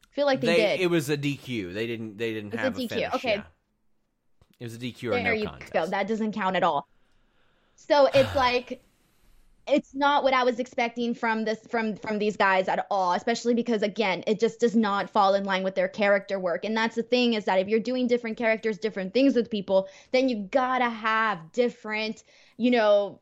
I 0.05 0.15
feel 0.15 0.27
like 0.27 0.41
they, 0.41 0.47
they 0.49 0.57
did. 0.57 0.81
It 0.81 0.91
was 0.91 1.09
a 1.09 1.17
DQ. 1.17 1.73
They 1.73 1.87
didn't 1.87 2.19
they 2.19 2.35
didn't 2.35 2.55
have 2.55 2.73
a, 2.73 2.77
finish. 2.77 2.93
It 2.93 2.95
a 2.95 2.99
DQ. 2.99 3.11
Finish, 3.11 3.15
okay. 3.15 3.35
Yeah. 3.37 3.43
It 4.59 4.65
was 4.65 4.75
a 4.75 4.79
DQ 4.79 5.05
or 5.05 5.11
there 5.11 5.23
no 5.23 5.33
you 5.33 5.47
contest. 5.47 5.73
Go. 5.73 5.87
That 5.87 6.09
doesn't 6.09 6.33
count 6.33 6.57
at 6.57 6.65
all. 6.65 6.89
So 7.77 8.07
it's 8.13 8.35
like 8.35 8.83
it's 9.69 9.95
not 9.95 10.25
what 10.25 10.35
I 10.35 10.45
was 10.45 10.59
expecting 10.59 11.15
from 11.15 11.45
this 11.45 11.59
from 11.69 11.97
from 11.97 12.19
these 12.19 12.37
guys 12.37 12.69
at 12.69 12.87
all, 12.91 13.13
especially 13.13 13.55
because 13.55 13.83
again, 13.83 14.25
it 14.27 14.41
just 14.41 14.61
does 14.61 14.75
not 14.75 15.11
fall 15.11 15.35
in 15.35 15.45
line 15.45 15.65
with 15.65 15.75
their 15.75 15.89
character 15.89 16.39
work. 16.39 16.65
And 16.65 16.77
that's 16.77 16.97
the 16.97 17.03
thing 17.03 17.35
is 17.35 17.45
that 17.45 17.59
if 17.59 17.69
you're 17.69 17.81
doing 17.81 18.07
different 18.07 18.37
characters, 18.37 18.79
different 18.79 19.15
things 19.15 19.35
with 19.35 19.51
people, 19.51 19.89
then 20.13 20.29
you 20.29 20.49
gotta 20.51 20.89
have 20.89 21.53
different, 21.53 22.25
you 22.57 22.71
know, 22.71 23.19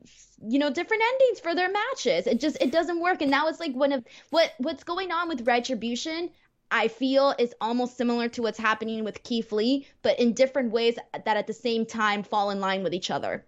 you 0.47 0.59
know, 0.59 0.71
different 0.71 1.03
endings 1.15 1.41
for 1.41 1.55
their 1.55 1.71
matches. 1.71 2.27
It 2.27 2.41
just 2.41 2.59
it 2.61 2.73
doesn't 2.73 3.01
work. 3.01 3.23
And 3.23 3.33
that 3.33 3.45
was 3.45 3.61
like 3.61 3.75
one 3.75 3.93
of 3.93 4.05
what 4.31 4.53
what's 4.59 4.85
going 4.85 5.13
on 5.13 5.29
with 5.29 5.47
Retribution. 5.47 6.31
I 6.71 6.89
feel 6.89 7.35
is 7.39 7.55
almost 7.61 7.97
similar 7.97 8.29
to 8.31 8.43
what's 8.43 8.59
happening 8.59 9.05
with 9.05 9.23
Keith 9.23 9.53
Lee, 9.53 9.87
but 10.03 10.19
in 10.19 10.33
different 10.33 10.73
ways 10.73 10.97
that 11.13 11.37
at 11.37 11.47
the 11.47 11.53
same 11.53 11.87
time 11.87 12.23
fall 12.25 12.51
in 12.51 12.61
line 12.61 12.83
with 12.83 12.93
each 12.93 13.11
other. 13.11 13.45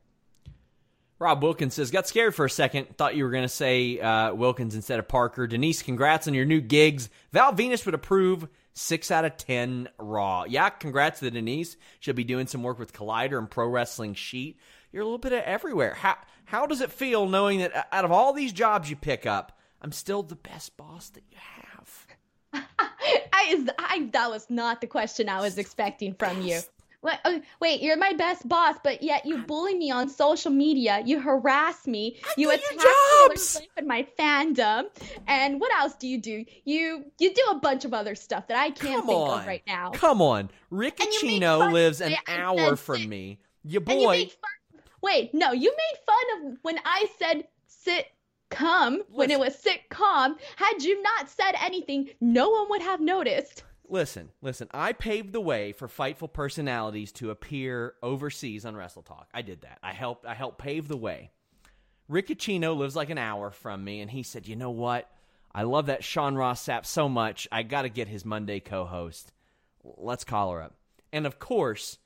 Rob 1.19 1.43
Wilkins 1.43 1.75
says, 1.75 1.91
got 1.91 2.07
scared 2.07 2.35
for 2.35 2.45
a 2.45 2.51
second. 2.51 2.97
Thought 2.97 3.17
you 3.17 3.25
were 3.25 3.31
going 3.31 3.43
to 3.45 3.49
say 3.49 3.99
uh, 3.99 4.35
Wilkins 4.35 4.75
instead 4.75 5.01
of 5.01 5.09
Parker. 5.09 5.47
Denise, 5.47 5.83
congrats 5.83 6.29
on 6.29 6.35
your 6.35 6.45
new 6.45 6.61
gigs. 6.61 7.11
Val 7.33 7.53
Venis 7.53 7.85
would 7.87 7.95
approve. 7.95 8.49
Six 8.75 9.11
out 9.11 9.25
of 9.25 9.37
ten 9.37 9.89
Raw. 9.99 10.45
Yeah, 10.45 10.69
congrats 10.69 11.19
to 11.19 11.31
Denise. 11.33 11.77
She'll 11.99 12.15
be 12.15 12.23
doing 12.23 12.47
some 12.47 12.63
work 12.63 12.79
with 12.79 12.93
Collider 12.93 13.37
and 13.37 13.51
Pro 13.51 13.67
Wrestling 13.67 14.15
Sheet. 14.15 14.61
You're 14.93 15.03
a 15.03 15.05
little 15.05 15.19
bit 15.19 15.33
of 15.33 15.41
everywhere. 15.41 15.95
How 15.95 16.17
how 16.45 16.67
does 16.67 16.81
it 16.81 16.93
feel 16.93 17.27
knowing 17.27 17.59
that 17.59 17.89
out 17.91 18.05
of 18.05 18.13
all 18.13 18.33
these 18.33 18.53
jobs 18.53 18.89
you 18.89 18.95
pick 18.95 19.27
up, 19.27 19.59
I'm 19.83 19.91
still 19.91 20.23
the 20.23 20.37
best 20.37 20.77
boss 20.77 21.09
that 21.11 21.25
you 21.29 21.39
have? 21.41 22.07
I, 23.33 23.67
I 23.79 24.09
that 24.13 24.31
was 24.31 24.47
not 24.49 24.81
the 24.81 24.87
question 24.87 25.29
I 25.29 25.41
was 25.41 25.59
expecting 25.59 26.15
from 26.15 26.41
you. 26.43 26.61
Wait, 27.01 27.19
oh, 27.25 27.41
wait, 27.61 27.81
you're 27.81 27.97
my 27.97 28.13
best 28.15 28.49
boss, 28.49 28.75
but 28.83 29.03
yet 29.05 29.25
you 29.25 29.39
bully 29.39 29.77
me 29.77 29.91
on 29.91 30.09
social 30.09 30.51
media. 30.51 31.01
You 31.05 31.21
harass 31.21 31.87
me. 31.87 32.19
I 32.25 32.35
you 32.37 32.51
attack 32.51 32.63
Taylor 32.71 33.37
Swift 33.37 33.69
and 33.77 33.87
my 33.87 34.05
fandom. 34.19 34.85
And 35.29 35.61
what 35.61 35.73
else 35.79 35.95
do 35.95 36.09
you 36.09 36.21
do? 36.21 36.45
You 36.65 37.05
you 37.21 37.33
do 37.33 37.43
a 37.51 37.55
bunch 37.61 37.85
of 37.85 37.95
other 37.95 38.17
stuff 38.17 38.49
that 38.49 38.59
I 38.59 38.71
can't 38.71 39.01
Come 39.01 39.07
think 39.07 39.21
on. 39.21 39.41
of 39.41 39.47
right 39.47 39.63
now. 39.65 39.91
Come 39.91 40.21
on, 40.21 40.51
Riccacino 40.73 41.73
lives 41.73 42.01
an 42.01 42.17
hour 42.27 42.75
from 42.75 42.97
sit. 42.97 43.09
me. 43.09 43.39
Your 43.63 43.81
boy. 43.81 44.15
You 44.15 44.29
wait, 45.01 45.33
no, 45.33 45.53
you 45.53 45.71
made 45.71 45.99
fun 46.05 46.53
of 46.53 46.59
when 46.63 46.79
I 46.85 47.07
said 47.19 47.45
sit 47.69 48.07
come 48.51 49.03
when 49.11 49.31
it 49.31 49.39
was 49.39 49.55
sitcom. 49.57 50.37
Had 50.57 50.83
you 50.83 51.01
not 51.03 51.29
said 51.29 51.53
anything, 51.63 52.09
no 52.21 52.49
one 52.51 52.71
would 52.71 52.83
have 52.83 53.01
noticed. 53.01 53.63
Listen, 53.91 54.31
listen. 54.43 54.69
I 54.73 54.93
paved 54.93 55.33
the 55.33 55.41
way 55.41 55.73
for 55.73 55.89
fightful 55.89 56.31
personalities 56.31 57.11
to 57.13 57.31
appear 57.31 57.95
overseas 58.03 58.67
on 58.67 58.77
Wrestle 58.77 59.03
Talk. 59.03 59.29
I 59.33 59.43
did 59.43 59.63
that. 59.63 59.79
I 59.83 59.93
helped. 59.93 60.27
I 60.27 60.35
helped 60.35 60.59
pave 60.59 60.89
the 60.89 60.97
way. 60.97 61.31
Riccacino 62.11 62.77
lives 62.77 62.95
like 62.95 63.11
an 63.11 63.19
hour 63.19 63.51
from 63.51 63.85
me, 63.85 64.01
and 64.01 64.11
he 64.11 64.23
said, 64.23 64.47
"You 64.47 64.57
know 64.57 64.71
what? 64.71 65.11
I 65.55 65.63
love 65.63 65.87
that 65.87 66.05
Sean 66.05 66.35
Ross 66.35 66.67
Sapp 66.67 66.85
so 66.85 67.09
much. 67.09 67.49
I 67.51 67.63
got 67.63 67.83
to 67.83 67.89
get 67.89 68.09
his 68.09 68.25
Monday 68.25 68.61
co-host. 68.61 69.33
Let's 69.83 70.25
call 70.25 70.53
her 70.53 70.63
up." 70.63 70.75
And 71.11 71.27
of 71.27 71.39
course, 71.39 71.99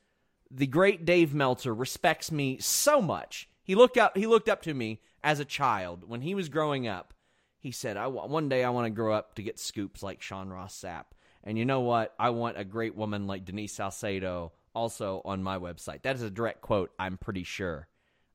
the 0.49 0.67
great 0.67 1.03
Dave 1.03 1.33
Meltzer 1.33 1.73
respects 1.73 2.31
me 2.31 2.59
so 2.59 3.01
much. 3.01 3.49
He 3.61 3.75
looked 3.75 3.97
up. 3.97 4.15
He 4.15 4.25
looked 4.25 4.47
up 4.47 4.61
to 4.63 4.73
me 4.73 5.01
as 5.21 5.39
a 5.39 5.45
child 5.45 6.07
when 6.07 6.21
he 6.21 6.33
was 6.33 6.47
growing 6.47 6.87
up. 6.87 7.13
He 7.59 7.71
said, 7.71 7.97
"I 7.97 8.07
one 8.07 8.47
day 8.47 8.63
I 8.63 8.69
want 8.69 8.85
to 8.85 8.89
grow 8.89 9.13
up 9.13 9.35
to 9.35 9.43
get 9.43 9.59
scoops 9.59 10.01
like 10.01 10.21
Sean 10.21 10.49
Ross 10.49 10.81
Sapp." 10.81 11.05
And 11.43 11.57
you 11.57 11.65
know 11.65 11.81
what? 11.81 12.13
I 12.17 12.29
want 12.29 12.57
a 12.57 12.63
great 12.63 12.95
woman 12.95 13.27
like 13.27 13.45
Denise 13.45 13.73
Salcedo 13.73 14.53
also 14.73 15.21
on 15.25 15.43
my 15.43 15.57
website. 15.57 16.03
That 16.03 16.15
is 16.15 16.21
a 16.21 16.29
direct 16.29 16.61
quote, 16.61 16.91
I'm 16.97 17.17
pretty 17.17 17.43
sure. 17.43 17.87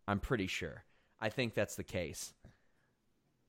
I'm 0.07 0.21
pretty 0.21 0.47
sure. 0.47 0.85
I 1.21 1.29
think 1.31 1.55
that's 1.55 1.77
the 1.77 1.85
case. 1.85 2.33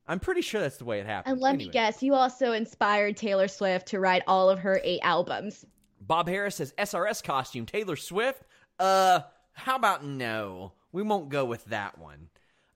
I'm 0.08 0.20
pretty 0.20 0.42
sure 0.42 0.60
that's 0.60 0.78
the 0.78 0.86
way 0.86 1.00
it 1.00 1.06
happened. 1.06 1.34
And 1.34 1.42
let 1.42 1.54
anyway. 1.54 1.66
me 1.66 1.72
guess, 1.72 2.02
you 2.02 2.16
also 2.16 2.54
inspired 2.54 3.16
Taylor 3.16 3.48
Swift 3.48 3.88
to 3.90 4.00
write 4.00 4.24
all 4.26 4.50
of 4.50 4.60
her 4.60 4.82
eight 4.84 5.02
albums. 5.04 5.66
Bob 6.02 6.28
Harris 6.28 6.56
says 6.56 6.74
SRS 6.80 7.24
costume, 7.24 7.66
Taylor 7.66 7.96
Swift? 7.96 8.42
Uh, 8.80 9.20
how 9.54 9.76
about 9.76 10.04
no? 10.04 10.74
We 10.92 11.04
won't 11.04 11.30
go 11.30 11.46
with 11.46 11.64
that 11.66 12.00
one. 12.00 12.30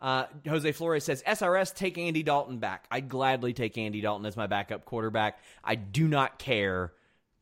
Uh, 0.04 0.26
Jose 0.46 0.70
Flores 0.74 1.06
says, 1.06 1.24
SRS, 1.26 1.74
take 1.74 1.98
Andy 1.98 2.24
Dalton 2.24 2.58
back. 2.58 2.88
I'd 2.92 3.08
gladly 3.08 3.54
take 3.54 3.78
Andy 3.78 4.02
Dalton 4.02 4.26
as 4.26 4.36
my 4.36 4.48
backup 4.48 4.84
quarterback. 4.84 5.40
I 5.64 5.76
do 5.76 6.10
not 6.10 6.38
care 6.38 6.92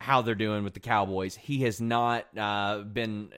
how 0.00 0.22
they're 0.22 0.36
doing 0.36 0.62
with 0.62 0.72
the 0.72 0.80
Cowboys. 0.80 1.34
He 1.34 1.62
has 1.62 1.80
not 1.80 2.24
uh, 2.38 2.78
been, 2.78 3.30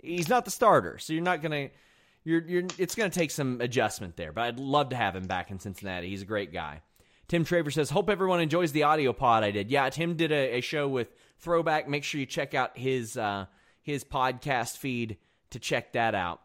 he's 0.00 0.28
not 0.28 0.44
the 0.44 0.52
starter. 0.52 0.96
So 0.98 1.12
you're 1.12 1.24
not 1.24 1.42
going 1.42 1.70
to, 1.70 1.74
you're, 2.22 2.42
you're, 2.42 2.62
it's 2.78 2.94
going 2.94 3.10
to 3.10 3.18
take 3.18 3.32
some 3.32 3.60
adjustment 3.60 4.16
there. 4.16 4.30
But 4.30 4.42
I'd 4.42 4.60
love 4.60 4.90
to 4.90 4.96
have 4.96 5.16
him 5.16 5.26
back 5.26 5.50
in 5.50 5.58
Cincinnati. 5.58 6.08
He's 6.08 6.22
a 6.22 6.26
great 6.26 6.52
guy. 6.52 6.82
Tim 7.26 7.44
Traver 7.44 7.72
says, 7.72 7.90
Hope 7.90 8.08
everyone 8.08 8.40
enjoys 8.40 8.70
the 8.70 8.84
audio 8.84 9.12
pod 9.12 9.42
I 9.42 9.50
did. 9.50 9.72
Yeah, 9.72 9.90
Tim 9.90 10.14
did 10.14 10.30
a, 10.30 10.58
a 10.58 10.60
show 10.60 10.86
with 10.86 11.08
Throwback. 11.40 11.88
Make 11.88 12.04
sure 12.04 12.20
you 12.20 12.26
check 12.26 12.54
out 12.54 12.78
his, 12.78 13.16
uh, 13.16 13.46
his 13.82 14.04
podcast 14.04 14.76
feed 14.76 15.16
to 15.50 15.58
check 15.58 15.94
that 15.94 16.14
out. 16.14 16.42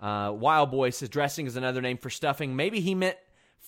Uh, 0.00 0.32
Wild 0.34 0.70
Boy 0.70 0.90
says 0.90 1.08
dressing 1.08 1.46
is 1.46 1.56
another 1.56 1.80
name 1.80 1.98
for 1.98 2.10
stuffing. 2.10 2.54
Maybe 2.56 2.80
he 2.80 2.94
meant 2.94 3.16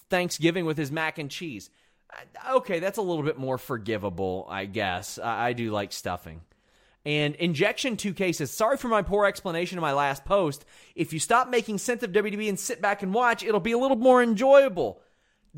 Thanksgiving 0.09 0.65
with 0.65 0.79
his 0.79 0.93
mac 0.93 1.19
and 1.19 1.31
cheese. 1.31 1.71
Uh, 2.13 2.57
okay, 2.57 2.79
that's 2.79 2.99
a 2.99 3.03
little 3.03 3.25
bit 3.25 3.39
more 3.39 3.59
forgivable, 3.59 4.47
I 4.49 4.67
guess. 4.67 5.19
I, 5.19 5.49
I 5.49 5.53
do 5.53 5.71
like 5.71 5.93
stuffing. 5.93 6.41
And 7.05 7.35
Injection 7.37 7.97
2K 7.97 8.35
says, 8.35 8.51
Sorry 8.51 8.77
for 8.77 8.89
my 8.89 9.03
poor 9.03 9.25
explanation 9.25 9.79
in 9.79 9.83
my 9.83 9.93
last 9.93 10.25
post. 10.25 10.65
If 10.95 11.13
you 11.13 11.19
stop 11.19 11.49
making 11.49 11.79
sense 11.79 12.03
of 12.03 12.13
WWE 12.13 12.49
and 12.49 12.61
sit 12.61 12.83
back 12.83 13.03
and 13.03 13.15
watch, 13.15 13.43
it'll 13.43 13.61
be 13.61 13.73
a 13.73 13.79
little 13.79 13.97
more 13.97 14.23
enjoyable. 14.23 15.01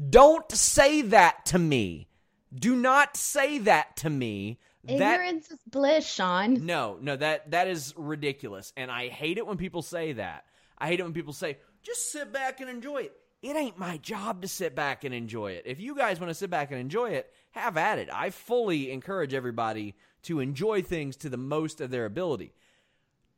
Don't 0.09 0.51
say 0.53 1.03
that 1.03 1.45
to 1.47 1.59
me. 1.59 2.09
Do 2.55 2.77
not 2.77 3.17
say 3.17 3.59
that 3.59 3.97
to 3.99 4.11
me. 4.11 4.59
Ignorance 4.87 5.49
that, 5.49 5.55
is 5.55 5.61
bliss, 5.67 6.07
Sean. 6.07 6.67
No, 6.67 6.99
no, 7.01 7.17
that 7.17 7.53
that 7.53 7.69
is 7.69 7.95
ridiculous, 7.97 8.73
and 8.77 8.91
I 8.91 9.09
hate 9.09 9.39
it 9.39 9.47
when 9.47 9.57
people 9.57 9.81
say 9.81 10.15
that. 10.15 10.45
I 10.83 10.89
hate 10.89 11.01
it 11.01 11.05
when 11.05 11.13
people 11.15 11.33
say, 11.33 11.59
"Just 11.83 12.11
sit 12.11 12.33
back 12.33 12.61
and 12.61 12.69
enjoy 12.69 13.03
it." 13.03 13.17
It 13.41 13.57
ain't 13.57 13.79
my 13.79 13.97
job 13.97 14.43
to 14.43 14.49
sit 14.49 14.75
back 14.75 15.05
and 15.05 15.15
enjoy 15.15 15.53
it. 15.53 15.65
If 15.65 15.81
you 15.81 15.97
guys 15.97 16.21
want 16.21 16.31
to 16.31 16.35
sit 16.35 16.51
back 16.51 16.71
and 16.71 16.81
enjoy 16.81 17.11
it, 17.11 17.33
have 17.53 17.77
at 17.77 17.99
it. 17.99 18.09
I 18.13 18.31
fully 18.31 18.91
encourage 18.91 19.33
everybody 19.33 19.95
to 20.23 20.41
enjoy 20.41 20.83
things 20.83 21.17
to 21.19 21.29
the 21.29 21.37
most 21.37 21.81
of 21.81 21.91
their 21.91 22.05
ability. 22.05 22.53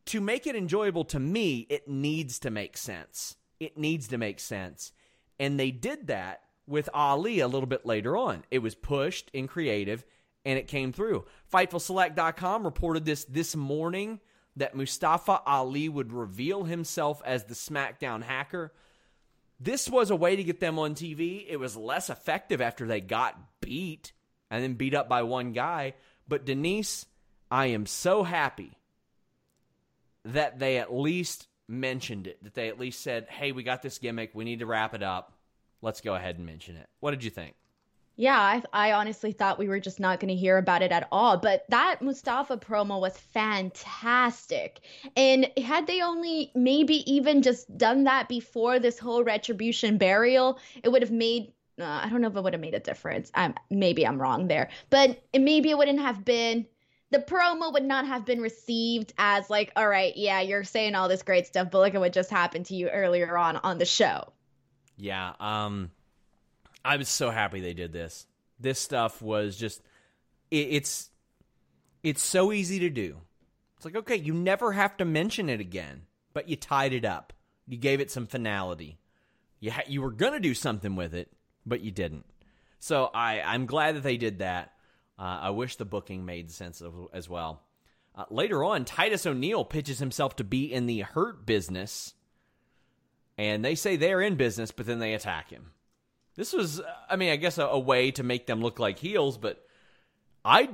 To 0.07 0.20
make 0.20 0.46
it 0.46 0.57
enjoyable 0.57 1.04
to 1.07 1.18
me, 1.18 1.66
it 1.70 1.88
needs 1.88 2.38
to 2.40 2.50
make 2.50 2.76
sense. 2.76 3.37
It 3.61 3.78
needs 3.78 4.09
to 4.09 4.18
make 4.18 4.40
sense. 4.40 4.92
And 5.38 5.59
they 5.59 5.70
did 5.70 6.07
that 6.09 6.42
with 6.66 6.90
Ali 6.92 7.40
a 7.40 7.48
little 7.48 7.66
bit 7.66 7.87
later 7.87 8.16
on. 8.16 8.44
It 8.50 8.59
was 8.61 8.74
pushed 8.74 9.30
in 9.33 9.48
creative 9.48 10.04
and 10.44 10.59
it 10.59 10.68
came 10.68 10.92
through. 10.92 11.24
FightfulSelect.com 11.52 12.64
reported 12.64 13.04
this 13.07 13.24
this 13.24 13.57
morning 13.57 14.20
that 14.57 14.75
Mustafa 14.75 15.40
Ali 15.47 15.88
would 15.88 16.12
reveal 16.12 16.64
himself 16.64 17.21
as 17.25 17.45
the 17.45 17.55
SmackDown 17.55 18.23
hacker. 18.23 18.73
This 19.59 19.88
was 19.88 20.11
a 20.11 20.17
way 20.17 20.37
to 20.37 20.45
get 20.45 20.61
them 20.61 20.79
on 20.79 20.95
TV. 20.95 21.45
It 21.49 21.59
was 21.59 21.77
less 21.77 22.11
effective 22.11 22.61
after 22.61 22.87
they 22.87 23.01
got 23.01 23.38
beat 23.61 24.12
and 24.51 24.62
then 24.62 24.75
beat 24.75 24.95
up 24.95 25.09
by 25.09 25.23
one 25.23 25.53
guy. 25.53 25.95
But 26.29 26.45
Denise, 26.45 27.07
I 27.51 27.67
am 27.67 27.87
so 27.87 28.23
happy 28.23 28.79
that 30.25 30.59
they 30.59 30.79
at 30.79 30.95
least 30.95 31.49
mentioned 31.69 32.27
it, 32.27 32.43
that 32.45 32.55
they 32.55 32.69
at 32.69 32.79
least 32.79 33.01
said, 33.01 33.27
hey, 33.29 33.53
we 33.53 33.62
got 33.62 33.83
this 33.83 33.99
gimmick. 33.99 34.31
We 34.35 34.45
need 34.45 34.61
to 34.61 34.67
wrap 34.67 34.95
it 34.95 35.03
up. 35.03 35.33
Let's 35.83 36.01
go 36.01 36.14
ahead 36.14 36.37
and 36.37 36.47
mention 36.47 36.77
it. 36.77 36.88
What 37.01 37.11
did 37.11 37.25
you 37.25 37.31
think? 37.31 37.55
Yeah, 38.16 38.38
I, 38.38 38.62
I 38.72 38.92
honestly 38.92 39.33
thought 39.33 39.59
we 39.59 39.68
were 39.68 39.81
just 39.81 39.98
not 39.98 40.20
going 40.20 40.29
to 40.29 40.37
hear 40.37 40.57
about 40.57 40.83
it 40.83 40.92
at 40.92 41.09
all. 41.11 41.37
But 41.37 41.64
that 41.70 42.00
Mustafa 42.00 42.57
promo 42.57 43.00
was 43.00 43.18
fantastic. 43.18 44.81
And 45.16 45.50
had 45.59 45.87
they 45.87 46.00
only 46.00 46.53
maybe 46.55 47.11
even 47.12 47.42
just 47.42 47.77
done 47.77 48.05
that 48.05 48.29
before 48.29 48.79
this 48.79 48.98
whole 48.98 49.24
retribution 49.24 49.98
burial, 49.98 50.59
it 50.83 50.90
would 50.90 51.03
have 51.03 51.11
made. 51.11 51.53
Uh, 51.81 52.03
I 52.05 52.09
don't 52.09 52.20
know 52.20 52.29
if 52.29 52.37
it 52.37 52.40
would 52.40 52.53
have 52.53 52.61
made 52.61 52.74
a 52.74 52.81
difference. 52.81 53.33
I'm 53.35 53.55
maybe 53.68 54.07
I'm 54.07 54.22
wrong 54.22 54.46
there, 54.46 54.70
but 54.90 55.20
it, 55.33 55.40
maybe 55.40 55.70
it 55.70 55.79
wouldn't 55.79 55.98
have 55.98 56.24
been 56.24 56.66
the 57.11 57.18
promo 57.18 57.72
would 57.72 57.85
not 57.85 58.07
have 58.07 58.24
been 58.24 58.40
received 58.40 59.12
as 59.18 59.48
like, 59.50 59.72
all 59.77 59.88
right, 59.88 60.16
yeah, 60.16 60.40
you're 60.40 60.64
saying 60.64 60.94
all 60.94 61.09
this 61.09 61.22
great 61.22 61.46
stuff, 61.46 61.68
but 61.70 61.79
look 61.79 61.94
at 61.94 62.00
what 62.00 62.12
just 62.12 62.31
happened 62.31 62.66
to 62.66 62.74
you 62.77 62.88
earlier 62.88 63.37
on 63.37 63.57
on 63.57 63.79
the 63.79 63.85
show. 63.85 64.33
Yeah, 64.96 65.33
um, 65.40 65.90
I 66.85 66.97
was 66.97 67.09
so 67.09 67.31
happy 67.31 67.61
they 67.61 67.75
did 67.75 67.92
this. 67.92 68.27
This 68.61 68.79
stuff 68.79 69.23
was 69.23 69.57
just 69.57 69.83
it, 70.51 70.68
it's 70.70 71.11
it's 72.03 72.23
so 72.23 72.53
easy 72.53 72.81
to 72.81 72.90
do. 72.90 73.18
It's 73.77 73.85
like 73.85 73.97
okay, 73.97 74.16
you 74.16 74.35
never 74.35 74.73
have 74.73 74.97
to 74.99 75.05
mention 75.05 75.49
it 75.49 75.61
again, 75.61 76.03
but 76.33 76.49
you 76.49 76.57
tied 76.57 76.92
it 76.92 77.05
up. 77.05 77.33
You 77.66 77.79
gave 77.79 78.01
it 78.01 78.11
some 78.11 78.27
finality. 78.27 78.99
You 79.61 79.70
ha- 79.73 79.83
you 79.87 80.03
were 80.03 80.12
gonna 80.12 80.40
do 80.40 80.55
something 80.55 80.97
with 80.97 81.14
it, 81.14 81.33
but 81.64 81.81
you 81.81 81.90
didn't. 81.90 82.27
So 82.79 83.11
I 83.14 83.40
I'm 83.40 83.66
glad 83.66 83.97
that 83.97 84.03
they 84.03 84.16
did 84.16 84.40
that. 84.40 84.73
Uh, 85.18 85.38
I 85.42 85.51
wish 85.51 85.77
the 85.77 85.85
booking 85.85 86.25
made 86.25 86.51
sense 86.51 86.83
as 87.12 87.29
well. 87.29 87.62
Uh, 88.16 88.25
later 88.31 88.62
on, 88.62 88.85
Titus 88.85 89.27
O'Neil 89.27 89.64
pitches 89.64 89.99
himself 89.99 90.37
to 90.37 90.44
be 90.44 90.73
in 90.73 90.87
the 90.87 91.01
hurt 91.01 91.47
business, 91.47 92.14
and 93.38 93.64
they 93.64 93.75
say 93.75 93.97
they're 93.97 94.20
in 94.20 94.37
business, 94.37 94.70
but 94.70 94.87
then 94.87 94.99
they 94.99 95.14
attack 95.14 95.51
him. 95.51 95.70
This 96.37 96.53
was, 96.53 96.81
I 97.09 97.16
mean, 97.16 97.31
I 97.31 97.37
guess 97.37 97.59
a, 97.59 97.66
a, 97.66 97.79
way 97.79 98.11
to 98.12 98.23
make 98.23 98.47
them 98.47 98.61
look 98.61 98.79
like 98.79 98.99
heels, 98.99 99.38
but 99.38 99.64
I, 100.44 100.70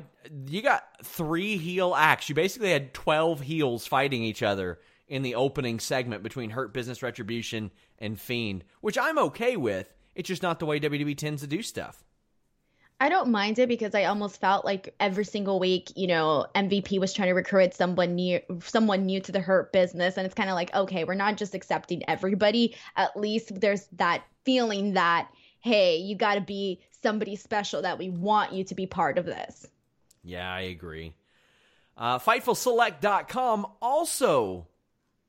you 0.46 0.62
got 0.62 0.84
three 1.04 1.58
heel 1.58 1.94
acts. 1.94 2.28
You 2.28 2.34
basically 2.34 2.70
had 2.70 2.94
12 2.94 3.40
heels 3.40 3.86
fighting 3.86 4.22
each 4.22 4.42
other 4.42 4.78
in 5.06 5.22
the 5.22 5.34
opening 5.34 5.78
segment 5.80 6.22
between 6.22 6.50
Hurt 6.50 6.72
Business 6.72 7.02
Retribution 7.02 7.70
and 7.98 8.18
Fiend, 8.18 8.64
which 8.80 8.96
I'm 8.96 9.18
okay 9.18 9.56
with. 9.56 9.92
It's 10.14 10.28
just 10.28 10.42
not 10.42 10.58
the 10.60 10.66
way 10.66 10.80
WWE 10.80 11.16
tends 11.16 11.42
to 11.42 11.48
do 11.48 11.62
stuff. 11.62 12.04
I 13.02 13.08
don't 13.08 13.30
mind 13.30 13.58
it 13.58 13.68
because 13.68 13.94
I 13.94 14.04
almost 14.04 14.40
felt 14.40 14.66
like 14.66 14.94
every 15.00 15.24
single 15.24 15.58
week, 15.58 15.90
you 15.96 16.06
know, 16.06 16.46
MVP 16.54 17.00
was 17.00 17.14
trying 17.14 17.28
to 17.28 17.34
recruit 17.34 17.72
someone 17.72 18.14
new, 18.14 18.40
someone 18.60 19.06
new 19.06 19.20
to 19.20 19.32
the 19.32 19.40
hurt 19.40 19.72
business, 19.72 20.18
and 20.18 20.26
it's 20.26 20.34
kind 20.34 20.50
of 20.50 20.54
like, 20.54 20.74
okay, 20.74 21.04
we're 21.04 21.14
not 21.14 21.38
just 21.38 21.54
accepting 21.54 22.02
everybody. 22.08 22.76
At 22.96 23.16
least 23.16 23.58
there's 23.58 23.86
that 23.92 24.22
feeling 24.44 24.94
that 24.94 25.30
hey, 25.60 25.96
you 25.96 26.16
got 26.16 26.34
to 26.34 26.40
be 26.40 26.80
somebody 27.02 27.36
special 27.36 27.82
that 27.82 27.98
we 27.98 28.10
want 28.10 28.52
you 28.52 28.64
to 28.64 28.74
be 28.74 28.86
part 28.86 29.18
of 29.18 29.26
this. 29.26 29.66
Yeah, 30.22 30.52
I 30.52 30.60
agree. 30.62 31.14
Uh, 31.96 32.18
FightfulSelect.com 32.18 33.66
also 33.80 34.66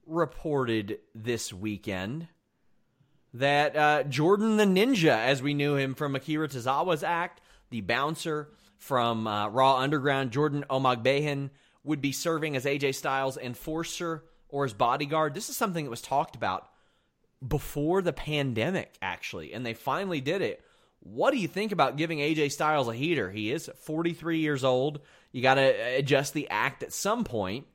reported 0.05 0.99
this 1.13 1.53
weekend 1.53 2.27
that 3.33 3.75
uh, 3.75 4.03
Jordan 4.03 4.57
the 4.57 4.65
Ninja, 4.65 5.17
as 5.17 5.41
we 5.41 5.53
knew 5.53 5.75
him 5.75 5.93
from 5.95 6.15
Akira 6.15 6.47
Tozawa's 6.47 7.03
act, 7.03 7.41
the 7.69 7.81
bouncer 7.81 8.49
from 8.77 9.27
uh, 9.27 9.47
Raw 9.49 9.77
Underground, 9.77 10.31
Jordan 10.31 10.65
Omogbehin, 10.69 11.49
would 11.83 12.01
be 12.01 12.11
serving 12.11 12.55
as 12.55 12.65
AJ 12.65 12.95
Styles' 12.95 13.37
enforcer 13.37 14.23
or 14.49 14.63
his 14.63 14.73
bodyguard. 14.73 15.33
This 15.33 15.49
is 15.49 15.55
something 15.55 15.85
that 15.85 15.91
was 15.91 16.01
talked 16.01 16.35
about 16.35 16.67
before 17.45 18.01
the 18.01 18.13
pandemic, 18.13 18.97
actually, 19.01 19.53
and 19.53 19.65
they 19.65 19.73
finally 19.73 20.21
did 20.21 20.41
it. 20.41 20.63
What 20.99 21.31
do 21.31 21.37
you 21.37 21.47
think 21.47 21.71
about 21.71 21.97
giving 21.97 22.19
AJ 22.19 22.51
Styles 22.51 22.87
a 22.87 22.93
heater? 22.93 23.31
He 23.31 23.51
is 23.51 23.69
43 23.83 24.39
years 24.39 24.63
old. 24.63 25.01
You 25.31 25.41
got 25.41 25.55
to 25.55 25.61
adjust 25.97 26.33
the 26.33 26.49
act 26.49 26.83
at 26.83 26.93
some 26.93 27.23
point. 27.23 27.65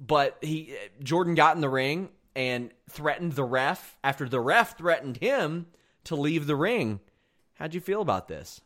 But 0.00 0.38
he 0.40 0.76
Jordan 1.02 1.34
got 1.34 1.56
in 1.56 1.60
the 1.60 1.68
ring 1.68 2.10
and 2.36 2.70
threatened 2.88 3.32
the 3.32 3.44
ref 3.44 3.96
after 4.04 4.28
the 4.28 4.40
ref 4.40 4.78
threatened 4.78 5.16
him 5.16 5.66
to 6.04 6.14
leave 6.14 6.46
the 6.46 6.56
ring. 6.56 7.00
How'd 7.54 7.74
you 7.74 7.80
feel 7.80 8.00
about 8.00 8.28
this? 8.28 8.60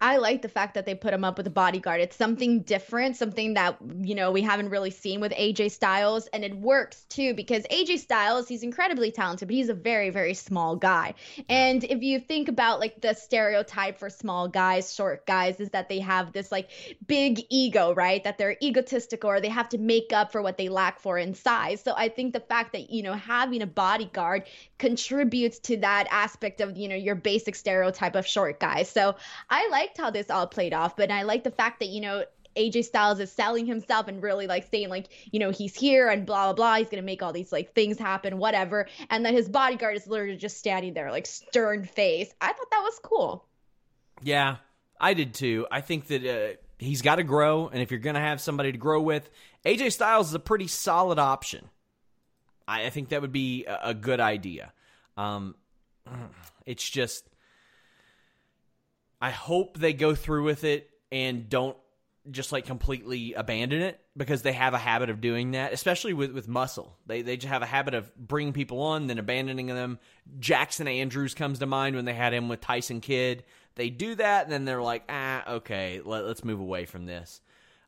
I 0.00 0.18
like 0.18 0.42
the 0.42 0.48
fact 0.48 0.74
that 0.74 0.84
they 0.84 0.94
put 0.94 1.14
him 1.14 1.24
up 1.24 1.38
with 1.38 1.46
a 1.46 1.50
bodyguard. 1.50 2.00
It's 2.00 2.16
something 2.16 2.60
different, 2.60 3.16
something 3.16 3.54
that, 3.54 3.78
you 4.02 4.14
know, 4.14 4.30
we 4.30 4.42
haven't 4.42 4.68
really 4.68 4.90
seen 4.90 5.20
with 5.20 5.32
AJ 5.32 5.70
Styles. 5.70 6.26
And 6.28 6.44
it 6.44 6.54
works 6.54 7.04
too 7.08 7.34
because 7.34 7.64
AJ 7.70 8.00
Styles, 8.00 8.46
he's 8.46 8.62
incredibly 8.62 9.10
talented, 9.10 9.48
but 9.48 9.54
he's 9.54 9.70
a 9.70 9.74
very, 9.74 10.10
very 10.10 10.34
small 10.34 10.76
guy. 10.76 11.14
And 11.48 11.82
if 11.82 12.02
you 12.02 12.20
think 12.20 12.48
about 12.48 12.78
like 12.78 13.00
the 13.00 13.14
stereotype 13.14 13.98
for 13.98 14.10
small 14.10 14.48
guys, 14.48 14.92
short 14.92 15.26
guys, 15.26 15.60
is 15.60 15.70
that 15.70 15.88
they 15.88 16.00
have 16.00 16.32
this 16.32 16.52
like 16.52 16.70
big 17.06 17.40
ego, 17.48 17.94
right? 17.94 18.22
That 18.22 18.36
they're 18.36 18.56
egotistical 18.62 19.30
or 19.30 19.40
they 19.40 19.48
have 19.48 19.70
to 19.70 19.78
make 19.78 20.12
up 20.12 20.30
for 20.30 20.42
what 20.42 20.58
they 20.58 20.68
lack 20.68 21.00
for 21.00 21.16
in 21.16 21.34
size. 21.34 21.80
So 21.80 21.94
I 21.96 22.10
think 22.10 22.34
the 22.34 22.40
fact 22.40 22.72
that, 22.72 22.90
you 22.90 23.02
know, 23.02 23.14
having 23.14 23.62
a 23.62 23.66
bodyguard 23.66 24.44
contributes 24.78 25.58
to 25.60 25.78
that 25.78 26.06
aspect 26.10 26.60
of, 26.60 26.76
you 26.76 26.88
know, 26.88 26.96
your 26.96 27.14
basic 27.14 27.54
stereotype 27.54 28.14
of 28.14 28.26
short 28.26 28.60
guys. 28.60 28.90
So 28.90 29.16
I 29.48 29.68
like 29.68 29.85
liked 29.86 29.98
how 29.98 30.10
this 30.10 30.30
all 30.30 30.46
played 30.46 30.74
off, 30.74 30.96
but 30.96 31.10
I 31.10 31.22
like 31.22 31.44
the 31.44 31.50
fact 31.50 31.80
that, 31.80 31.88
you 31.88 32.00
know, 32.00 32.24
AJ 32.56 32.86
Styles 32.86 33.20
is 33.20 33.30
selling 33.30 33.66
himself 33.66 34.08
and 34.08 34.22
really 34.22 34.46
like 34.46 34.66
saying 34.70 34.88
like, 34.88 35.08
you 35.30 35.38
know, 35.38 35.50
he's 35.50 35.74
here 35.74 36.08
and 36.08 36.24
blah 36.24 36.46
blah 36.46 36.54
blah. 36.54 36.76
He's 36.76 36.88
gonna 36.88 37.02
make 37.02 37.22
all 37.22 37.32
these 37.32 37.52
like 37.52 37.74
things 37.74 37.98
happen, 37.98 38.38
whatever. 38.38 38.88
And 39.10 39.24
then 39.24 39.34
his 39.34 39.48
bodyguard 39.48 39.96
is 39.96 40.06
literally 40.06 40.36
just 40.36 40.56
standing 40.56 40.94
there, 40.94 41.10
like 41.10 41.26
stern 41.26 41.84
face. 41.84 42.32
I 42.40 42.48
thought 42.48 42.70
that 42.70 42.80
was 42.80 42.98
cool. 43.02 43.46
Yeah, 44.22 44.56
I 44.98 45.12
did 45.12 45.34
too. 45.34 45.66
I 45.70 45.82
think 45.82 46.06
that 46.06 46.24
uh, 46.24 46.56
he's 46.78 47.02
got 47.02 47.16
to 47.16 47.24
grow, 47.24 47.68
and 47.68 47.82
if 47.82 47.90
you're 47.90 48.00
gonna 48.00 48.20
have 48.20 48.40
somebody 48.40 48.72
to 48.72 48.78
grow 48.78 49.02
with, 49.02 49.28
AJ 49.66 49.92
Styles 49.92 50.28
is 50.28 50.34
a 50.34 50.40
pretty 50.40 50.66
solid 50.66 51.18
option. 51.18 51.68
I, 52.66 52.86
I 52.86 52.90
think 52.90 53.10
that 53.10 53.20
would 53.20 53.32
be 53.32 53.66
a, 53.66 53.90
a 53.90 53.94
good 53.94 54.20
idea. 54.20 54.72
Um, 55.18 55.56
it's 56.66 56.88
just 56.88 57.28
I 59.20 59.30
hope 59.30 59.78
they 59.78 59.92
go 59.92 60.14
through 60.14 60.44
with 60.44 60.64
it 60.64 60.90
and 61.10 61.48
don't 61.48 61.76
just 62.30 62.52
like 62.52 62.66
completely 62.66 63.34
abandon 63.34 63.82
it 63.82 64.00
because 64.16 64.42
they 64.42 64.52
have 64.52 64.74
a 64.74 64.78
habit 64.78 65.10
of 65.10 65.20
doing 65.20 65.52
that, 65.52 65.72
especially 65.72 66.12
with, 66.12 66.32
with 66.32 66.48
muscle. 66.48 66.96
They 67.06 67.22
they 67.22 67.36
just 67.36 67.52
have 67.52 67.62
a 67.62 67.66
habit 67.66 67.94
of 67.94 68.14
bringing 68.16 68.52
people 68.52 68.80
on, 68.80 69.06
then 69.06 69.18
abandoning 69.18 69.66
them. 69.66 69.98
Jackson 70.38 70.88
Andrews 70.88 71.34
comes 71.34 71.60
to 71.60 71.66
mind 71.66 71.96
when 71.96 72.04
they 72.04 72.14
had 72.14 72.34
him 72.34 72.48
with 72.48 72.60
Tyson 72.60 73.00
Kidd. 73.00 73.44
They 73.76 73.90
do 73.90 74.14
that, 74.16 74.44
and 74.44 74.52
then 74.52 74.64
they're 74.64 74.82
like, 74.82 75.04
ah, 75.08 75.52
okay, 75.56 76.00
let, 76.04 76.24
us 76.24 76.44
move 76.44 76.60
away 76.60 76.86
from 76.86 77.04
this. 77.04 77.42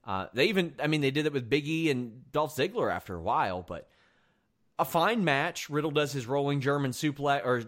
Uh, 0.05 0.27
they 0.35 0.47
even, 0.47 0.75
I 0.83 0.87
mean, 0.87 1.01
they 1.01 1.11
did 1.11 1.27
it 1.27 1.33
with 1.33 1.51
Biggie 1.51 1.91
and 1.91 2.31
Dolph 2.31 2.55
Ziggler 2.55 2.93
after 2.93 3.15
a 3.15 3.23
while, 3.23 3.63
but 3.63 3.89
a 4.79 4.85
fine 4.85 5.25
match. 5.25 5.69
Riddle 5.69 5.91
does 5.91 6.13
his 6.13 6.27
rolling 6.27 6.61
German 6.61 6.93
suplex 6.93 7.45
or 7.45 7.65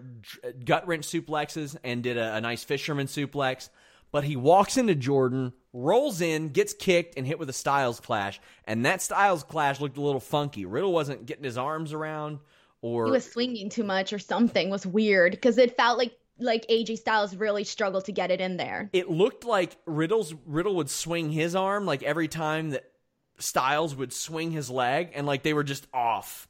gut 0.65 0.87
wrench 0.87 1.07
suplexes 1.07 1.77
and 1.83 2.03
did 2.03 2.17
a, 2.17 2.37
a, 2.37 2.41
nice 2.41 2.63
fisherman 2.65 3.07
suplex. 3.07 3.69
But 4.13 4.25
he 4.25 4.37
walks 4.37 4.77
into 4.77 4.95
Jordan, 4.95 5.53
rolls 5.73 6.21
in, 6.21 6.49
gets 6.49 6.73
kicked, 6.75 7.17
and 7.17 7.27
hit 7.27 7.39
with 7.39 7.49
a 7.49 7.53
Styles 7.53 8.01
clash. 8.01 8.41
And 8.65 8.85
that 8.87 9.03
Styles 9.03 9.45
clash 9.45 9.81
looked 9.81 9.99
a 9.99 10.01
little 10.01 10.21
funky. 10.21 10.65
Riddle 10.65 10.93
wasn't 10.93 11.27
getting 11.27 11.45
his 11.45 11.59
arms 11.59 11.93
around, 11.93 12.41
or 12.83 13.07
he 13.07 13.13
was 13.13 13.31
swinging 13.31 13.69
too 13.71 13.85
much, 13.85 14.13
or 14.13 14.19
something 14.19 14.69
was 14.71 14.87
weird 14.87 15.33
because 15.33 15.59
it 15.59 15.77
felt 15.77 15.99
like 15.99 16.13
like 16.41 16.67
AJ 16.69 16.99
Styles 16.99 17.37
really 17.37 17.65
struggled 17.65 18.07
to 18.07 18.13
get 18.13 18.31
it 18.31 18.41
in 18.41 18.57
there. 18.57 18.91
It 18.93 19.11
looked 19.11 19.45
like 19.45 19.77
Riddle's 19.87 20.35
Riddle 20.45 20.75
would 20.77 20.91
swing 20.91 21.31
his 21.31 21.55
arm 21.55 21.87
like 21.87 22.03
every 22.03 22.29
time 22.29 22.71
that 22.71 22.91
Styles 23.39 23.95
would 23.95 24.13
swing 24.13 24.51
his 24.51 24.71
leg, 24.71 25.13
and 25.15 25.27
like 25.27 25.43
they 25.43 25.55
were 25.55 25.65
just 25.65 25.87
off. 25.95 26.49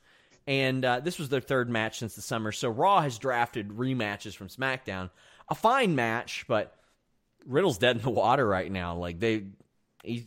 And 0.50 0.84
uh, 0.84 0.98
this 0.98 1.16
was 1.16 1.28
their 1.28 1.40
third 1.40 1.70
match 1.70 2.00
since 2.00 2.16
the 2.16 2.22
summer. 2.22 2.50
So 2.50 2.68
Raw 2.68 3.02
has 3.02 3.18
drafted 3.18 3.68
rematches 3.68 4.34
from 4.34 4.48
SmackDown. 4.48 5.10
A 5.48 5.54
fine 5.54 5.94
match, 5.94 6.44
but 6.48 6.76
Riddle's 7.46 7.78
dead 7.78 7.96
in 7.96 8.02
the 8.02 8.10
water 8.10 8.46
right 8.46 8.70
now. 8.70 8.96
Like 8.96 9.20
they, 9.20 9.44
he's 10.02 10.24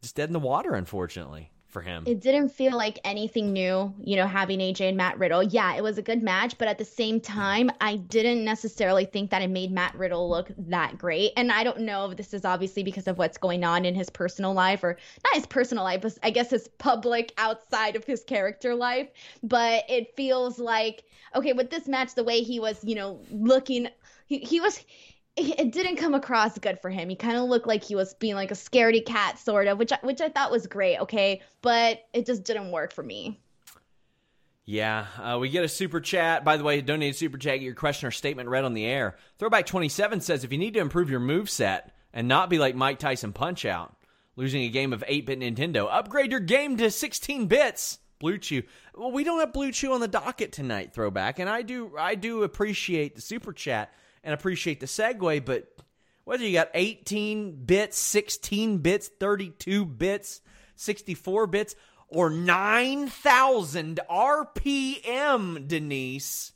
just 0.00 0.16
dead 0.16 0.30
in 0.30 0.32
the 0.32 0.38
water, 0.38 0.74
unfortunately 0.74 1.50
for 1.76 1.82
him. 1.82 2.04
It 2.06 2.22
didn't 2.22 2.48
feel 2.48 2.74
like 2.74 2.98
anything 3.04 3.52
new, 3.52 3.92
you 4.02 4.16
know, 4.16 4.26
having 4.26 4.60
AJ 4.60 4.88
and 4.88 4.96
Matt 4.96 5.18
Riddle. 5.18 5.42
Yeah, 5.42 5.76
it 5.76 5.82
was 5.82 5.98
a 5.98 6.02
good 6.02 6.22
match, 6.22 6.56
but 6.56 6.68
at 6.68 6.78
the 6.78 6.86
same 6.86 7.20
time, 7.20 7.70
I 7.82 7.96
didn't 7.96 8.42
necessarily 8.46 9.04
think 9.04 9.30
that 9.30 9.42
it 9.42 9.50
made 9.50 9.70
Matt 9.70 9.94
Riddle 9.94 10.26
look 10.26 10.50
that 10.56 10.96
great. 10.96 11.32
And 11.36 11.52
I 11.52 11.64
don't 11.64 11.80
know 11.80 12.10
if 12.10 12.16
this 12.16 12.32
is 12.32 12.46
obviously 12.46 12.82
because 12.82 13.06
of 13.06 13.18
what's 13.18 13.36
going 13.36 13.62
on 13.62 13.84
in 13.84 13.94
his 13.94 14.08
personal 14.08 14.54
life 14.54 14.82
or 14.84 14.96
not 15.22 15.34
his 15.34 15.44
personal 15.44 15.84
life, 15.84 16.00
but 16.00 16.16
I 16.22 16.30
guess 16.30 16.48
his 16.48 16.66
public 16.78 17.34
outside 17.36 17.94
of 17.94 18.06
his 18.06 18.24
character 18.24 18.74
life. 18.74 19.10
But 19.42 19.84
it 19.90 20.16
feels 20.16 20.58
like, 20.58 21.04
okay, 21.34 21.52
with 21.52 21.68
this 21.68 21.86
match, 21.86 22.14
the 22.14 22.24
way 22.24 22.40
he 22.40 22.58
was, 22.58 22.82
you 22.84 22.94
know, 22.94 23.20
looking, 23.30 23.88
he, 24.24 24.38
he 24.38 24.60
was 24.60 24.82
it 25.36 25.72
didn't 25.72 25.96
come 25.96 26.14
across 26.14 26.58
good 26.58 26.80
for 26.80 26.90
him. 26.90 27.08
He 27.08 27.16
kind 27.16 27.36
of 27.36 27.44
looked 27.44 27.66
like 27.66 27.84
he 27.84 27.94
was 27.94 28.14
being 28.14 28.34
like 28.34 28.50
a 28.50 28.54
scaredy 28.54 29.04
cat 29.04 29.38
sort 29.38 29.66
of, 29.66 29.78
which 29.78 29.92
I, 29.92 29.98
which 30.02 30.20
I 30.20 30.28
thought 30.28 30.50
was 30.50 30.66
great, 30.66 30.98
okay, 31.00 31.42
but 31.60 32.00
it 32.12 32.26
just 32.26 32.44
didn't 32.44 32.70
work 32.70 32.92
for 32.92 33.02
me. 33.02 33.38
Yeah, 34.64 35.06
uh, 35.22 35.38
we 35.38 35.48
get 35.48 35.64
a 35.64 35.68
super 35.68 36.00
chat. 36.00 36.44
By 36.44 36.56
the 36.56 36.64
way, 36.64 36.80
donate 36.80 37.14
a 37.14 37.16
super 37.16 37.38
chat, 37.38 37.58
get 37.58 37.62
your 37.64 37.74
question 37.74 38.08
or 38.08 38.10
statement 38.10 38.48
read 38.48 38.64
on 38.64 38.74
the 38.74 38.84
air. 38.84 39.16
Throwback 39.38 39.66
27 39.66 40.20
says 40.20 40.42
if 40.42 40.50
you 40.50 40.58
need 40.58 40.74
to 40.74 40.80
improve 40.80 41.10
your 41.10 41.20
move 41.20 41.48
set 41.48 41.94
and 42.12 42.26
not 42.26 42.50
be 42.50 42.58
like 42.58 42.74
Mike 42.74 42.98
Tyson 42.98 43.32
Punch 43.32 43.64
Out, 43.64 43.94
losing 44.34 44.62
a 44.62 44.68
game 44.68 44.92
of 44.92 45.04
8 45.06 45.26
bit 45.26 45.40
Nintendo, 45.40 45.86
upgrade 45.88 46.32
your 46.32 46.40
game 46.40 46.76
to 46.78 46.90
16 46.90 47.46
bits. 47.46 47.98
Blue 48.18 48.38
Chew. 48.38 48.62
Well, 48.94 49.12
we 49.12 49.24
don't 49.24 49.40
have 49.40 49.52
Blue 49.52 49.70
Chew 49.70 49.92
on 49.92 50.00
the 50.00 50.08
docket 50.08 50.50
tonight, 50.50 50.94
Throwback, 50.94 51.38
and 51.38 51.50
I 51.50 51.60
do 51.60 51.92
I 51.98 52.14
do 52.14 52.42
appreciate 52.44 53.14
the 53.14 53.20
super 53.20 53.52
chat 53.52 53.92
and 54.26 54.34
appreciate 54.34 54.80
the 54.80 54.86
segue, 54.86 55.44
but 55.44 55.72
whether 56.24 56.44
you 56.44 56.52
got 56.52 56.70
18 56.74 57.64
bits, 57.64 57.96
16 57.96 58.78
bits, 58.78 59.08
32 59.08 59.86
bits, 59.86 60.40
64 60.74 61.46
bits, 61.46 61.76
or 62.08 62.28
9,000 62.28 64.00
RPM, 64.10 65.68
Denise. 65.68 66.52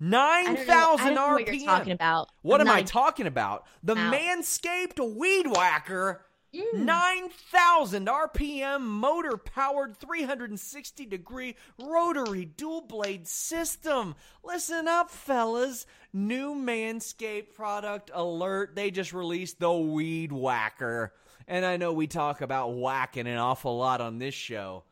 9,000 0.00 1.16
RPM. 1.16 1.32
What 1.32 1.54
you're 1.54 1.66
talking 1.66 1.92
about. 1.92 2.28
What 2.42 2.60
am 2.62 2.68
I 2.70 2.82
talking 2.82 3.26
about? 3.26 3.66
The 3.82 3.94
Manscaped 3.94 5.14
Weed 5.14 5.46
Whacker 5.46 6.24
Mm. 6.54 6.84
9,000 6.84 8.06
RPM 8.06 8.82
motor 8.82 9.36
powered 9.36 9.96
360 9.96 11.06
degree 11.06 11.56
rotary 11.78 12.44
dual 12.44 12.82
blade 12.82 13.26
system. 13.26 14.14
Listen 14.44 14.86
up, 14.86 15.10
fellas. 15.10 15.86
New 16.12 16.54
Manscaped 16.54 17.54
product 17.54 18.10
alert. 18.14 18.76
They 18.76 18.90
just 18.90 19.12
released 19.12 19.58
the 19.58 19.72
Weed 19.72 20.30
Whacker. 20.30 21.12
And 21.48 21.64
I 21.64 21.76
know 21.76 21.92
we 21.92 22.06
talk 22.06 22.40
about 22.40 22.74
whacking 22.74 23.26
an 23.26 23.36
awful 23.38 23.76
lot 23.76 24.00
on 24.00 24.18
this 24.18 24.34
show, 24.34 24.84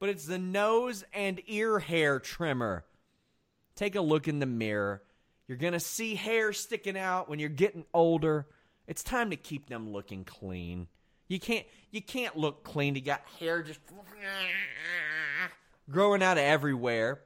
but 0.00 0.08
it's 0.08 0.26
the 0.26 0.38
nose 0.38 1.04
and 1.12 1.40
ear 1.46 1.78
hair 1.78 2.18
trimmer. 2.18 2.84
Take 3.76 3.94
a 3.94 4.00
look 4.00 4.26
in 4.26 4.40
the 4.40 4.46
mirror. 4.46 5.02
You're 5.46 5.58
going 5.58 5.74
to 5.74 5.80
see 5.80 6.14
hair 6.14 6.52
sticking 6.52 6.98
out 6.98 7.28
when 7.28 7.38
you're 7.38 7.48
getting 7.48 7.84
older. 7.94 8.46
It's 8.88 9.04
time 9.04 9.30
to 9.30 9.36
keep 9.36 9.68
them 9.68 9.92
looking 9.92 10.24
clean. 10.24 10.88
You 11.28 11.38
can't 11.38 11.66
you 11.90 12.00
can't 12.00 12.36
look 12.36 12.64
clean. 12.64 12.94
You 12.94 13.02
got 13.02 13.22
hair 13.38 13.62
just 13.62 13.80
growing 15.90 16.22
out 16.22 16.38
of 16.38 16.42
everywhere. 16.42 17.20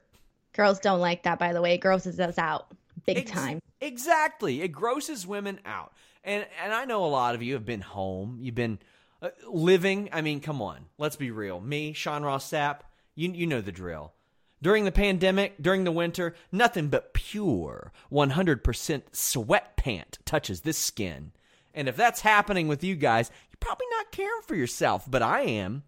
Girls 0.52 0.80
don't 0.80 1.00
like 1.00 1.22
that, 1.22 1.38
by 1.38 1.52
the 1.52 1.62
way. 1.62 1.74
It 1.74 1.78
grosses 1.78 2.20
us 2.20 2.36
out 2.36 2.66
big 3.06 3.18
Ex- 3.18 3.30
time. 3.30 3.60
Exactly, 3.80 4.62
it 4.62 4.68
grosses 4.68 5.26
women 5.26 5.60
out. 5.64 5.92
And 6.24 6.44
and 6.62 6.72
I 6.72 6.84
know 6.84 7.04
a 7.04 7.06
lot 7.06 7.36
of 7.36 7.42
you 7.42 7.54
have 7.54 7.64
been 7.64 7.80
home. 7.80 8.38
You've 8.40 8.56
been 8.56 8.80
uh, 9.22 9.30
living. 9.48 10.08
I 10.12 10.20
mean, 10.20 10.40
come 10.40 10.60
on, 10.60 10.86
let's 10.98 11.16
be 11.16 11.30
real. 11.30 11.60
Me, 11.60 11.92
Sean 11.92 12.24
Ross 12.24 12.50
Sapp, 12.50 12.80
you 13.14 13.30
you 13.32 13.46
know 13.46 13.60
the 13.60 13.72
drill. 13.72 14.12
During 14.60 14.84
the 14.84 14.92
pandemic, 14.92 15.60
during 15.60 15.82
the 15.82 15.90
winter, 15.90 16.36
nothing 16.52 16.86
but 16.86 17.14
pure 17.14 17.92
100% 18.12 19.02
sweat 19.10 19.76
pant 19.76 20.18
touches 20.24 20.60
this 20.60 20.78
skin. 20.78 21.32
And 21.74 21.88
if 21.88 21.96
that's 21.96 22.20
happening 22.20 22.68
with 22.68 22.84
you 22.84 22.96
guys, 22.96 23.30
you're 23.50 23.56
probably 23.60 23.86
not 23.90 24.12
caring 24.12 24.42
for 24.46 24.54
yourself, 24.54 25.10
but 25.10 25.22
I 25.22 25.42
am. 25.42 25.84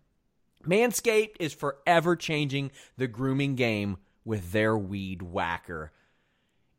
Manscaped 0.66 1.36
is 1.40 1.52
forever 1.52 2.16
changing 2.16 2.70
the 2.96 3.06
grooming 3.06 3.54
game 3.54 3.98
with 4.24 4.52
their 4.52 4.76
weed 4.76 5.22
whacker. 5.22 5.92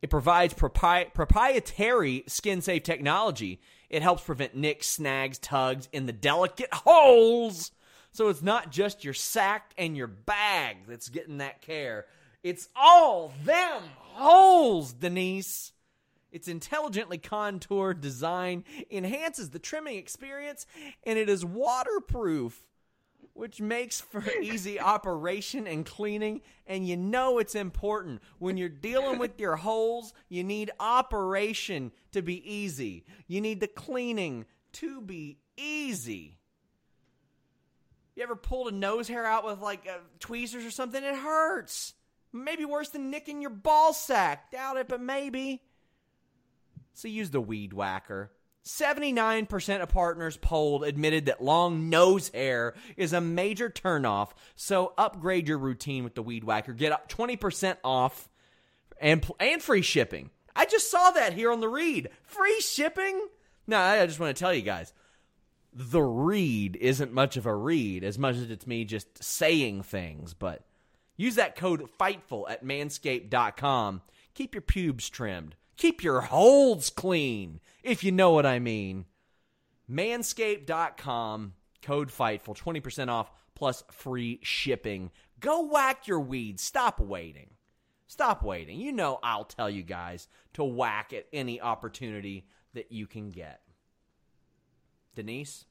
It 0.02 0.10
provides 0.10 0.54
propri- 0.54 1.13
proprietary 1.13 2.24
skin 2.28 2.62
safe 2.62 2.84
technology. 2.84 3.62
It 3.89 4.02
helps 4.02 4.24
prevent 4.24 4.56
nicks, 4.56 4.88
snags, 4.88 5.38
tugs 5.38 5.88
in 5.91 6.06
the 6.06 6.13
delicate 6.13 6.74
holes. 6.74 7.72
So 8.12 8.30
it's 8.30 8.41
not 8.41 8.72
just 8.72 9.04
your 9.04 9.13
sack 9.13 9.74
and 9.78 9.96
your 9.96 10.08
bag 10.08 10.78
that's 10.88 11.10
getting 11.10 11.39
that 11.39 11.62
care. 11.62 12.06
It's 12.44 12.70
all 12.76 13.34
them 13.44 13.82
holes, 14.13 14.94
Denise. 14.94 15.72
Its 16.36 16.50
intelligently 16.50 17.17
contoured 17.17 18.02
design 18.02 18.65
enhances 18.91 19.52
the 19.52 19.58
trimming 19.58 19.95
experience, 19.95 20.65
and 21.06 21.17
it 21.17 21.30
is 21.30 21.45
waterproof, 21.45 22.62
which 23.32 23.62
makes 23.62 24.02
for 24.02 24.21
easy 24.41 24.78
operation 24.82 25.65
and 25.65 25.86
cleaning. 25.86 26.41
And 26.67 26.86
you 26.86 26.98
know 26.98 27.39
it's 27.39 27.56
important. 27.56 28.21
When 28.38 28.58
you're 28.58 28.67
dealing 28.67 29.17
with 29.17 29.39
your 29.39 29.56
holes, 29.56 30.12
you 30.28 30.43
need 30.43 30.71
operation 30.78 31.93
to 32.12 32.21
be 32.21 32.43
easy, 32.54 33.06
you 33.28 33.39
need 33.39 33.62
the 33.62 33.69
cleaning 33.69 34.43
to 34.74 35.00
be 35.00 35.38
easy. 35.56 36.38
You 38.17 38.24
ever 38.24 38.36
pulled 38.36 38.67
a 38.67 38.76
nose 38.76 39.08
hair 39.08 39.26
out 39.26 39.45
with 39.45 39.62
like 39.62 39.88
uh, 39.89 40.00
tweezers 40.19 40.65
or 40.65 40.71
something? 40.71 41.02
It 41.02 41.15
hurts. 41.15 41.93
Maybe 42.34 42.65
worse 42.65 42.89
than 42.89 43.10
nicking 43.10 43.39
your 43.39 43.52
ball 43.52 43.93
sack. 43.93 44.52
Doubt 44.52 44.76
it, 44.76 44.89
but 44.89 45.00
maybe. 45.00 45.62
So 46.95 47.10
use 47.10 47.29
the 47.29 47.41
weed 47.41 47.73
whacker. 47.73 48.31
79% 48.65 49.81
of 49.81 49.89
partners 49.89 50.38
polled 50.38 50.84
admitted 50.84 51.27
that 51.27 51.43
long 51.43 51.89
nose 51.89 52.29
hair 52.29 52.73
is 52.97 53.13
a 53.13 53.21
major 53.21 53.69
turnoff. 53.69 54.29
So 54.55 54.93
upgrade 54.97 55.47
your 55.47 55.60
routine 55.60 56.03
with 56.03 56.15
the 56.15 56.23
weed 56.23 56.43
whacker. 56.43 56.73
Get 56.73 56.91
up 56.91 57.08
20% 57.10 57.77
off 57.84 58.27
and 58.99 59.29
and 59.39 59.62
free 59.62 59.81
shipping. 59.81 60.31
I 60.55 60.65
just 60.65 60.89
saw 60.89 61.12
that 61.12 61.34
here 61.34 61.51
on 61.51 61.60
the 61.60 61.67
read. 61.67 62.10
Free 62.23 62.60
shipping? 62.62 63.27
No, 63.67 63.77
I 63.77 64.05
just 64.05 64.19
want 64.19 64.36
to 64.36 64.39
tell 64.39 64.53
you 64.53 64.62
guys. 64.62 64.93
The 65.73 66.01
read 66.01 66.77
isn't 66.77 67.12
much 67.12 67.36
of 67.36 67.45
a 67.45 67.53
read 67.53 68.05
as 68.05 68.17
much 68.17 68.38
as 68.38 68.49
it's 68.49 68.65
me 68.65 68.86
just 68.86 69.21
saying 69.21 69.84
things, 69.84 70.34
but 70.34 70.62
use 71.17 71.36
that 71.36 71.58
code 71.58 71.89
FIGHTFUL 71.99 72.49
at 72.49 72.63
manscaped.com. 72.63 74.01
Keep 74.34 74.55
your 74.55 74.62
pubes 74.62 75.10
trimmed. 75.10 75.55
Keep 75.78 76.04
your 76.04 76.22
holds 76.22 76.90
clean, 76.90 77.60
if 77.84 78.04
you 78.04 78.12
know 78.12 78.32
what 78.32 78.46
I 78.46 78.60
mean. 78.60 79.06
Manscaped.com, 79.90 81.54
code 81.82 82.10
FIGHTFUL, 82.10 82.56
20% 82.56 83.10
off 83.10 83.32
plus 83.56 83.84
free 83.92 84.40
shipping. 84.42 85.12
Go 85.40 85.68
whack 85.68 86.08
your 86.08 86.20
weeds. 86.20 86.64
Stop 86.64 87.00
waiting. 87.00 87.52
Stop 88.08 88.44
waiting. 88.44 88.80
You 88.80 88.92
know 88.92 89.20
I'll 89.24 89.46
tell 89.46 89.70
you 89.70 89.84
guys 89.84 90.28
to 90.54 90.64
whack 90.64 91.14
at 91.14 91.26
any 91.34 91.60
opportunity 91.60 92.48
that 92.74 92.92
you 92.92 93.08
can 93.08 93.30
get. 93.30 93.62
Denise? 95.16 95.66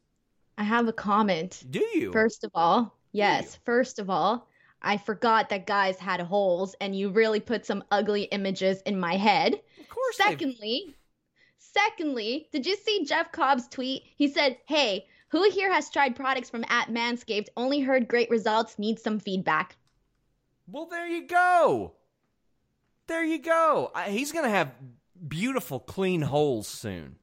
I 0.57 0.65
have 0.65 0.89
a 0.89 0.93
comment. 0.93 1.65
Do 1.71 1.81
you? 1.95 2.13
First 2.13 2.45
of 2.45 2.51
all, 2.55 2.97
yes. 3.13 3.59
First 3.65 3.99
of 3.99 4.11
all, 4.11 4.49
I 4.85 4.99
forgot 4.99 5.49
that 5.49 5.67
guys 5.67 5.99
had 5.99 6.21
holes, 6.21 6.77
and 6.81 6.95
you 6.95 7.09
really 7.09 7.41
put 7.41 7.65
some 7.65 7.83
ugly 7.91 8.25
images 8.25 8.83
in 8.83 9.01
my 9.01 9.17
head. 9.17 9.55
Of 9.81 9.89
course. 9.89 10.17
Secondly, 10.17 10.85
they've... 10.87 10.95
secondly, 11.59 12.49
did 12.53 12.67
you 12.67 12.77
see 12.77 13.05
Jeff 13.05 13.33
Cobb's 13.33 13.67
tweet? 13.69 14.03
He 14.17 14.29
said, 14.29 14.59
"Hey, 14.67 15.07
who 15.29 15.51
here 15.51 15.73
has 15.73 15.91
tried 15.91 16.15
products 16.15 16.51
from 16.51 16.65
at 16.69 16.89
Manscaped? 16.89 17.49
Only 17.57 17.81
heard 17.81 18.07
great 18.07 18.31
results. 18.31 18.79
Need 18.79 19.01
some 19.01 19.19
feedback." 19.19 19.77
Well, 20.69 20.87
there 20.87 21.07
you 21.07 21.27
go. 21.27 21.95
There 23.07 23.25
you 23.25 23.39
go. 23.39 23.91
I, 23.95 24.11
he's 24.11 24.33
gonna 24.33 24.51
have 24.51 24.73
beautiful, 25.27 25.81
clean 25.81 26.23
holes 26.23 26.69
soon. 26.69 27.17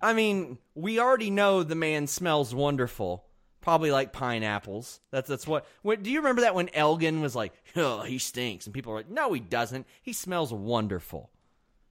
I 0.00 0.12
mean, 0.12 0.58
we 0.74 1.00
already 1.00 1.30
know 1.30 1.62
the 1.62 1.74
man 1.74 2.06
smells 2.06 2.54
wonderful 2.54 3.27
probably 3.60 3.90
like 3.90 4.12
pineapples. 4.12 5.00
That's 5.10 5.28
that's 5.28 5.46
what. 5.46 5.66
Do 5.84 6.10
you 6.10 6.18
remember 6.18 6.42
that 6.42 6.54
when 6.54 6.68
Elgin 6.74 7.20
was 7.20 7.36
like, 7.36 7.52
"Oh, 7.76 8.02
he 8.02 8.18
stinks," 8.18 8.66
and 8.66 8.74
people 8.74 8.92
were 8.92 8.98
like, 8.98 9.10
"No, 9.10 9.32
he 9.32 9.40
doesn't. 9.40 9.86
He 10.02 10.12
smells 10.12 10.52
wonderful." 10.52 11.30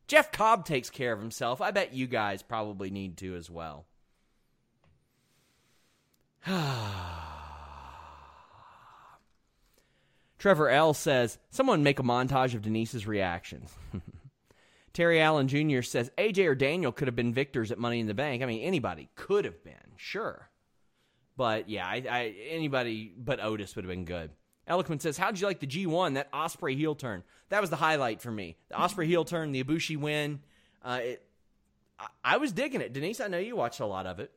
Jeff 0.07 0.31
Cobb 0.31 0.65
takes 0.65 0.89
care 0.89 1.11
of 1.11 1.19
himself. 1.19 1.59
I 1.61 1.71
bet 1.71 1.93
you 1.93 2.07
guys 2.07 2.41
probably 2.41 2.89
need 2.89 3.17
to 3.17 3.35
as 3.35 3.49
well. 3.49 3.85
Trevor 10.37 10.69
L 10.69 10.93
says, 10.93 11.37
someone 11.49 11.83
make 11.83 11.99
a 11.99 12.03
montage 12.03 12.53
of 12.55 12.61
Denise's 12.61 13.05
reactions. 13.05 13.69
Terry 14.93 15.19
Allen 15.19 15.49
Jr. 15.49 15.81
says, 15.81 16.09
AJ 16.17 16.47
or 16.47 16.55
Daniel 16.55 16.93
could 16.93 17.07
have 17.07 17.15
been 17.15 17.33
victors 17.33 17.71
at 17.71 17.77
Money 17.77 17.99
in 17.99 18.07
the 18.07 18.13
Bank. 18.13 18.41
I 18.41 18.45
mean, 18.45 18.61
anybody 18.61 19.09
could 19.15 19.43
have 19.45 19.63
been, 19.63 19.73
sure. 19.97 20.49
But 21.37 21.69
yeah, 21.69 21.85
I, 21.85 22.03
I, 22.09 22.35
anybody 22.49 23.13
but 23.17 23.39
Otis 23.39 23.75
would 23.75 23.85
have 23.85 23.89
been 23.89 24.05
good. 24.05 24.31
Eloquent 24.67 25.01
says, 25.01 25.17
How'd 25.17 25.39
you 25.39 25.47
like 25.47 25.59
the 25.59 25.67
G1, 25.67 26.15
that 26.15 26.27
Osprey 26.33 26.75
heel 26.75 26.95
turn? 26.95 27.23
That 27.49 27.61
was 27.61 27.69
the 27.69 27.77
highlight 27.77 28.21
for 28.21 28.31
me. 28.31 28.57
The 28.69 28.81
Osprey 28.81 29.07
heel 29.07 29.23
turn, 29.23 29.53
the 29.53 29.63
Ibushi 29.63 29.95
win. 29.95 30.41
Uh, 30.83 30.99
it, 31.01 31.23
I, 31.97 32.07
I 32.23 32.37
was 32.37 32.51
digging 32.51 32.81
it. 32.81 32.91
Denise, 32.91 33.21
I 33.21 33.27
know 33.27 33.37
you 33.37 33.55
watched 33.55 33.79
a 33.79 33.85
lot 33.85 34.05
of 34.07 34.19
it. 34.19 34.31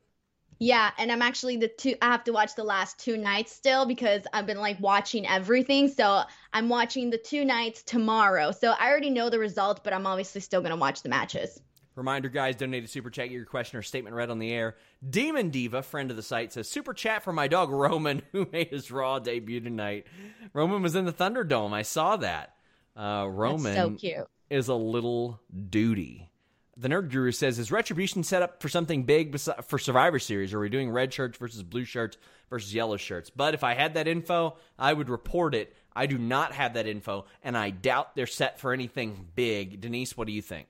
Yeah, 0.59 0.91
and 0.99 1.11
I'm 1.11 1.23
actually 1.23 1.57
the 1.57 1.69
two 1.69 1.95
I 2.03 2.11
have 2.11 2.23
to 2.25 2.33
watch 2.33 2.53
the 2.53 2.63
last 2.63 2.99
two 2.99 3.17
nights 3.17 3.51
still 3.51 3.87
because 3.87 4.21
I've 4.31 4.45
been 4.45 4.59
like 4.59 4.79
watching 4.79 5.25
everything. 5.27 5.87
So 5.87 6.21
I'm 6.53 6.69
watching 6.69 7.09
the 7.09 7.17
two 7.17 7.43
nights 7.43 7.81
tomorrow. 7.81 8.51
So 8.51 8.75
I 8.79 8.87
already 8.89 9.09
know 9.09 9.31
the 9.31 9.39
result, 9.39 9.83
but 9.83 9.91
I'm 9.91 10.05
obviously 10.05 10.39
still 10.39 10.61
gonna 10.61 10.75
watch 10.75 11.01
the 11.01 11.09
matches. 11.09 11.59
Reminder, 11.95 12.29
guys, 12.29 12.55
donate 12.55 12.85
a 12.85 12.87
super 12.87 13.09
chat, 13.09 13.27
get 13.27 13.35
your 13.35 13.45
question 13.45 13.77
or 13.77 13.81
statement 13.81 14.15
read 14.15 14.29
on 14.29 14.39
the 14.39 14.51
air. 14.51 14.75
Demon 15.07 15.49
Diva, 15.49 15.83
friend 15.83 16.09
of 16.09 16.15
the 16.15 16.23
site, 16.23 16.53
says 16.53 16.69
super 16.69 16.93
chat 16.93 17.23
for 17.23 17.33
my 17.33 17.47
dog 17.47 17.69
Roman, 17.69 18.21
who 18.31 18.47
made 18.51 18.69
his 18.69 18.91
Raw 18.91 19.19
debut 19.19 19.59
tonight. 19.59 20.07
Roman 20.53 20.81
was 20.81 20.95
in 20.95 21.05
the 21.05 21.13
Thunderdome. 21.13 21.73
I 21.73 21.81
saw 21.81 22.15
that. 22.17 22.55
Uh, 22.95 23.27
Roman 23.29 23.75
so 23.75 23.89
cute. 23.91 24.27
is 24.49 24.67
a 24.67 24.75
little 24.75 25.39
duty. 25.69 26.29
The 26.77 26.87
Nerd 26.87 27.11
Guru 27.11 27.31
says, 27.31 27.59
"Is 27.59 27.71
Retribution 27.71 28.23
set 28.23 28.41
up 28.41 28.61
for 28.61 28.69
something 28.69 29.03
big 29.03 29.37
for 29.39 29.77
Survivor 29.77 30.19
Series? 30.19 30.53
Are 30.53 30.59
we 30.59 30.69
doing 30.69 30.89
red 30.89 31.13
shirts 31.13 31.37
versus 31.37 31.63
blue 31.63 31.83
shirts 31.83 32.17
versus 32.49 32.73
yellow 32.73 32.97
shirts?" 32.97 33.29
But 33.29 33.53
if 33.53 33.63
I 33.63 33.73
had 33.75 33.93
that 33.95 34.07
info, 34.07 34.55
I 34.79 34.93
would 34.93 35.09
report 35.09 35.53
it. 35.53 35.75
I 35.93 36.05
do 36.05 36.17
not 36.17 36.53
have 36.53 36.73
that 36.75 36.87
info, 36.87 37.25
and 37.43 37.57
I 37.57 37.69
doubt 37.69 38.15
they're 38.15 38.25
set 38.25 38.59
for 38.59 38.71
anything 38.71 39.27
big. 39.35 39.81
Denise, 39.81 40.15
what 40.15 40.27
do 40.27 40.33
you 40.33 40.41
think? 40.41 40.67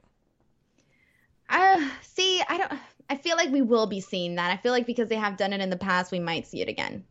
Uh, 1.51 1.87
see, 2.01 2.41
I 2.47 2.57
don't. 2.57 2.73
I 3.09 3.17
feel 3.17 3.35
like 3.35 3.51
we 3.51 3.61
will 3.61 3.87
be 3.87 3.99
seeing 3.99 4.35
that. 4.35 4.51
I 4.51 4.57
feel 4.57 4.71
like 4.71 4.85
because 4.85 5.09
they 5.09 5.15
have 5.15 5.35
done 5.35 5.51
it 5.51 5.59
in 5.59 5.69
the 5.69 5.77
past, 5.77 6.11
we 6.11 6.19
might 6.19 6.47
see 6.47 6.61
it 6.61 6.69
again. 6.69 7.03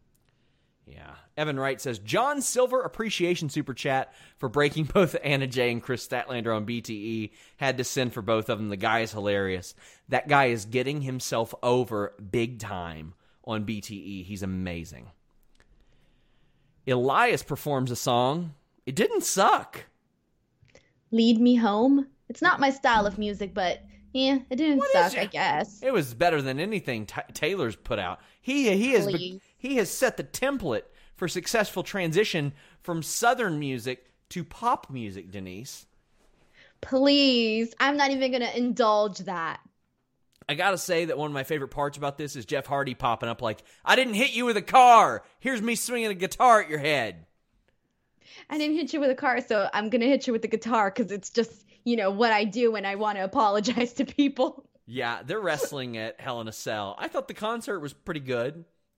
Yeah. 0.86 1.14
Evan 1.36 1.60
Wright 1.60 1.80
says 1.80 1.98
John 1.98 2.40
Silver 2.40 2.80
appreciation 2.80 3.48
super 3.48 3.74
chat 3.74 4.12
for 4.38 4.48
breaking 4.48 4.84
both 4.94 5.14
Anna 5.22 5.46
Jay 5.46 5.70
and 5.70 5.82
Kris 5.82 6.06
Statlander 6.06 6.54
on 6.54 6.66
BTE. 6.66 7.30
Had 7.58 7.78
to 7.78 7.84
send 7.84 8.12
for 8.12 8.22
both 8.22 8.48
of 8.48 8.58
them. 8.58 8.70
The 8.70 8.76
guy 8.76 9.00
is 9.00 9.12
hilarious. 9.12 9.74
That 10.08 10.26
guy 10.26 10.46
is 10.46 10.64
getting 10.64 11.02
himself 11.02 11.54
over 11.62 12.14
big 12.30 12.58
time 12.58 13.14
on 13.44 13.66
BTE. 13.66 14.24
He's 14.24 14.42
amazing. 14.42 15.10
Elias 16.86 17.42
performs 17.42 17.90
a 17.90 17.96
song. 17.96 18.54
It 18.86 18.94
didn't 18.94 19.22
suck. 19.22 19.84
Lead 21.10 21.40
Me 21.40 21.56
Home. 21.56 22.06
It's 22.28 22.42
not 22.42 22.60
my 22.60 22.70
style 22.70 23.06
of 23.06 23.18
music, 23.18 23.54
but 23.54 23.82
yeah, 24.12 24.38
it 24.50 24.56
didn't 24.56 24.78
what 24.78 24.92
suck, 24.92 25.18
I 25.18 25.26
guess. 25.26 25.82
It 25.82 25.92
was 25.92 26.14
better 26.14 26.42
than 26.42 26.58
anything 26.58 27.06
T- 27.06 27.20
Taylor's 27.32 27.76
put 27.76 27.98
out. 27.98 28.20
He 28.40 28.70
he 28.76 28.92
has 28.92 29.06
be- 29.06 29.40
he 29.56 29.76
has 29.76 29.90
set 29.90 30.16
the 30.16 30.24
template 30.24 30.82
for 31.14 31.28
successful 31.28 31.82
transition 31.82 32.52
from 32.82 33.02
southern 33.02 33.58
music 33.58 34.06
to 34.30 34.42
pop 34.42 34.88
music, 34.90 35.30
Denise. 35.30 35.86
Please, 36.80 37.74
I'm 37.78 37.96
not 37.96 38.10
even 38.10 38.30
going 38.30 38.42
to 38.42 38.56
indulge 38.56 39.18
that. 39.18 39.60
I 40.48 40.54
got 40.54 40.70
to 40.70 40.78
say 40.78 41.04
that 41.04 41.18
one 41.18 41.30
of 41.30 41.34
my 41.34 41.44
favorite 41.44 41.68
parts 41.68 41.98
about 41.98 42.16
this 42.16 42.34
is 42.34 42.46
Jeff 42.46 42.66
Hardy 42.66 42.94
popping 42.94 43.28
up 43.28 43.42
like, 43.42 43.62
"I 43.84 43.96
didn't 43.96 44.14
hit 44.14 44.32
you 44.32 44.46
with 44.46 44.56
a 44.56 44.62
car. 44.62 45.22
Here's 45.38 45.62
me 45.62 45.74
swinging 45.74 46.10
a 46.10 46.14
guitar 46.14 46.62
at 46.62 46.70
your 46.70 46.78
head." 46.78 47.26
I 48.48 48.58
didn't 48.58 48.76
hit 48.76 48.92
you 48.92 49.00
with 49.00 49.10
a 49.10 49.14
car, 49.14 49.40
so 49.46 49.68
I'm 49.72 49.90
going 49.90 50.00
to 50.00 50.08
hit 50.08 50.26
you 50.26 50.32
with 50.32 50.42
the 50.42 50.48
guitar 50.48 50.90
cuz 50.90 51.12
it's 51.12 51.30
just, 51.30 51.66
you 51.84 51.96
know, 51.96 52.10
what 52.10 52.32
I 52.32 52.44
do 52.44 52.72
when 52.72 52.84
I 52.86 52.94
want 52.94 53.18
to 53.18 53.24
apologize 53.24 53.92
to 53.94 54.04
people. 54.04 54.64
Yeah, 54.86 55.22
they're 55.24 55.40
wrestling 55.40 55.96
at 55.96 56.20
Hell 56.20 56.40
in 56.40 56.48
a 56.48 56.52
Cell. 56.52 56.96
I 56.98 57.08
thought 57.08 57.28
the 57.28 57.34
concert 57.34 57.80
was 57.80 57.92
pretty 57.92 58.20
good 58.20 58.64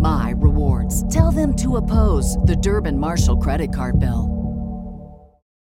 my 0.00 0.34
rewards. 0.36 1.12
Tell 1.12 1.30
them 1.30 1.54
to 1.56 1.76
oppose 1.76 2.36
the 2.38 2.56
Durbin 2.56 2.98
Marshall 2.98 3.36
credit 3.36 3.74
card 3.74 3.98
bill. 3.98 4.40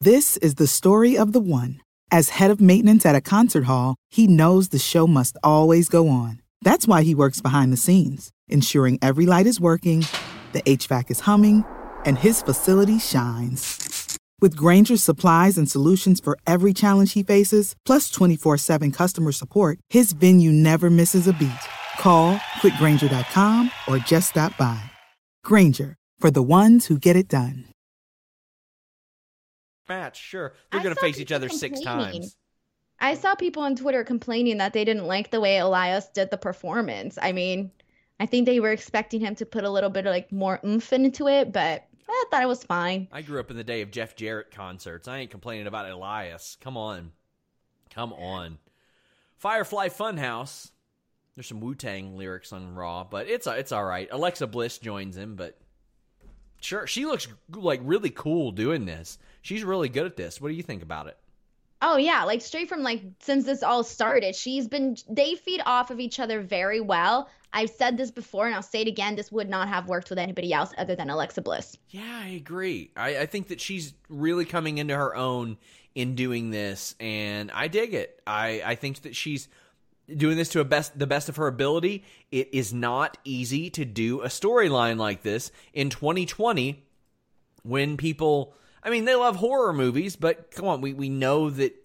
This 0.02 0.36
is 0.38 0.56
the 0.56 0.68
story 0.68 1.18
of 1.18 1.32
the 1.32 1.40
one. 1.40 1.80
As 2.12 2.30
head 2.30 2.52
of 2.52 2.60
maintenance 2.60 3.06
at 3.06 3.16
a 3.16 3.22
concert 3.22 3.64
hall, 3.64 3.96
he 4.10 4.28
knows 4.28 4.70
the 4.70 4.78
show 4.78 5.08
must 5.08 5.38
always 5.44 5.88
go 5.88 6.10
on. 6.10 6.42
That's 6.62 6.88
why 6.88 7.04
he 7.04 7.16
works 7.16 7.42
behind 7.42 7.72
the 7.72 7.78
scenes, 7.78 8.32
ensuring 8.50 9.00
every 9.02 9.26
light 9.26 9.48
is 9.48 9.60
working, 9.60 10.06
the 10.52 10.62
HVAC 10.62 11.10
is 11.10 11.22
humming, 11.22 11.64
and 12.06 12.18
his 12.18 12.42
facility 12.42 13.00
shines. 13.00 14.18
With 14.42 14.58
Grainger's 14.58 15.02
supplies 15.02 15.58
and 15.58 15.72
solutions 15.72 16.20
for 16.20 16.38
every 16.46 16.74
challenge 16.74 17.14
he 17.14 17.24
faces, 17.24 17.76
plus 17.86 18.10
24 18.10 18.58
7 18.58 18.92
customer 18.92 19.32
support, 19.32 19.80
his 19.90 20.12
venue 20.12 20.52
never 20.52 20.90
misses 20.90 21.28
a 21.28 21.34
beat. 21.34 21.68
Call 22.04 22.38
click 22.60 22.74
grainger.com 22.74 23.72
or 23.88 23.98
just 23.98 24.32
stop 24.32 24.58
by. 24.58 24.78
Grainger 25.42 25.96
for 26.18 26.30
the 26.30 26.44
ones 26.44 26.86
who 26.88 27.00
get 27.00 27.16
it 27.16 27.30
done. 27.30 27.64
Match, 29.88 30.18
sure. 30.18 30.54
They're 30.70 30.84
going 30.84 30.94
to 30.94 31.00
face 31.00 31.22
each 31.22 31.32
other 31.32 31.48
six 31.48 31.80
times. 31.80 32.36
I 33.00 33.14
saw 33.14 33.36
people 33.36 33.64
on 33.64 33.78
Twitter 33.78 34.04
complaining 34.04 34.58
that 34.58 34.74
they 34.74 34.84
didn't 34.84 35.06
like 35.06 35.32
the 35.32 35.40
way 35.40 35.58
Elias 35.58 36.10
did 36.10 36.30
the 36.30 36.38
performance. 36.38 37.18
I 37.22 37.32
mean, 37.32 37.72
I 38.20 38.26
think 38.26 38.48
they 38.48 38.60
were 38.60 38.74
expecting 38.74 39.22
him 39.22 39.36
to 39.36 39.46
put 39.46 39.64
a 39.64 39.70
little 39.70 39.90
bit 39.90 40.06
of 40.06 40.12
like 40.12 40.30
more 40.30 40.60
oomph 40.66 40.92
into 40.92 41.30
it, 41.30 41.54
but 41.54 41.88
I 42.10 42.24
thought 42.30 42.44
it 42.44 42.50
was 42.50 42.66
fine. 42.66 43.08
I 43.14 43.22
grew 43.22 43.40
up 43.40 43.50
in 43.50 43.56
the 43.56 43.64
day 43.64 43.82
of 43.82 43.92
Jeff 43.92 44.18
Jarrett 44.18 44.52
concerts. 44.52 45.08
I 45.08 45.20
ain't 45.20 45.32
complaining 45.32 45.68
about 45.68 45.90
Elias. 45.90 46.58
Come 46.60 46.76
on. 46.76 47.14
Come 47.92 48.12
on. 48.12 48.58
Firefly 49.38 49.88
Funhouse 49.88 50.72
there's 51.36 51.48
some 51.48 51.60
Wu 51.60 51.76
Tang 51.76 52.16
lyrics 52.16 52.54
on 52.54 52.76
Raw, 52.76 53.04
but 53.04 53.28
it's 53.28 53.48
it's 53.48 53.72
all 53.72 53.86
right. 53.86 54.08
Alexa 54.12 54.48
Bliss 54.48 54.78
joins 54.78 55.18
him, 55.18 55.36
but 55.36 55.58
sure, 56.62 56.88
she 56.88 57.06
looks 57.06 57.28
like 57.50 57.82
really 57.84 58.10
cool 58.10 58.52
doing 58.52 58.86
this. 58.86 59.18
She's 59.42 59.64
really 59.64 59.90
good 59.90 60.06
at 60.06 60.16
this. 60.16 60.40
What 60.40 60.50
do 60.50 60.54
you 60.56 60.64
think 60.64 60.84
about 60.84 61.08
it? 61.08 61.18
Oh 61.82 61.98
yeah, 61.98 62.24
like 62.24 62.42
straight 62.42 62.70
from 62.70 62.82
like 62.82 63.02
since 63.20 63.46
this 63.46 63.64
all 63.64 63.84
started, 63.84 64.36
she's 64.36 64.68
been 64.68 64.96
they 65.10 65.36
feed 65.36 65.62
off 65.66 65.92
of 65.92 66.00
each 66.00 66.20
other 66.20 66.42
very 66.42 66.80
well. 66.80 67.30
I've 67.52 67.70
said 67.70 67.98
this 67.98 68.10
before 68.10 68.48
and 68.48 68.56
I'll 68.56 68.64
say 68.64 68.82
it 68.82 68.88
again. 68.88 69.16
This 69.16 69.32
would 69.32 69.50
not 69.50 69.68
have 69.68 69.88
worked 69.88 70.10
with 70.10 70.18
anybody 70.18 70.54
else 70.54 70.72
other 70.78 70.96
than 70.96 71.10
Alexa 71.10 71.42
Bliss. 71.42 71.78
Yeah, 71.90 72.22
I 72.24 72.30
agree. 72.30 72.90
I, 72.96 73.20
I 73.20 73.26
think 73.28 73.50
that 73.50 73.62
she's 73.62 73.94
really 74.10 74.46
coming 74.46 74.80
into 74.80 74.96
her 74.96 75.16
own 75.16 75.58
in 75.94 76.16
doing 76.16 76.50
this, 76.50 76.96
and 77.00 77.52
I 77.52 77.68
dig 77.68 77.94
it. 77.94 78.20
I, 78.26 78.64
I 78.66 78.76
think 78.76 79.04
that 79.04 79.16
she's 79.16 79.48
doing 80.16 80.38
this 80.38 80.50
to 80.50 80.60
a 80.60 80.66
best 80.66 80.98
the 80.98 81.08
best 81.08 81.30
of 81.30 81.38
her 81.38 81.48
ability. 81.48 82.04
It 82.32 82.50
is 82.54 82.74
not 82.74 83.18
easy 83.24 83.70
to 83.72 83.86
do 83.86 84.22
a 84.22 84.28
storyline 84.28 84.98
like 84.98 85.24
this 85.24 85.52
in 85.74 85.90
2020 85.90 86.84
when 87.64 87.98
people 87.98 88.54
I 88.82 88.90
mean 88.90 89.06
they 89.06 89.16
love 89.16 89.38
horror 89.38 89.74
movies, 89.74 90.16
but 90.16 90.52
come 90.52 90.68
on, 90.68 90.82
we 90.82 90.94
we 90.94 91.10
know 91.10 91.50
that 91.50 91.84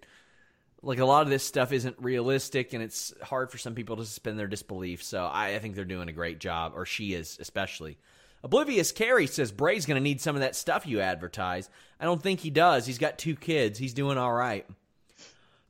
like 0.83 0.99
a 0.99 1.05
lot 1.05 1.23
of 1.23 1.31
this 1.31 1.45
stuff 1.45 1.73
isn't 1.73 1.97
realistic 1.99 2.73
and 2.73 2.83
it's 2.83 3.13
hard 3.23 3.51
for 3.51 3.59
some 3.59 3.75
people 3.75 3.97
to 3.97 4.05
suspend 4.05 4.39
their 4.39 4.47
disbelief. 4.47 5.03
So 5.03 5.25
I, 5.25 5.55
I 5.55 5.59
think 5.59 5.75
they're 5.75 5.85
doing 5.85 6.09
a 6.09 6.13
great 6.13 6.39
job, 6.39 6.73
or 6.75 6.87
she 6.87 7.15
is 7.15 7.37
especially. 7.41 7.99
Oblivious 8.45 8.93
Carey 8.93 9.27
says 9.27 9.51
Bray's 9.51 9.87
going 9.87 9.97
to 9.97 10.03
need 10.03 10.21
some 10.21 10.37
of 10.37 10.43
that 10.43 10.55
stuff 10.55 10.87
you 10.87 11.01
advertise. 11.01 11.69
I 11.99 12.05
don't 12.05 12.23
think 12.23 12.41
he 12.41 12.51
does. 12.51 12.87
He's 12.87 12.99
got 12.99 13.19
two 13.19 13.35
kids. 13.35 13.79
He's 13.79 13.95
doing 13.95 14.17
all 14.17 14.33
right. 14.33 14.65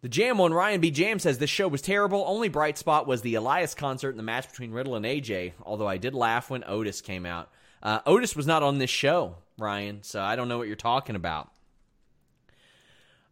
The 0.01 0.09
Jam 0.09 0.41
on 0.41 0.53
Ryan 0.55 0.81
B. 0.81 0.93
Jam 0.93 1.19
says 1.19 1.39
this 1.39 1.51
show 1.51 1.67
was 1.67 1.83
terrible. 1.83 2.25
Only 2.27 2.49
bright 2.49 2.79
spot 2.79 3.09
was 3.09 3.23
the 3.23 3.35
Elias 3.35 3.75
concert 3.75 4.11
and 4.11 4.19
the 4.19 4.23
match 4.23 4.49
between 4.49 4.71
Riddle 4.71 4.95
and 4.95 5.05
AJ, 5.05 5.55
although 5.65 5.89
I 5.89 5.97
did 5.97 6.15
laugh 6.15 6.51
when 6.51 6.63
Otis 6.67 7.01
came 7.01 7.27
out. 7.27 7.51
Uh, 7.83 7.99
Otis 8.07 8.37
was 8.37 8.47
not 8.47 8.63
on 8.63 8.79
this 8.79 8.91
show, 8.91 9.37
Ryan, 9.59 10.03
so 10.03 10.21
I 10.23 10.37
don't 10.37 10.49
know 10.49 10.59
what 10.59 10.69
you're 10.69 10.77
talking 10.77 11.17
about. 11.17 11.51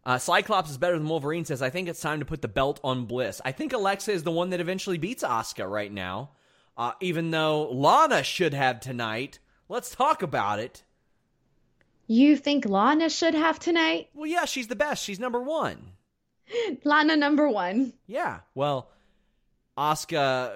Uh, 0.05 0.17
Cyclops 0.17 0.69
is 0.69 0.77
better 0.77 0.97
than 0.97 1.07
Wolverine 1.07 1.45
says, 1.45 1.61
I 1.61 1.69
think 1.69 1.87
it's 1.87 2.01
time 2.01 2.19
to 2.19 2.25
put 2.25 2.41
the 2.41 2.47
belt 2.47 2.79
on 2.83 3.05
Bliss. 3.05 3.41
I 3.43 3.51
think 3.51 3.73
Alexa 3.73 4.11
is 4.11 4.23
the 4.23 4.31
one 4.31 4.49
that 4.49 4.61
eventually 4.61 4.97
beats 4.97 5.23
Asuka 5.23 5.69
right 5.69 5.91
now. 5.91 6.31
Uh, 6.77 6.91
even 7.01 7.31
though 7.31 7.69
Lana 7.71 8.23
should 8.23 8.53
have 8.53 8.79
tonight, 8.79 9.39
let's 9.67 9.89
talk 9.93 10.21
about 10.21 10.59
it. 10.59 10.83
You 12.07 12.37
think 12.37 12.65
Lana 12.65 13.09
should 13.09 13.33
have 13.33 13.59
tonight? 13.59 14.09
Well, 14.13 14.27
yeah, 14.27 14.45
she's 14.45 14.67
the 14.67 14.75
best. 14.75 15.03
She's 15.03 15.19
number 15.19 15.41
one. 15.41 15.91
Lana 16.83 17.15
number 17.15 17.49
one. 17.49 17.93
Yeah. 18.05 18.39
Well, 18.55 18.89
Asuka 19.77 20.53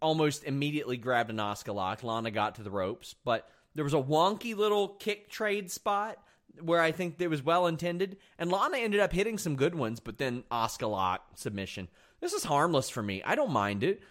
almost 0.00 0.44
immediately 0.44 0.96
grabbed 0.96 1.30
an 1.30 1.36
Asuka 1.36 1.74
lock. 1.74 2.02
Lana 2.02 2.30
got 2.30 2.56
to 2.56 2.62
the 2.62 2.70
ropes, 2.70 3.14
but 3.24 3.48
there 3.74 3.84
was 3.84 3.94
a 3.94 3.98
wonky 3.98 4.56
little 4.56 4.88
kick 4.88 5.28
trade 5.28 5.70
spot 5.70 6.18
where 6.60 6.80
I 6.80 6.92
think 6.92 7.20
it 7.20 7.28
was 7.28 7.42
well 7.42 7.66
intended, 7.66 8.16
and 8.38 8.50
Lana 8.50 8.78
ended 8.78 9.00
up 9.00 9.12
hitting 9.12 9.38
some 9.38 9.56
good 9.56 9.74
ones, 9.74 10.00
but 10.00 10.18
then 10.18 10.44
Asuka 10.50 10.90
lock 10.90 11.24
submission. 11.36 11.88
This 12.20 12.32
is 12.32 12.44
harmless 12.44 12.90
for 12.90 13.02
me. 13.02 13.22
I 13.24 13.34
don't 13.36 13.52
mind 13.52 13.84
it. 13.84 14.02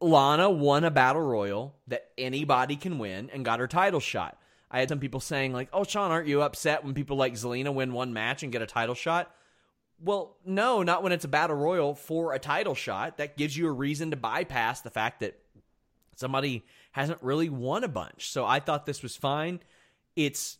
Lana 0.00 0.50
won 0.50 0.84
a 0.84 0.90
battle 0.90 1.22
royal 1.22 1.76
that 1.86 2.08
anybody 2.18 2.76
can 2.76 2.98
win 2.98 3.30
and 3.32 3.44
got 3.44 3.60
her 3.60 3.68
title 3.68 4.00
shot. 4.00 4.38
I 4.70 4.80
had 4.80 4.88
some 4.88 4.98
people 4.98 5.20
saying 5.20 5.52
like, 5.52 5.68
"Oh, 5.72 5.84
Sean, 5.84 6.10
aren't 6.10 6.28
you 6.28 6.42
upset 6.42 6.84
when 6.84 6.94
people 6.94 7.16
like 7.16 7.34
Zelina 7.34 7.72
win 7.72 7.92
one 7.92 8.12
match 8.12 8.42
and 8.42 8.52
get 8.52 8.62
a 8.62 8.66
title 8.66 8.94
shot?" 8.94 9.32
Well, 9.98 10.36
no, 10.44 10.82
not 10.82 11.02
when 11.02 11.12
it's 11.12 11.24
a 11.24 11.28
battle 11.28 11.56
royal 11.56 11.94
for 11.94 12.34
a 12.34 12.38
title 12.38 12.74
shot. 12.74 13.18
That 13.18 13.36
gives 13.36 13.56
you 13.56 13.66
a 13.66 13.72
reason 13.72 14.10
to 14.10 14.16
bypass 14.16 14.82
the 14.82 14.90
fact 14.90 15.20
that 15.20 15.38
somebody 16.16 16.64
hasn't 16.92 17.22
really 17.22 17.48
won 17.48 17.84
a 17.84 17.88
bunch. 17.88 18.30
So 18.30 18.44
I 18.44 18.60
thought 18.60 18.86
this 18.86 19.02
was 19.02 19.16
fine. 19.16 19.60
It's 20.16 20.58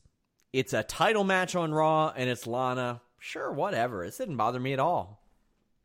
it's 0.53 0.72
a 0.72 0.82
title 0.82 1.24
match 1.24 1.55
on 1.55 1.72
Raw 1.72 2.12
and 2.16 2.30
it's 2.30 2.47
Lana. 2.47 3.01
Sure, 3.18 3.51
whatever. 3.51 4.05
It 4.05 4.16
didn't 4.16 4.37
bother 4.37 4.61
me 4.61 4.72
at 4.72 4.78
all. 4.78 5.22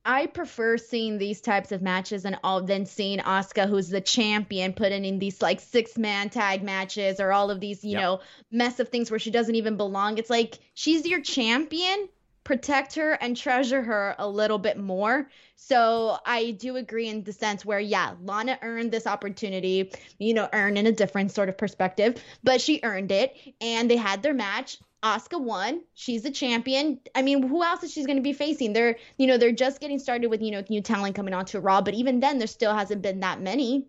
I 0.04 0.26
prefer 0.26 0.78
seeing 0.78 1.18
these 1.18 1.41
types 1.41 1.72
of 1.72 1.82
matches 1.82 2.26
and 2.26 2.38
all 2.43 2.64
than 2.64 2.86
seeing 2.86 3.20
Asuka, 3.20 3.70
who's 3.70 3.89
the 3.89 4.02
champion, 4.02 4.74
put 4.74 4.91
in 4.91 5.20
these 5.20 5.41
like 5.41 5.60
six 5.60 5.97
man 5.97 6.30
tag 6.30 6.64
matches 6.64 7.20
or 7.20 7.32
all 7.32 7.52
of 7.52 7.60
these, 7.60 7.84
you 7.84 7.91
yep. 7.91 8.02
know, 8.02 8.20
mess 8.52 8.80
of 8.80 8.89
things 8.89 9.12
where 9.12 9.20
she 9.20 9.30
doesn't 9.30 9.56
even 9.56 9.78
belong. 9.78 10.18
It's 10.18 10.30
like 10.30 10.58
she's 10.74 11.06
your 11.06 11.22
champion 11.22 12.10
protect 12.43 12.95
her 12.95 13.13
and 13.13 13.37
treasure 13.37 13.81
her 13.81 14.15
a 14.17 14.27
little 14.27 14.57
bit 14.57 14.77
more. 14.77 15.29
So 15.55 16.17
I 16.25 16.51
do 16.51 16.75
agree 16.75 17.07
in 17.07 17.23
the 17.23 17.33
sense 17.33 17.63
where, 17.63 17.79
yeah, 17.79 18.15
Lana 18.23 18.57
earned 18.61 18.91
this 18.91 19.05
opportunity, 19.05 19.91
you 20.17 20.33
know, 20.33 20.49
earned 20.53 20.77
in 20.77 20.87
a 20.87 20.91
different 20.91 21.31
sort 21.31 21.49
of 21.49 21.57
perspective, 21.57 22.21
but 22.43 22.59
she 22.59 22.79
earned 22.83 23.11
it 23.11 23.35
and 23.61 23.89
they 23.89 23.97
had 23.97 24.23
their 24.23 24.33
match. 24.33 24.79
Asuka 25.03 25.41
won. 25.41 25.81
She's 25.95 26.21
the 26.21 26.31
champion. 26.31 26.99
I 27.15 27.23
mean, 27.23 27.47
who 27.47 27.63
else 27.63 27.83
is 27.83 27.91
she 27.91 28.05
going 28.05 28.17
to 28.17 28.23
be 28.23 28.33
facing? 28.33 28.73
They're, 28.73 28.97
you 29.17 29.25
know, 29.25 29.37
they're 29.37 29.51
just 29.51 29.79
getting 29.79 29.97
started 29.97 30.27
with, 30.27 30.41
you 30.41 30.51
know, 30.51 30.63
new 30.69 30.81
talent 30.81 31.15
coming 31.15 31.33
onto 31.33 31.59
Raw, 31.59 31.81
but 31.81 31.95
even 31.95 32.19
then, 32.19 32.37
there 32.37 32.47
still 32.47 32.75
hasn't 32.75 33.01
been 33.01 33.19
that 33.21 33.41
many. 33.41 33.87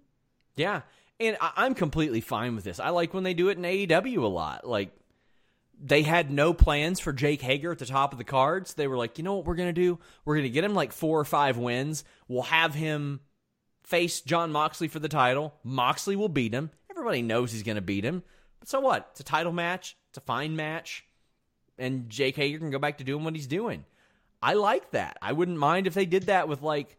Yeah. 0.57 0.83
And 1.21 1.37
I'm 1.41 1.75
completely 1.75 2.23
fine 2.23 2.55
with 2.55 2.65
this. 2.65 2.81
I 2.81 2.89
like 2.89 3.13
when 3.13 3.25
they 3.25 3.35
do 3.35 3.49
it 3.49 3.59
in 3.59 3.63
AEW 3.63 4.23
a 4.23 4.27
lot. 4.27 4.67
Like, 4.67 4.91
they 5.83 6.03
had 6.03 6.31
no 6.31 6.55
plans 6.55 7.01
for 7.01 7.13
Jake 7.13 7.43
Hager 7.43 7.73
at 7.73 7.79
the 7.79 7.87
top 7.87 8.13
of 8.13 8.19
the 8.19 8.25
cards. 8.25 8.75
They 8.75 8.87
were 8.87 8.97
like, 8.97 9.19
you 9.19 9.25
know 9.25 9.35
what 9.35 9.45
we're 9.45 9.57
going 9.57 9.69
to 9.69 9.81
do? 9.81 9.99
We're 10.25 10.37
going 10.37 10.45
to 10.45 10.51
get 10.51 10.65
him 10.65 10.75
like 10.75 10.93
four 10.93 11.19
or 11.19 11.25
five 11.25 11.59
wins. 11.59 12.05
We'll 12.29 12.43
have 12.43 12.75
him 12.75 13.21
face 13.83 14.21
John 14.21 14.53
Moxley 14.53 14.87
for 14.87 15.01
the 15.01 15.09
title. 15.09 15.55
Moxley 15.65 16.15
will 16.15 16.29
beat 16.29 16.55
him. 16.55 16.71
Everybody 16.89 17.21
knows 17.23 17.51
he's 17.51 17.65
going 17.65 17.77
to 17.77 17.83
beat 17.83 18.05
him. 18.05 18.23
But 18.61 18.69
so 18.69 18.81
what? 18.81 19.09
It's 19.11 19.21
a 19.21 19.25
title 19.25 19.53
match, 19.53 19.97
it's 20.11 20.19
a 20.19 20.23
fine 20.23 20.55
match. 20.55 21.05
And 21.79 22.09
Jake 22.09 22.37
Hager 22.37 22.59
can 22.59 22.71
go 22.71 22.79
back 22.79 22.99
to 22.99 23.05
doing 23.05 23.25
what 23.25 23.35
he's 23.35 23.49
doing. 23.49 23.85
I 24.41 24.55
like 24.55 24.93
that. 24.93 25.19
I 25.21 25.33
wouldn't 25.33 25.59
mind 25.59 25.89
if 25.89 25.95
they 25.95 26.07
did 26.07 26.25
that 26.25 26.47
with 26.49 26.63
like 26.63 26.97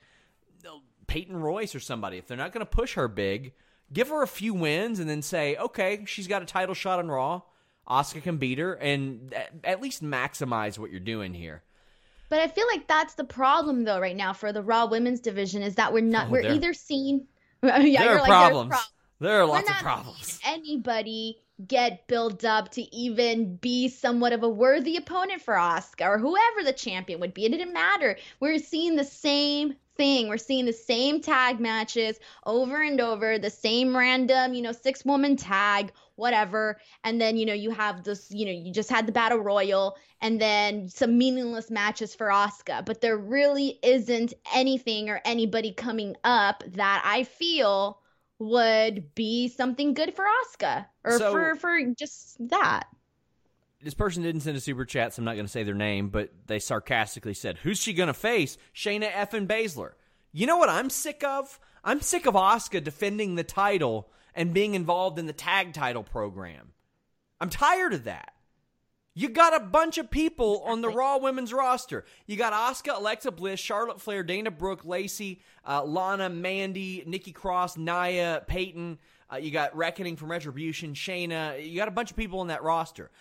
Peyton 1.07 1.38
Royce 1.38 1.73
or 1.73 1.79
somebody. 1.79 2.17
If 2.17 2.27
they're 2.27 2.36
not 2.36 2.51
going 2.51 2.65
to 2.65 2.69
push 2.69 2.95
her 2.95 3.07
big, 3.07 3.53
give 3.93 4.09
her 4.09 4.23
a 4.23 4.27
few 4.27 4.53
wins 4.53 4.99
and 4.99 5.09
then 5.09 5.21
say, 5.21 5.55
okay, 5.55 6.03
she's 6.05 6.27
got 6.27 6.41
a 6.41 6.45
title 6.45 6.75
shot 6.75 6.99
on 6.99 7.07
Raw 7.07 7.43
Asuka 7.88 8.23
can 8.23 8.38
beat 8.38 8.59
her 8.59 8.73
and 8.73 9.34
at 9.63 9.81
least 9.81 10.03
maximize 10.03 10.77
what 10.77 10.91
you're 10.91 10.99
doing 10.99 11.34
here. 11.34 11.63
But 12.29 12.39
I 12.39 12.47
feel 12.47 12.65
like 12.67 12.88
that's 12.88 13.13
the 13.13 13.23
problem 13.23 13.84
though 13.84 13.99
right 13.99 14.15
now 14.15 14.34
for 14.34 14.51
the 14.51 14.63
Raw 14.63 14.88
Women's 14.88 15.19
division 15.19 15.61
is 15.61 15.75
that 15.75 15.93
we're 15.93 16.01
not 16.01 16.27
oh, 16.27 16.31
we're 16.31 16.51
either 16.51 16.73
seeing 16.73 17.27
yeah, 17.63 18.03
there 18.03 18.15
are 18.15 18.19
like, 18.19 18.27
problems. 18.27 18.75
There 19.19 19.39
are 19.39 19.45
lots 19.45 19.69
of 19.69 19.75
problems. 19.77 20.39
Anybody 20.45 21.38
get 21.65 22.07
built 22.07 22.43
up 22.43 22.71
to 22.71 22.81
even 22.93 23.55
be 23.57 23.88
somewhat 23.88 24.34
of 24.34 24.43
a 24.43 24.49
worthy 24.49 24.97
opponent 24.97 25.41
for 25.41 25.53
Asuka 25.53 26.07
or 26.07 26.17
whoever 26.17 26.63
the 26.63 26.73
champion 26.73 27.19
would 27.19 27.34
be. 27.34 27.45
It 27.45 27.49
didn't 27.49 27.73
matter. 27.73 28.17
We're 28.39 28.59
seeing 28.59 28.95
the 28.95 29.05
same 29.05 29.75
thing. 29.95 30.27
We're 30.27 30.38
seeing 30.38 30.65
the 30.65 30.73
same 30.73 31.21
tag 31.21 31.59
matches 31.59 32.19
over 32.45 32.81
and 32.81 32.99
over, 32.99 33.38
the 33.38 33.49
same 33.49 33.95
random, 33.95 34.53
you 34.53 34.61
know, 34.61 34.71
six 34.71 35.05
woman 35.05 35.36
tag, 35.36 35.91
whatever. 36.16 36.80
And 37.03 37.20
then, 37.20 37.38
you 37.38 37.45
know, 37.45 37.53
you 37.53 37.72
have 37.72 38.03
this, 38.03 38.30
you 38.30 38.45
know, 38.45 38.51
you 38.51 38.72
just 38.72 38.89
had 38.89 39.07
the 39.07 39.11
battle 39.11 39.39
royal 39.39 39.97
and 40.22 40.39
then 40.39 40.89
some 40.89 41.18
meaningless 41.18 41.70
matches 41.70 42.16
for 42.16 42.28
Asuka. 42.28 42.86
But 42.86 43.01
there 43.01 43.18
really 43.18 43.80
isn't 43.84 44.34
anything 44.53 45.09
or 45.09 45.22
anybody 45.26 45.74
coming 45.74 46.16
up 46.24 46.64
that 46.68 47.01
I 47.05 47.24
feel 47.24 47.99
would 48.39 49.14
be 49.16 49.47
something 49.47 49.93
good 49.93 50.14
for 50.14 50.26
Asuka 50.26 50.86
or 51.03 51.18
so, 51.18 51.32
for 51.32 51.55
for 51.55 51.80
just 51.97 52.38
that. 52.49 52.84
This 53.82 53.93
person 53.93 54.24
didn't 54.24 54.41
send 54.41 54.55
a 54.55 54.61
super 54.61 54.86
chat, 54.86 55.14
so 55.14 55.20
I'm 55.20 55.26
not 55.26 55.34
going 55.34 55.45
to 55.45 55.51
say 55.51 55.64
their 55.64 55.74
name, 55.74 56.09
but 56.09 56.32
they 56.47 56.59
sarcastically 56.59 57.34
said, 57.34 57.57
"Who's 57.59 57.80
she 57.80 57.93
going 57.93 58.07
to 58.07 58.14
face? 58.14 58.57
Shayna 58.74 59.09
F 59.14 59.34
and 59.34 59.47
Baszler." 59.47 59.91
You 60.32 60.47
know 60.47 60.57
what 60.57 60.70
I'm 60.70 60.89
sick 60.89 61.24
of? 61.24 61.59
I'm 61.84 62.01
sick 62.01 62.26
of 62.26 62.34
Asuka 62.34 62.84
defending 62.84 63.36
the 63.36 63.43
title 63.43 64.09
and 64.36 64.53
being 64.53 64.75
involved 64.75 65.19
in 65.19 65.25
the 65.25 65.34
tag 65.34 65.73
title 65.73 66.03
program. 66.03 66.73
I'm 67.39 67.49
tired 67.49 67.93
of 67.93 68.05
that. 68.05 68.34
You 69.15 69.29
got 69.29 69.55
a 69.55 69.63
bunch 69.63 69.99
of 69.99 70.09
people 70.09 70.63
on 70.65 70.81
the 70.81 70.89
Raw 70.89 71.19
women's 71.19 71.53
roster. 71.53 72.03
You 72.25 72.36
got 72.36 72.51
Asuka, 72.53 72.97
Alexa 72.97 73.31
Bliss, 73.31 73.59
Charlotte 73.59 74.01
Flair, 74.01 74.23
Dana 74.23 74.49
Brooke, 74.49 74.86
Lacey, 74.86 75.41
uh, 75.67 75.84
Lana, 75.84 76.29
Mandy, 76.29 77.03
Nikki 77.05 77.31
Cross, 77.31 77.77
Nia, 77.77 78.43
Peyton. 78.47 78.97
Uh, 79.31 79.38
you 79.38 79.51
got 79.51 79.75
Reckoning 79.77 80.15
from 80.15 80.31
Retribution, 80.31 80.95
Shayna. 80.95 81.63
You 81.63 81.77
got 81.77 81.88
a 81.88 81.91
bunch 81.91 82.09
of 82.09 82.17
people 82.17 82.41
in 82.41 82.47
that 82.47 82.63
roster. 82.63 83.11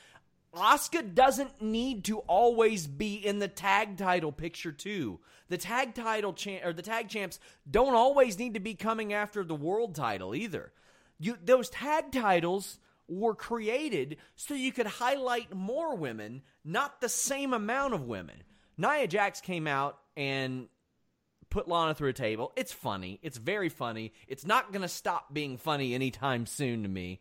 Asuka 0.55 1.15
doesn't 1.15 1.61
need 1.61 2.05
to 2.05 2.19
always 2.21 2.87
be 2.87 3.15
in 3.15 3.39
the 3.39 3.49
tag 3.49 3.97
title 3.97 4.33
picture 4.33 4.73
too. 4.73 5.21
The 5.49 5.59
tag 5.59 5.95
title 5.95 6.33
champ 6.33 6.65
or 6.65 6.73
the 6.73 6.83
tag 6.83 7.09
champs 7.09 7.39
don't 7.71 7.95
always 7.95 8.39
need 8.39 8.55
to 8.55 8.61
be 8.61 8.75
coming 8.75 9.13
after 9.13 9.45
the 9.45 9.55
world 9.55 9.95
title 9.95 10.35
either. 10.35 10.73
You 11.23 11.39
those 11.41 11.71
tag 11.71 12.11
titles 12.11 12.81
were 13.07 13.35
created 13.35 14.17
so 14.35 14.55
you 14.55 14.73
could 14.73 14.87
highlight 14.87 15.55
more 15.55 15.95
women, 15.95 16.43
not 16.65 17.01
the 17.01 17.09
same 17.09 17.53
amount 17.53 17.95
of 17.95 18.09
women. 18.09 18.43
Nia 18.77 19.07
Jax 19.07 19.41
came 19.41 19.69
out 19.69 19.99
and 20.17 20.67
put 21.49 21.69
Lana 21.69 21.95
through 21.95 22.09
a 22.09 22.15
table. 22.15 22.53
It's 22.57 22.73
funny. 22.73 23.21
It's 23.23 23.39
very 23.39 23.69
funny. 23.69 24.13
It's 24.27 24.45
not 24.45 24.73
going 24.73 24.83
to 24.83 24.89
stop 24.89 25.33
being 25.33 25.59
funny 25.59 25.95
anytime 25.95 26.45
soon 26.45 26.83
to 26.83 26.89
me. 26.89 27.21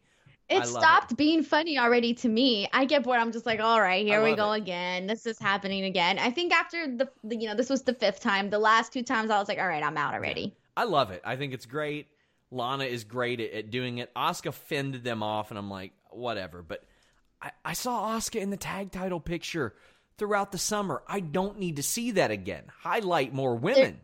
It 0.50 0.66
stopped 0.66 1.12
it. 1.12 1.18
being 1.18 1.44
funny 1.44 1.78
already 1.78 2.16
to 2.16 2.28
me. 2.28 2.68
I 2.74 2.86
get 2.86 3.04
bored. 3.04 3.20
I'm 3.20 3.32
just 3.32 3.46
like, 3.46 3.60
all 3.60 3.80
right, 3.80 4.06
here 4.06 4.24
we 4.24 4.36
go 4.36 4.54
it. 4.54 4.62
again. 4.62 5.06
This 5.06 5.28
is 5.28 5.38
happening 5.38 5.86
again. 5.86 6.18
I 6.18 6.32
think 6.32 6.54
after 6.54 6.88
the, 6.88 7.10
the, 7.24 7.36
you 7.36 7.48
know, 7.48 7.56
this 7.56 7.70
was 7.70 7.84
the 7.84 7.94
fifth 7.94 8.20
time. 8.20 8.50
The 8.50 8.60
last 8.60 8.92
two 8.92 9.04
times, 9.04 9.30
I 9.30 9.38
was 9.38 9.48
like, 9.48 9.60
all 9.60 9.68
right, 9.68 9.84
I'm 9.84 9.96
out 9.96 10.14
already. 10.14 10.56
I 10.76 10.86
love 10.86 11.12
it. 11.12 11.22
I 11.24 11.36
think 11.36 11.54
it's 11.54 11.66
great. 11.66 12.08
Lana 12.52 12.84
is 12.84 13.06
great 13.06 13.40
at, 13.40 13.52
at 13.54 13.72
doing 13.72 13.98
it. 13.98 14.14
Asuka 14.14 14.54
fended 14.54 15.04
them 15.04 15.24
off, 15.24 15.50
and 15.50 15.58
I'm 15.58 15.70
like, 15.70 15.94
whatever. 16.10 16.62
But 16.62 16.84
I, 17.42 17.52
I 17.64 17.74
saw 17.74 18.16
Asuka 18.18 18.42
in 18.42 18.50
the 18.50 18.58
tag 18.58 18.92
title 18.92 19.20
picture 19.20 19.74
throughout 20.18 20.52
the 20.52 20.58
summer. 20.58 21.02
I 21.08 21.22
don't 21.22 21.58
need 21.58 21.78
to 21.78 21.84
see 21.84 22.12
that 22.12 22.30
again. 22.30 22.66
Highlight 22.82 23.34
more 23.34 23.56
women. 23.56 24.02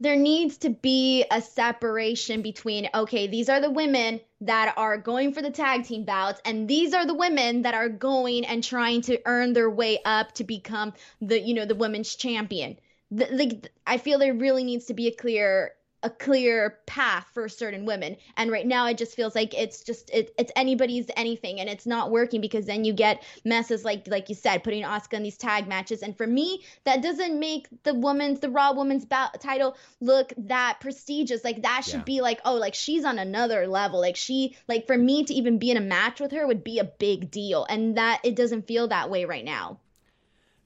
There, 0.00 0.14
there 0.14 0.16
needs 0.16 0.56
to 0.58 0.70
be 0.70 1.24
a 1.30 1.40
separation 1.40 2.42
between, 2.42 2.88
okay, 2.94 3.26
these 3.26 3.48
are 3.48 3.60
the 3.60 3.70
women 3.70 4.20
that 4.40 4.74
are 4.76 4.98
going 4.98 5.32
for 5.32 5.42
the 5.42 5.50
tag 5.50 5.84
team 5.84 6.04
bouts, 6.04 6.40
and 6.44 6.66
these 6.66 6.94
are 6.94 7.06
the 7.06 7.14
women 7.14 7.62
that 7.62 7.74
are 7.74 7.88
going 7.88 8.44
and 8.46 8.64
trying 8.64 9.02
to 9.02 9.20
earn 9.26 9.52
their 9.52 9.70
way 9.70 10.00
up 10.04 10.32
to 10.32 10.44
become 10.44 10.94
the, 11.20 11.38
you 11.38 11.54
know, 11.54 11.66
the 11.66 11.74
women's 11.74 12.16
champion. 12.16 12.78
The, 13.10 13.26
the, 13.26 13.70
I 13.86 13.98
feel 13.98 14.18
there 14.18 14.34
really 14.34 14.64
needs 14.64 14.86
to 14.86 14.94
be 14.94 15.06
a 15.08 15.14
clear 15.14 15.72
a 16.04 16.10
clear 16.10 16.78
path 16.86 17.26
for 17.32 17.48
certain 17.48 17.86
women. 17.86 18.16
And 18.36 18.50
right 18.52 18.66
now 18.66 18.86
it 18.86 18.98
just 18.98 19.16
feels 19.16 19.34
like 19.34 19.54
it's 19.54 19.82
just 19.82 20.10
it, 20.10 20.32
it's 20.38 20.52
anybody's 20.54 21.10
anything 21.16 21.58
and 21.58 21.68
it's 21.68 21.86
not 21.86 22.10
working 22.10 22.40
because 22.40 22.66
then 22.66 22.84
you 22.84 22.92
get 22.92 23.24
messes 23.44 23.84
like 23.84 24.06
like 24.06 24.28
you 24.28 24.34
said 24.34 24.62
putting 24.62 24.84
Asuka 24.84 25.14
in 25.14 25.22
these 25.22 25.38
tag 25.38 25.66
matches. 25.66 26.02
And 26.02 26.16
for 26.16 26.26
me 26.26 26.62
that 26.84 27.02
doesn't 27.02 27.40
make 27.40 27.66
the 27.82 27.94
woman's 27.94 28.40
the 28.40 28.50
raw 28.50 28.72
women's 28.72 29.06
bout 29.06 29.40
title 29.40 29.76
look 30.00 30.32
that 30.36 30.78
prestigious. 30.80 31.42
Like 31.42 31.62
that 31.62 31.84
should 31.84 32.00
yeah. 32.00 32.02
be 32.02 32.20
like 32.20 32.40
oh 32.44 32.54
like 32.54 32.74
she's 32.74 33.04
on 33.04 33.18
another 33.18 33.66
level. 33.66 34.00
Like 34.00 34.16
she 34.16 34.56
like 34.68 34.86
for 34.86 34.98
me 34.98 35.24
to 35.24 35.34
even 35.34 35.58
be 35.58 35.70
in 35.70 35.78
a 35.78 35.80
match 35.80 36.20
with 36.20 36.32
her 36.32 36.46
would 36.46 36.62
be 36.62 36.78
a 36.78 36.84
big 36.84 37.30
deal. 37.30 37.64
And 37.68 37.96
that 37.96 38.20
it 38.22 38.36
doesn't 38.36 38.66
feel 38.66 38.88
that 38.88 39.10
way 39.10 39.24
right 39.24 39.44
now 39.44 39.80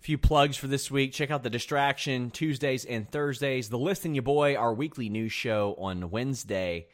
few 0.01 0.19
plugs 0.19 0.57
for 0.57 0.67
this 0.67 0.91
week. 0.91 1.13
Check 1.13 1.31
out 1.31 1.43
The 1.43 1.51
Distraction 1.51 2.31
Tuesdays 2.31 2.85
and 2.85 3.11
Thursdays. 3.11 3.69
The 3.69 3.79
List 3.79 4.05
and 4.05 4.15
Your 4.15 4.23
Boy, 4.23 4.55
our 4.57 4.73
weekly 4.73 5.09
news 5.09 5.33
show 5.33 5.75
on 5.79 6.11
Wednesday. 6.11 6.87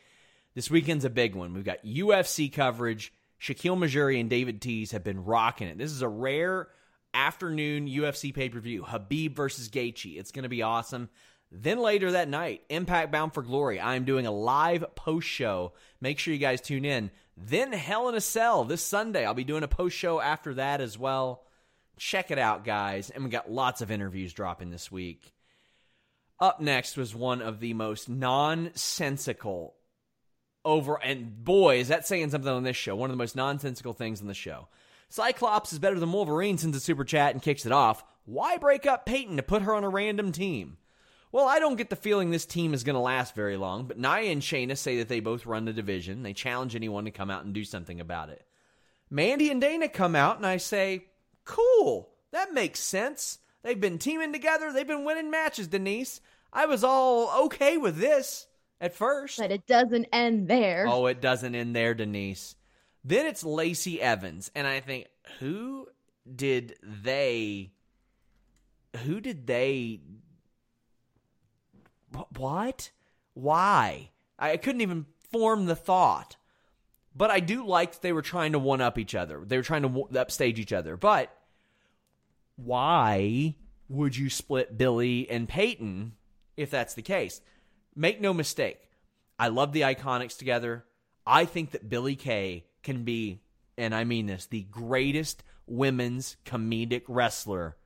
This 0.55 0.71
weekend's 0.71 1.05
a 1.05 1.11
big 1.11 1.35
one. 1.35 1.53
We've 1.53 1.65
got 1.65 1.85
UFC 1.85 2.53
coverage. 2.53 3.13
Shakiel 3.41 3.77
Mahjouri 3.77 4.21
and 4.21 4.31
David 4.31 4.63
Tees 4.63 4.93
have 4.93 5.05
been 5.05 5.25
rocking 5.25 5.69
it. 5.69 5.79
This 5.79 5.91
is 5.91 6.03
a 6.03 6.09
rare 6.09 6.69
afternoon 7.13 7.89
UFC 7.89 8.35
pay 8.35 8.49
per 8.49 8.61
view. 8.61 8.83
Khabib 8.83 9.37
versus 9.37 9.69
Gaethje. 9.69 10.19
It's 10.19 10.33
going 10.33 10.45
to 10.45 10.49
be 10.49 10.63
awesome. 10.63 11.09
Then 11.53 11.79
later 11.79 12.13
that 12.13 12.29
night, 12.29 12.63
Impact 12.69 13.13
Bound 13.13 13.35
for 13.35 13.43
Glory. 13.43 13.81
I'm 13.81 14.05
doing 14.05 14.27
a 14.27 14.33
live 14.33 14.85
post 14.95 15.29
show. 15.29 15.73
Make 16.01 16.19
sure 16.19 16.35
you 16.35 16.41
guys 16.41 16.61
tune 16.61 16.85
in. 16.85 17.11
Then 17.37 17.73
Hell 17.73 18.09
in 18.09 18.15
a 18.15 18.21
Cell 18.21 18.65
this 18.65 18.83
Sunday. 18.83 19.25
I'll 19.25 19.35
be 19.35 19.45
doing 19.45 19.63
a 19.63 19.69
post 19.69 19.97
show 19.97 20.21
after 20.21 20.55
that 20.55 20.81
as 20.81 20.99
well. 20.99 21.45
Check 21.97 22.31
it 22.31 22.39
out, 22.39 22.65
guys. 22.65 23.11
And 23.11 23.25
we 23.25 23.31
got 23.31 23.51
lots 23.51 23.81
of 23.81 23.91
interviews 23.91 24.33
dropping 24.33 24.71
this 24.71 24.91
week. 24.91 25.33
Up 26.41 26.61
next 26.61 26.97
was 26.97 27.15
one 27.15 27.41
of 27.41 27.61
the 27.61 27.75
most 27.75 28.09
nonsensical 28.09 29.75
over 30.65 31.03
and 31.03 31.45
boy, 31.45 31.79
is 31.79 31.89
that 31.89 32.07
saying 32.07 32.31
something 32.31 32.51
on 32.51 32.63
this 32.63 32.77
show. 32.77 32.97
One 32.97 33.11
of 33.11 33.17
the 33.17 33.23
most 33.23 33.37
nonsensical 33.37 33.93
things 33.93 34.21
on 34.21 34.27
the 34.27 34.35
show. 34.35 34.69
Cyclops 35.09 35.73
is 35.73 35.79
better 35.79 36.01
than 36.01 36.13
Wolverine 36.13 36.59
since 36.59 36.77
a 36.77 36.81
super 36.81 37.05
chat 37.05 37.33
and 37.33 37.43
kicks 37.43 37.67
it 37.67 37.73
off. 37.73 38.03
Why 38.25 38.57
break 38.57 38.87
up 38.87 39.07
Peyton 39.07 39.37
to 39.37 39.43
put 39.43 39.63
her 39.63 39.75
on 39.75 39.85
a 39.85 39.89
random 39.89 40.33
team? 40.33 40.79
Well, 41.31 41.47
I 41.47 41.59
don't 41.59 41.77
get 41.77 41.91
the 41.91 41.97
feeling 41.97 42.31
this 42.31 42.47
team 42.47 42.75
is 42.75 42.85
going 42.85 42.95
to 42.95 43.01
last 43.01 43.35
very 43.35 43.57
long, 43.57 43.87
but 43.87 43.99
Nia 43.99 44.31
and 44.31 44.41
Shayna 44.41 44.79
say 44.79 44.99
that 44.99 45.09
they 45.09 45.21
both 45.21 45.47
run 45.47 45.65
the 45.65 45.73
division. 45.73 46.23
They 46.23 46.33
challenge 46.33 46.75
anyone 46.75 47.05
to 47.05 47.11
come 47.11 47.31
out 47.31 47.45
and 47.45 47.53
do 47.53 47.65
something 47.65 48.01
about 48.01 48.29
it. 48.29 48.47
Mandy 49.11 49.51
and 49.51 49.61
Dana 49.61 49.89
come 49.89 50.15
out, 50.15 50.37
and 50.37 50.47
I 50.47 50.57
say, 50.57 51.07
Cool. 51.45 52.11
That 52.33 52.53
makes 52.53 52.81
sense. 52.81 53.39
They've 53.63 53.81
been 53.81 53.99
teaming 53.99 54.33
together. 54.33 54.73
They've 54.73 54.87
been 54.87 55.05
winning 55.05 55.31
matches, 55.31 55.69
Denise. 55.69 56.21
I 56.53 56.67
was 56.67 56.85
all 56.85 57.47
okay 57.47 57.77
with 57.77 57.99
this 57.99 58.47
at 58.81 58.95
first. 58.95 59.39
But 59.39 59.51
it 59.51 59.67
doesn't 59.67 60.07
end 60.13 60.49
there. 60.49 60.87
Oh, 60.89 61.07
it 61.07 61.21
doesn't 61.21 61.55
end 61.55 61.75
there, 61.75 61.95
Denise. 61.95 62.57
Then 63.03 63.27
it's 63.27 63.45
Lacey 63.45 64.01
Evans. 64.01 64.51
And 64.55 64.67
I 64.67 64.81
think, 64.81 65.07
who 65.39 65.89
did 66.35 66.77
they. 66.83 67.73
Who 69.05 69.21
did 69.21 69.47
they. 69.47 70.01
What? 72.37 72.91
Why? 73.35 74.11
I 74.39 74.57
couldn't 74.57 74.83
even 74.83 75.07
form 75.31 75.67
the 75.67 75.77
thought. 75.77 76.37
But 77.15 77.31
I 77.31 77.41
do 77.41 77.67
like 77.67 77.93
that 77.93 78.03
they 78.03 78.13
were 78.13 78.23
trying 78.23 78.53
to 78.53 78.59
one 78.59 78.81
up 78.81 78.99
each 78.99 79.15
other. 79.15 79.43
They 79.45 79.57
were 79.57 79.63
trying 79.63 79.83
to 79.83 80.19
upstage 80.19 80.59
each 80.59 80.73
other. 80.73 80.97
But 80.97 81.31
why 82.57 83.55
would 83.89 84.17
you 84.17 84.31
split 84.31 84.77
Billie 84.77 85.29
and 85.31 85.49
Peyton 85.49 86.13
if 86.57 86.71
that's 86.71 86.95
the 86.95 87.03
case? 87.03 87.41
Make 87.95 88.21
no 88.21 88.35
mistake. 88.35 88.81
I 89.39 89.49
love 89.49 89.73
the 89.73 89.83
Iconics 89.83 90.37
together. 90.37 90.85
I 91.27 91.45
think 91.45 91.71
that 91.71 91.89
Billie 91.89 92.17
Kay 92.17 92.65
can 92.83 93.05
be, 93.05 93.41
and 93.79 93.95
I 93.95 94.05
mean 94.05 94.27
this, 94.27 94.47
the 94.47 94.63
greatest 94.63 95.43
women's 95.67 96.37
comedic 96.45 97.03
wrestler 97.09 97.77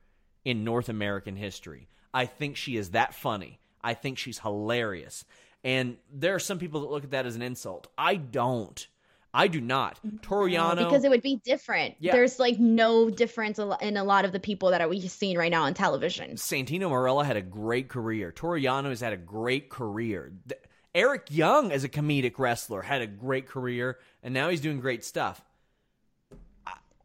in 0.43 0.63
North 0.63 0.89
American 0.89 1.35
history. 1.35 1.87
I 2.13 2.25
think 2.25 2.55
she 2.55 2.77
is 2.77 2.91
that 2.91 3.13
funny. 3.13 3.59
I 3.81 3.93
think 3.93 4.17
she's 4.17 4.39
hilarious. 4.39 5.23
And 5.63 5.97
there 6.11 6.35
are 6.35 6.39
some 6.39 6.59
people 6.59 6.81
that 6.81 6.91
look 6.91 7.03
at 7.03 7.11
that 7.11 7.25
as 7.25 7.35
an 7.35 7.41
insult. 7.41 7.87
I 7.97 8.15
don't. 8.15 8.87
I 9.33 9.47
do 9.47 9.61
not. 9.61 9.99
Toru 10.21 10.49
Yano 10.49 10.77
because 10.77 11.03
it 11.03 11.09
would 11.09 11.21
be 11.21 11.35
different. 11.45 11.95
Yeah. 11.99 12.13
There's 12.13 12.39
like 12.39 12.59
no 12.59 13.09
difference 13.09 13.59
in 13.81 13.97
a 13.97 14.03
lot 14.03 14.25
of 14.25 14.31
the 14.31 14.39
people 14.39 14.71
that 14.71 14.89
we've 14.89 15.09
seen 15.09 15.37
right 15.37 15.51
now 15.51 15.63
on 15.63 15.73
television. 15.73 16.31
Santino 16.31 16.89
Marella 16.89 17.25
had 17.25 17.37
a 17.37 17.41
great 17.41 17.89
career. 17.89 18.31
Toru 18.31 18.59
Yano 18.59 18.89
has 18.89 19.01
had 19.01 19.13
a 19.13 19.17
great 19.17 19.69
career. 19.69 20.31
Eric 20.95 21.27
Young 21.29 21.71
as 21.71 21.83
a 21.83 21.89
comedic 21.89 22.39
wrestler 22.39 22.81
had 22.81 23.01
a 23.01 23.07
great 23.07 23.47
career, 23.47 23.99
and 24.23 24.33
now 24.33 24.49
he's 24.49 24.61
doing 24.61 24.79
great 24.79 25.03
stuff. 25.03 25.43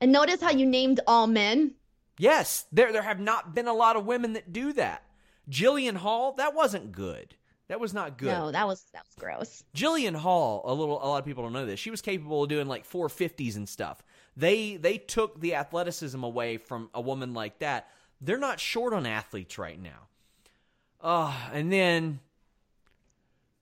And 0.00 0.10
notice 0.10 0.40
how 0.40 0.50
you 0.50 0.66
named 0.66 1.00
all 1.06 1.26
men. 1.26 1.74
Yes, 2.18 2.66
there 2.72 2.92
there 2.92 3.02
have 3.02 3.20
not 3.20 3.54
been 3.54 3.68
a 3.68 3.74
lot 3.74 3.96
of 3.96 4.06
women 4.06 4.32
that 4.34 4.52
do 4.52 4.72
that. 4.74 5.02
Jillian 5.50 5.96
Hall, 5.96 6.32
that 6.32 6.54
wasn't 6.54 6.92
good. 6.92 7.36
That 7.68 7.80
was 7.80 7.94
not 7.94 8.18
good. 8.18 8.28
No, 8.28 8.50
that 8.50 8.66
was 8.66 8.84
that 8.92 9.04
was 9.06 9.14
gross. 9.18 9.64
Jillian 9.74 10.14
Hall, 10.14 10.62
a 10.66 10.74
little 10.74 11.02
a 11.02 11.06
lot 11.06 11.18
of 11.18 11.24
people 11.24 11.44
don't 11.44 11.54
know 11.54 11.64
this. 11.64 11.80
She 11.80 11.90
was 11.90 12.02
capable 12.02 12.42
of 12.42 12.48
doing 12.48 12.68
like 12.68 12.88
450s 12.88 13.56
and 13.56 13.68
stuff. 13.68 14.02
They 14.36 14.76
they 14.76 14.98
took 14.98 15.40
the 15.40 15.54
athleticism 15.54 16.22
away 16.22 16.58
from 16.58 16.90
a 16.92 17.00
woman 17.00 17.32
like 17.32 17.60
that. 17.60 17.88
They're 18.20 18.38
not 18.38 18.60
short 18.60 18.92
on 18.92 19.06
athletes 19.06 19.56
right 19.56 19.80
now. 19.80 20.08
Oh, 21.00 21.34
and 21.52 21.72
then 21.72 22.20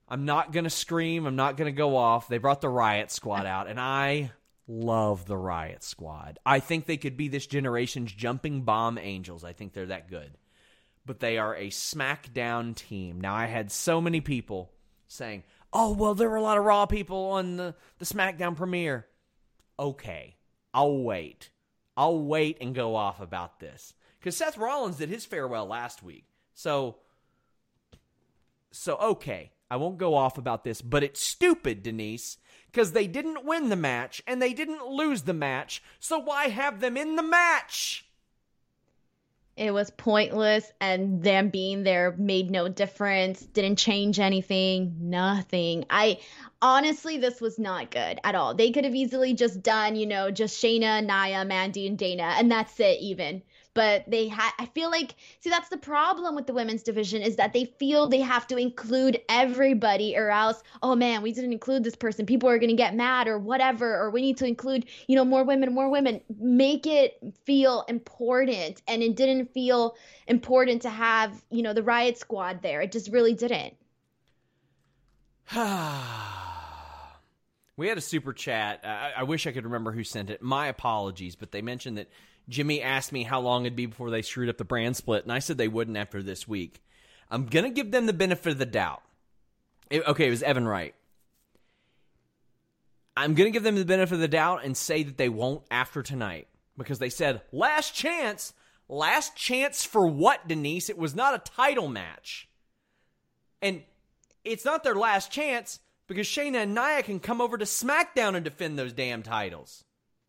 I'm 0.08 0.24
not 0.24 0.52
going 0.52 0.64
to 0.64 0.70
scream, 0.70 1.26
I'm 1.26 1.36
not 1.36 1.56
going 1.56 1.72
to 1.72 1.76
go 1.76 1.96
off. 1.96 2.28
They 2.28 2.38
brought 2.38 2.60
the 2.60 2.68
Riot 2.68 3.10
Squad 3.10 3.46
out 3.46 3.68
and 3.68 3.80
I 3.80 4.32
love 4.66 5.26
the 5.26 5.36
Riot 5.36 5.82
Squad. 5.82 6.38
I 6.44 6.60
think 6.60 6.86
they 6.86 6.96
could 6.96 7.16
be 7.16 7.28
this 7.28 7.46
generation's 7.46 8.12
jumping 8.12 8.62
bomb 8.62 8.98
angels. 8.98 9.44
I 9.44 9.52
think 9.52 9.72
they're 9.72 9.86
that 9.86 10.10
good 10.10 10.36
but 11.04 11.20
they 11.20 11.38
are 11.38 11.54
a 11.56 11.68
SmackDown 11.68 12.74
team. 12.74 13.20
Now, 13.20 13.34
I 13.34 13.46
had 13.46 13.70
so 13.70 14.00
many 14.00 14.20
people 14.20 14.72
saying, 15.06 15.42
oh, 15.72 15.92
well, 15.92 16.14
there 16.14 16.30
were 16.30 16.36
a 16.36 16.42
lot 16.42 16.58
of 16.58 16.64
Raw 16.64 16.86
people 16.86 17.30
on 17.30 17.56
the, 17.56 17.74
the 17.98 18.04
SmackDown 18.04 18.56
premiere. 18.56 19.06
Okay, 19.78 20.36
I'll 20.72 20.98
wait. 20.98 21.50
I'll 21.96 22.18
wait 22.18 22.58
and 22.60 22.74
go 22.74 22.94
off 22.94 23.20
about 23.20 23.60
this. 23.60 23.94
Because 24.18 24.36
Seth 24.36 24.56
Rollins 24.56 24.96
did 24.96 25.08
his 25.08 25.24
farewell 25.24 25.66
last 25.66 26.02
week. 26.02 26.24
So, 26.54 26.96
so 28.70 28.96
okay, 28.96 29.52
I 29.70 29.76
won't 29.76 29.98
go 29.98 30.14
off 30.14 30.38
about 30.38 30.64
this, 30.64 30.80
but 30.80 31.02
it's 31.02 31.20
stupid, 31.20 31.82
Denise, 31.82 32.38
because 32.66 32.92
they 32.92 33.06
didn't 33.06 33.44
win 33.44 33.68
the 33.68 33.76
match 33.76 34.22
and 34.26 34.40
they 34.40 34.52
didn't 34.52 34.86
lose 34.86 35.22
the 35.22 35.34
match. 35.34 35.82
So 35.98 36.18
why 36.18 36.48
have 36.48 36.80
them 36.80 36.96
in 36.96 37.16
the 37.16 37.22
match? 37.22 38.06
It 39.56 39.72
was 39.72 39.90
pointless, 39.90 40.72
and 40.80 41.22
them 41.22 41.50
being 41.50 41.82
there 41.82 42.14
made 42.16 42.50
no 42.50 42.68
difference, 42.68 43.40
didn't 43.40 43.76
change 43.76 44.18
anything, 44.18 44.96
nothing. 44.98 45.84
I 45.90 46.20
honestly, 46.62 47.18
this 47.18 47.40
was 47.40 47.58
not 47.58 47.90
good 47.90 48.18
at 48.24 48.34
all. 48.34 48.54
They 48.54 48.70
could 48.70 48.84
have 48.84 48.94
easily 48.94 49.34
just 49.34 49.62
done, 49.62 49.94
you 49.94 50.06
know, 50.06 50.30
just 50.30 50.62
Shayna, 50.62 51.02
Nia, 51.02 51.44
Mandy, 51.44 51.86
and 51.86 51.98
Dana, 51.98 52.34
and 52.38 52.50
that's 52.50 52.80
it, 52.80 53.00
even 53.00 53.42
but 53.74 54.04
they 54.08 54.28
had 54.28 54.50
i 54.58 54.66
feel 54.66 54.90
like 54.90 55.14
see 55.40 55.50
that's 55.50 55.68
the 55.68 55.76
problem 55.76 56.34
with 56.34 56.46
the 56.46 56.52
women's 56.52 56.82
division 56.82 57.22
is 57.22 57.36
that 57.36 57.52
they 57.52 57.64
feel 57.78 58.08
they 58.08 58.20
have 58.20 58.46
to 58.46 58.56
include 58.56 59.20
everybody 59.28 60.16
or 60.16 60.30
else 60.30 60.62
oh 60.82 60.94
man 60.94 61.22
we 61.22 61.32
didn't 61.32 61.52
include 61.52 61.84
this 61.84 61.94
person. 61.94 62.26
People 62.26 62.48
are 62.48 62.58
going 62.58 62.70
to 62.70 62.76
get 62.76 62.94
mad 62.94 63.28
or 63.28 63.38
whatever 63.38 63.96
or 63.96 64.10
we 64.10 64.20
need 64.20 64.36
to 64.38 64.46
include 64.46 64.86
you 65.06 65.16
know 65.16 65.24
more 65.24 65.44
women 65.44 65.72
more 65.72 65.88
women. 65.88 66.20
Make 66.38 66.86
it 66.86 67.16
feel 67.44 67.84
important. 67.88 68.82
And 68.88 69.02
it 69.02 69.16
didn't 69.16 69.52
feel 69.52 69.96
important 70.26 70.82
to 70.82 70.90
have 70.90 71.42
you 71.50 71.62
know 71.62 71.72
the 71.72 71.82
riot 71.82 72.18
squad 72.18 72.62
there. 72.62 72.82
It 72.82 72.92
just 72.92 73.10
really 73.10 73.34
didn't. 73.34 73.74
We 77.74 77.88
had 77.88 77.96
a 77.96 78.02
super 78.02 78.34
chat. 78.34 78.82
I, 78.84 79.12
I 79.16 79.22
wish 79.22 79.46
i 79.46 79.50
could 79.50 79.64
remember 79.64 79.92
who 79.92 80.04
sent 80.04 80.28
it. 80.28 80.42
My 80.42 80.66
apologies 80.66 81.36
but 81.36 81.52
they 81.52 81.62
mentioned 81.62 81.96
that 81.98 82.10
Jimmy 82.48 82.82
asked 82.82 83.12
me 83.12 83.22
how 83.22 83.40
long 83.40 83.64
it'd 83.64 83.76
be 83.76 83.86
before 83.86 84.10
they 84.10 84.22
screwed 84.22 84.48
up 84.48 84.58
the 84.58 84.64
brand 84.64 84.96
split, 84.96 85.22
and 85.22 85.32
I 85.32 85.38
said 85.38 85.58
they 85.58 85.68
wouldn't 85.68 85.96
after 85.96 86.22
this 86.22 86.46
week. 86.48 86.82
I'm 87.30 87.46
going 87.46 87.64
to 87.64 87.70
give 87.70 87.90
them 87.90 88.06
the 88.06 88.12
benefit 88.12 88.52
of 88.52 88.58
the 88.58 88.66
doubt. 88.66 89.02
It, 89.90 90.06
okay, 90.06 90.26
it 90.26 90.30
was 90.30 90.42
Evan 90.42 90.66
Wright. 90.66 90.94
I'm 93.16 93.34
going 93.34 93.46
to 93.46 93.52
give 93.52 93.62
them 93.62 93.76
the 93.76 93.84
benefit 93.84 94.14
of 94.14 94.20
the 94.20 94.28
doubt 94.28 94.64
and 94.64 94.76
say 94.76 95.02
that 95.02 95.18
they 95.18 95.28
won't 95.28 95.62
after 95.70 96.02
tonight 96.02 96.48
because 96.76 96.98
they 96.98 97.10
said 97.10 97.42
last 97.52 97.94
chance. 97.94 98.54
Last 98.88 99.36
chance 99.36 99.84
for 99.84 100.06
what, 100.06 100.48
Denise? 100.48 100.90
It 100.90 100.98
was 100.98 101.14
not 101.14 101.34
a 101.34 101.50
title 101.50 101.88
match. 101.88 102.48
And 103.62 103.82
it's 104.44 104.64
not 104.64 104.82
their 104.82 104.94
last 104.94 105.30
chance 105.30 105.80
because 106.06 106.26
Shayna 106.26 106.64
and 106.64 106.74
Nia 106.74 107.02
can 107.02 107.20
come 107.20 107.40
over 107.40 107.56
to 107.56 107.64
SmackDown 107.64 108.34
and 108.34 108.44
defend 108.44 108.78
those 108.78 108.92
damn 108.92 109.22
titles. 109.22 109.84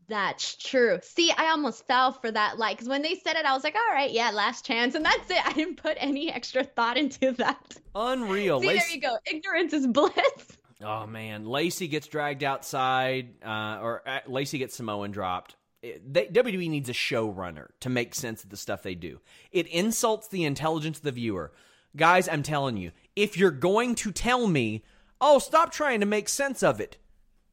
That's 0.08 0.56
true. 0.58 1.00
See, 1.02 1.32
I 1.32 1.48
almost 1.48 1.88
fell 1.88 2.12
for 2.12 2.32
that. 2.32 2.58
Like, 2.58 2.78
because 2.78 2.90
when 2.90 3.02
they 3.02 3.16
said 3.16 3.36
it, 3.36 3.46
I 3.46 3.54
was 3.54 3.64
like, 3.64 3.76
all 3.76 3.96
right, 3.96 4.12
yeah, 4.12 4.32
last 4.32 4.66
chance. 4.66 4.96
And 4.96 5.06
that's 5.06 5.30
it. 5.30 5.46
I 5.46 5.54
didn't 5.54 5.78
put 5.78 5.98
any 6.00 6.32
extra 6.32 6.64
thought 6.64 6.98
into 6.98 7.32
that. 7.34 7.78
Unreal. 7.96 8.60
See, 8.60 8.68
there 8.68 8.90
you 8.90 9.02
go. 9.02 9.18
Ignorance 9.26 9.74
is 9.74 9.88
bliss. 9.88 10.58
Oh, 10.84 11.08
man. 11.08 11.46
Lacey 11.46 11.88
gets 11.88 12.08
dragged 12.08 12.44
outside, 12.44 13.42
uh, 13.44 13.80
or 13.82 14.02
uh, 14.06 14.20
Lacey 14.28 14.58
gets 14.58 14.76
Samoan 14.76 15.12
dropped. 15.12 15.56
It, 15.82 16.14
they, 16.14 16.28
WWE 16.28 16.70
needs 16.70 16.90
a 16.90 16.94
showrunner 16.94 17.68
to 17.82 17.90
make 17.90 18.16
sense 18.16 18.44
of 18.44 18.50
the 18.50 18.58
stuff 18.58 18.84
they 18.84 18.96
do. 18.96 19.20
It 19.52 19.68
insults 19.68 20.28
the 20.28 20.44
intelligence 20.44 20.98
of 20.98 21.04
the 21.04 21.12
viewer. 21.12 21.54
Guys, 21.96 22.28
I'm 22.28 22.44
telling 22.44 22.78
you, 22.78 22.92
if 23.16 23.38
you're 23.38 23.52
going 23.52 23.96
to 23.96 24.12
tell 24.12 24.48
me, 24.48 24.84
oh, 25.22 25.40
stop 25.40 25.72
trying 25.72 26.00
to 26.00 26.06
make 26.06 26.28
sense 26.28 26.64
of 26.64 26.82
it, 26.82 26.98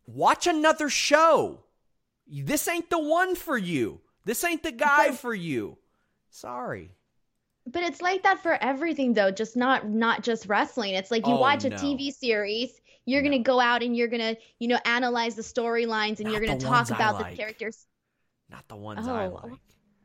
watch 0.06 0.46
another 0.46 0.88
show 0.88 1.64
this 2.30 2.68
ain't 2.68 2.90
the 2.90 2.98
one 2.98 3.34
for 3.34 3.58
you. 3.58 4.00
This 4.24 4.44
ain't 4.44 4.62
the 4.62 4.72
guy 4.72 5.12
for 5.12 5.34
you. 5.34 5.78
Sorry. 6.30 6.96
But 7.66 7.82
it's 7.84 8.02
like 8.02 8.22
that 8.24 8.42
for 8.42 8.52
everything 8.62 9.14
though, 9.14 9.30
just 9.30 9.56
not 9.56 9.88
not 9.88 10.22
just 10.22 10.46
wrestling. 10.46 10.94
It's 10.94 11.10
like 11.10 11.26
you 11.26 11.36
Oh, 11.36 11.40
watch 11.40 11.64
a 11.64 11.70
no. 11.70 11.76
TV 11.76 12.10
series, 12.12 12.80
you're 13.06 13.22
No. 13.22 13.28
going 13.28 13.42
to 13.42 13.44
go 13.44 13.60
out 13.60 13.82
and 13.82 13.96
you're 13.96 14.08
going 14.08 14.34
to, 14.34 14.40
you 14.58 14.68
know, 14.68 14.78
analyze 14.84 15.36
the 15.36 15.42
storylines 15.42 16.20
and 16.20 16.24
Not 16.24 16.32
you're 16.32 16.40
going 16.40 16.58
to 16.58 16.66
talk 16.66 16.90
I 16.90 16.94
about 16.94 17.18
the 17.18 17.24
characters. 17.36 17.86
Not 18.50 18.68
the 18.68 18.76
ones 18.76 19.08
I 19.08 19.26
Oh, 19.26 19.28
like. 19.28 19.60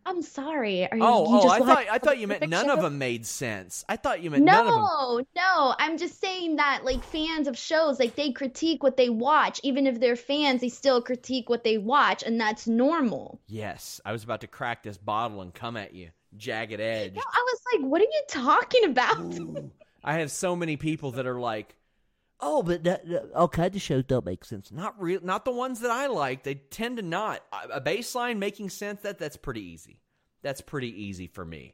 I'm 0.08 0.22
sorry. 0.22 0.90
Are 0.90 0.98
you, 0.98 1.04
Oh, 1.04 1.24
you 1.30 1.40
oh, 1.44 1.50
I 1.50 1.60
thought 1.60 1.86
I 1.92 1.98
thought 1.98 2.20
you 2.20 2.28
meant 2.28 2.48
none 2.48 2.70
of 2.70 2.82
them 2.82 2.98
made 2.98 3.26
sense. 3.26 3.84
I 3.90 3.96
thought 3.96 4.22
you 4.22 4.30
meant 4.30 4.44
none 4.44 4.68
of 4.68 4.74
them. 4.74 4.82
No, 4.82 5.26
no. 5.36 5.76
I'm 5.80 5.98
just 5.98 6.22
saying 6.22 6.58
that 6.58 6.86
like 6.86 7.04
fans 7.04 7.48
of 7.48 7.58
shows, 7.58 8.00
like 8.00 8.16
they 8.16 8.32
critique 8.32 8.84
what 8.84 8.98
they 8.98 9.10
watch. 9.10 9.60
Even 9.64 9.88
if 9.88 10.00
they're 10.00 10.16
fans, 10.16 10.62
they 10.62 10.70
still 10.70 11.02
critique 11.02 11.50
what 11.50 11.64
they 11.64 11.78
watch, 11.78 12.24
and 12.24 12.40
that's 12.40 12.68
normal. 12.68 13.42
Yes, 13.48 14.00
I 14.06 14.12
was 14.12 14.24
about 14.24 14.42
to 14.42 14.48
crack 14.48 14.84
this 14.84 14.98
bottle 14.98 15.42
and 15.42 15.54
come 15.54 15.76
at 15.76 15.94
you, 15.94 16.10
jagged 16.38 16.80
edge. 16.80 17.16
No, 17.16 17.22
I 17.26 17.46
was 17.52 17.62
like, 17.74 17.90
what 17.90 18.02
are 18.02 18.06
you 18.06 18.24
talking 18.28 18.86
about? 18.86 19.20
Ooh. 19.20 19.72
I 20.04 20.20
have 20.20 20.32
so 20.32 20.56
many 20.56 20.78
people 20.78 21.12
that 21.14 21.26
are 21.26 21.40
like, 21.40 21.76
"Oh, 22.46 22.64
but 22.64 22.84
that, 22.84 23.52
kinds 23.52 23.76
of 23.76 23.82
shows 23.82 24.04
don't 24.04 24.26
make 24.26 24.46
sense." 24.46 24.72
Not 24.72 25.02
real, 25.02 25.20
not 25.24 25.46
the 25.46 25.52
ones 25.52 25.80
that 25.80 25.92
I 25.92 26.08
like. 26.08 26.44
They 26.44 26.56
tend 26.56 26.98
to 26.98 27.04
not. 27.04 27.42
A 27.52 27.78
a 27.78 27.82
baseline 27.82 28.38
making 28.38 28.70
sense 28.70 29.02
that 29.02 29.18
that's 29.18 29.38
pretty 29.38 29.62
easy. 29.62 30.00
That's 30.42 30.62
pretty 30.62 31.04
easy 31.04 31.28
for 31.28 31.44
me. 31.44 31.74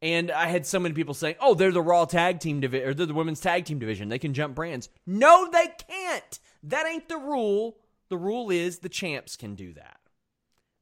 And 0.00 0.30
I 0.30 0.46
had 0.46 0.66
so 0.66 0.78
many 0.78 0.94
people 0.94 1.14
saying, 1.14 1.36
"Oh, 1.40 1.54
they're 1.54 1.72
the 1.72 1.82
Raw 1.82 2.04
Tag 2.04 2.38
Team 2.38 2.60
division, 2.60 2.88
or 2.88 2.94
they're 2.94 3.06
the 3.06 3.14
Women's 3.14 3.40
Tag 3.40 3.64
Team 3.64 3.78
division. 3.78 4.08
They 4.08 4.18
can 4.18 4.34
jump 4.34 4.54
brands." 4.54 4.88
No, 5.06 5.50
they 5.50 5.68
can't. 5.88 6.38
That 6.62 6.86
ain't 6.86 7.08
the 7.08 7.18
rule. 7.18 7.78
The 8.10 8.18
rule 8.18 8.50
is 8.50 8.78
the 8.78 8.88
champs 8.88 9.36
can 9.36 9.54
do 9.54 9.72
that. 9.74 9.98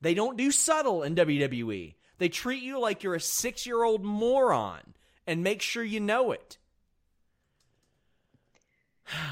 They 0.00 0.14
don't 0.14 0.36
do 0.36 0.50
subtle 0.50 1.02
in 1.02 1.14
WWE. 1.14 1.94
They 2.18 2.28
treat 2.28 2.62
you 2.62 2.78
like 2.80 3.02
you're 3.02 3.14
a 3.14 3.20
six 3.20 3.64
year 3.64 3.84
old 3.84 4.04
moron 4.04 4.94
and 5.26 5.42
make 5.42 5.62
sure 5.62 5.84
you 5.84 6.00
know 6.00 6.32
it. 6.32 6.58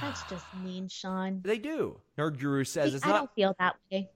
That's 0.01 0.23
just 0.25 0.45
mean, 0.63 0.89
Sean. 0.89 1.41
They 1.45 1.59
do. 1.59 2.01
Nerd 2.19 2.39
Guru 2.39 2.65
says 2.65 2.91
See, 2.91 2.97
it's 2.97 3.07
I 3.07 3.11
not. 3.11 3.17
don't 3.19 3.35
feel 3.35 3.55
that 3.59 3.77
way. 3.91 4.11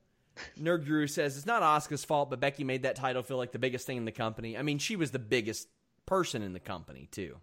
Nerd 0.60 0.84
Guru 0.86 1.06
says 1.06 1.36
it's 1.36 1.46
not 1.46 1.62
Asuka's 1.62 2.04
fault, 2.04 2.30
but 2.30 2.40
Becky 2.40 2.64
made 2.64 2.82
that 2.82 2.96
title 2.96 3.22
feel 3.22 3.36
like 3.36 3.52
the 3.52 3.58
biggest 3.58 3.86
thing 3.86 3.96
in 3.96 4.04
the 4.04 4.12
company. 4.12 4.58
I 4.58 4.62
mean, 4.62 4.78
she 4.78 4.96
was 4.96 5.10
the 5.10 5.18
biggest 5.18 5.68
person 6.06 6.42
in 6.42 6.52
the 6.52 6.60
company 6.60 7.08
too. 7.10 7.36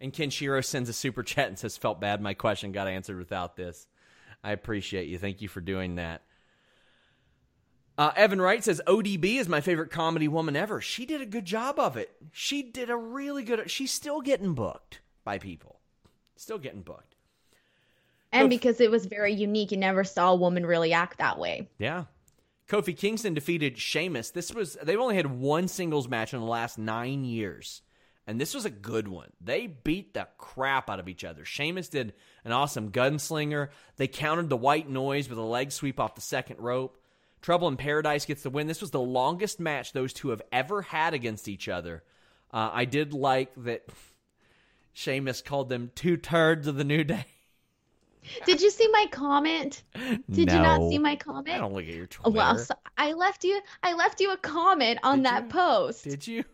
And 0.00 0.12
Kenshiro 0.12 0.64
sends 0.64 0.88
a 0.88 0.94
super 0.94 1.22
chat 1.22 1.48
and 1.48 1.58
says, 1.58 1.76
"Felt 1.76 2.00
bad. 2.00 2.20
My 2.20 2.34
question 2.34 2.72
got 2.72 2.88
answered 2.88 3.18
without 3.18 3.56
this. 3.56 3.86
I 4.42 4.52
appreciate 4.52 5.08
you. 5.08 5.18
Thank 5.18 5.42
you 5.42 5.48
for 5.48 5.60
doing 5.60 5.96
that." 5.96 6.22
Uh, 7.98 8.12
Evan 8.16 8.40
Wright 8.40 8.64
says 8.64 8.80
ODB 8.86 9.36
is 9.36 9.48
my 9.48 9.60
favorite 9.60 9.90
comedy 9.90 10.26
woman 10.26 10.56
ever. 10.56 10.80
She 10.80 11.04
did 11.04 11.20
a 11.20 11.26
good 11.26 11.44
job 11.44 11.78
of 11.78 11.98
it. 11.98 12.10
She 12.32 12.62
did 12.62 12.88
a 12.88 12.96
really 12.96 13.42
good. 13.42 13.70
She's 13.70 13.90
still 13.92 14.22
getting 14.22 14.54
booked 14.54 15.00
by 15.22 15.38
people. 15.38 15.79
Still 16.40 16.56
getting 16.56 16.80
booked. 16.80 17.16
And 18.32 18.48
because 18.48 18.80
it 18.80 18.90
was 18.90 19.04
very 19.04 19.34
unique, 19.34 19.72
you 19.72 19.76
never 19.76 20.04
saw 20.04 20.32
a 20.32 20.36
woman 20.36 20.64
really 20.64 20.94
act 20.94 21.18
that 21.18 21.38
way. 21.38 21.68
Yeah. 21.76 22.04
Kofi 22.66 22.96
Kingston 22.96 23.34
defeated 23.34 23.76
Sheamus. 23.76 24.30
This 24.30 24.54
was 24.54 24.78
they've 24.82 24.98
only 24.98 25.16
had 25.16 25.26
one 25.26 25.68
singles 25.68 26.08
match 26.08 26.32
in 26.32 26.40
the 26.40 26.46
last 26.46 26.78
nine 26.78 27.24
years. 27.24 27.82
And 28.26 28.40
this 28.40 28.54
was 28.54 28.64
a 28.64 28.70
good 28.70 29.06
one. 29.06 29.30
They 29.38 29.66
beat 29.66 30.14
the 30.14 30.28
crap 30.38 30.88
out 30.88 30.98
of 30.98 31.08
each 31.08 31.24
other. 31.24 31.44
Sheamus 31.44 31.90
did 31.90 32.14
an 32.42 32.52
awesome 32.52 32.90
gunslinger. 32.90 33.68
They 33.96 34.08
countered 34.08 34.48
the 34.48 34.56
white 34.56 34.88
noise 34.88 35.28
with 35.28 35.38
a 35.38 35.42
leg 35.42 35.72
sweep 35.72 36.00
off 36.00 36.14
the 36.14 36.22
second 36.22 36.58
rope. 36.58 36.96
Trouble 37.42 37.68
in 37.68 37.76
Paradise 37.76 38.24
gets 38.24 38.42
the 38.42 38.50
win. 38.50 38.66
This 38.66 38.80
was 38.80 38.92
the 38.92 39.00
longest 39.00 39.60
match 39.60 39.92
those 39.92 40.14
two 40.14 40.30
have 40.30 40.42
ever 40.52 40.80
had 40.80 41.12
against 41.12 41.48
each 41.48 41.68
other. 41.68 42.02
Uh, 42.50 42.70
I 42.72 42.86
did 42.86 43.12
like 43.12 43.52
that 43.58 43.84
Sheamus 44.92 45.42
called 45.42 45.68
them 45.68 45.90
two 45.94 46.16
turds 46.16 46.66
of 46.66 46.76
the 46.76 46.84
New 46.84 47.04
Day. 47.04 47.24
Did 48.44 48.60
you 48.60 48.70
see 48.70 48.86
my 48.92 49.06
comment? 49.10 49.82
Did 50.30 50.52
you 50.52 50.58
not 50.58 50.88
see 50.90 50.98
my 50.98 51.16
comment? 51.16 51.56
I 51.56 51.58
don't 51.58 51.72
look 51.72 51.84
at 51.88 51.94
your 51.94 52.04
Oh, 52.04 52.30
Twitter. 52.30 52.36
Well, 52.36 52.58
so 52.58 52.74
I 52.98 53.12
left 53.14 53.44
you. 53.44 53.60
I 53.82 53.94
left 53.94 54.20
you 54.20 54.32
a 54.32 54.36
comment 54.36 54.98
on 55.02 55.18
Did 55.18 55.26
that 55.26 55.42
you? 55.44 55.48
post, 55.50 56.04
Did 56.04 56.26
you? 56.26 56.44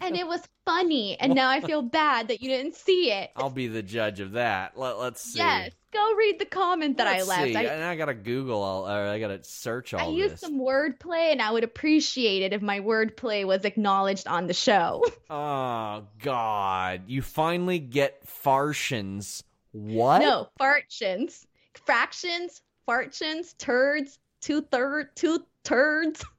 And 0.00 0.16
it 0.16 0.26
was 0.26 0.40
funny. 0.64 1.18
And 1.18 1.34
now 1.34 1.48
I 1.50 1.60
feel 1.60 1.82
bad 1.82 2.28
that 2.28 2.42
you 2.42 2.48
didn't 2.48 2.76
see 2.76 3.10
it. 3.10 3.30
I'll 3.36 3.50
be 3.50 3.68
the 3.68 3.82
judge 3.82 4.20
of 4.20 4.32
that. 4.32 4.76
Let, 4.78 4.98
let's 4.98 5.20
see. 5.22 5.38
Yes, 5.38 5.72
go 5.92 6.14
read 6.14 6.38
the 6.38 6.44
comment 6.46 6.96
that 6.98 7.06
Let's 7.06 7.28
I 7.28 7.28
left. 7.28 7.48
see. 7.48 7.56
I, 7.56 7.62
and 7.74 7.84
I 7.84 7.96
gotta 7.96 8.14
Google 8.14 8.62
all, 8.62 8.88
or 8.88 9.06
I 9.08 9.18
gotta 9.18 9.42
search 9.42 9.94
all 9.94 10.00
I 10.00 10.12
used 10.12 10.34
this. 10.34 10.40
some 10.40 10.58
wordplay, 10.60 11.32
and 11.32 11.40
I 11.42 11.50
would 11.50 11.64
appreciate 11.64 12.42
it 12.42 12.52
if 12.52 12.62
my 12.62 12.80
wordplay 12.80 13.46
was 13.46 13.64
acknowledged 13.64 14.26
on 14.26 14.46
the 14.46 14.54
show. 14.54 15.04
Oh 15.30 16.04
God! 16.22 17.02
You 17.06 17.22
finally 17.22 17.78
get 17.78 18.26
fartions. 18.26 19.42
What? 19.72 20.18
No, 20.18 20.48
fartions, 20.60 21.46
fractions, 21.86 22.60
fartions, 22.86 23.56
turds, 23.56 24.18
two 24.42 24.60
third, 24.60 25.08
two 25.16 25.44
turds. 25.64 26.24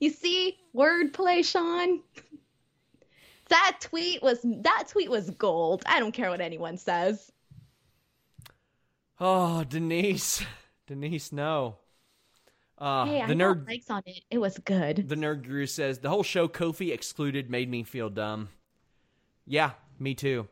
You 0.00 0.10
see, 0.10 0.56
wordplay, 0.76 1.44
Sean. 1.44 2.00
That 3.48 3.78
tweet 3.80 4.22
was 4.22 4.40
that 4.42 4.84
tweet 4.88 5.10
was 5.10 5.30
gold. 5.30 5.82
I 5.86 6.00
don't 6.00 6.12
care 6.12 6.30
what 6.30 6.40
anyone 6.40 6.76
says. 6.76 7.32
Oh, 9.20 9.64
Denise, 9.64 10.44
Denise, 10.86 11.32
no. 11.32 11.76
Uh, 12.76 13.06
hey, 13.06 13.22
I 13.22 13.26
the 13.26 13.34
got 13.34 13.56
nerd, 13.56 13.66
likes 13.66 13.90
on 13.90 14.02
it. 14.06 14.20
It 14.30 14.38
was 14.38 14.56
good. 14.58 15.08
the 15.08 15.16
nerd 15.16 15.42
guru 15.44 15.66
says 15.66 15.98
the 15.98 16.08
whole 16.08 16.22
show 16.22 16.46
Kofi 16.46 16.92
excluded 16.92 17.50
made 17.50 17.68
me 17.68 17.82
feel 17.82 18.08
dumb. 18.08 18.50
Yeah, 19.46 19.72
me 19.98 20.14
too. 20.14 20.46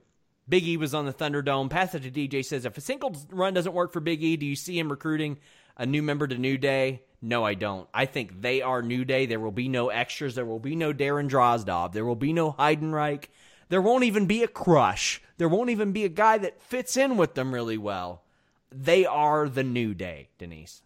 Big 0.49 0.67
E 0.67 0.77
was 0.77 0.95
on 0.95 1.07
the 1.07 1.13
Thunderdome. 1.13 1.71
Pass 1.71 1.95
it 1.95 2.03
to 2.03 2.11
DJ 2.11 2.45
says 2.45 2.65
if 2.65 2.77
a 2.77 2.81
singles 2.81 3.27
run 3.31 3.55
doesn't 3.55 3.75
work 3.75 3.93
for 3.93 4.01
Big 4.01 4.23
E, 4.23 4.37
do 4.37 4.47
you 4.47 4.57
see 4.57 4.79
him 4.79 4.89
recruiting 4.89 5.39
a 5.77 5.87
new 5.87 6.03
member 6.03 6.27
to 6.27 6.37
New 6.39 6.59
Day? 6.59 7.03
No, 7.23 7.45
I 7.45 7.55
don't. 7.55 7.89
I 7.95 8.07
think 8.07 8.41
they 8.43 8.63
are 8.63 8.83
New 8.83 9.05
Day. 9.05 9.27
There 9.27 9.41
will 9.41 9.51
be 9.51 9.69
no 9.69 9.89
extras. 9.89 10.35
There 10.35 10.45
will 10.45 10.61
be 10.61 10.77
no 10.77 10.93
Darren 10.93 11.29
Drozdov. 11.29 11.93
There 11.93 12.05
will 12.05 12.15
be 12.15 12.33
no 12.33 12.53
Heidenreich. 12.53 13.27
There 13.69 13.83
won't 13.83 14.05
even 14.05 14.27
be 14.27 14.43
a 14.43 14.49
crush. 14.49 15.21
There 15.39 15.49
won't 15.49 15.71
even 15.71 15.93
be 15.93 16.05
a 16.05 16.11
guy 16.11 16.39
that 16.39 16.63
fits 16.63 16.97
in 16.97 17.17
with 17.17 17.35
them 17.35 17.53
really 17.53 17.79
well. 17.79 18.23
They 18.71 19.07
are 19.07 19.49
the 19.49 19.65
New 19.65 19.95
Day, 19.95 20.29
Denise. 20.39 20.83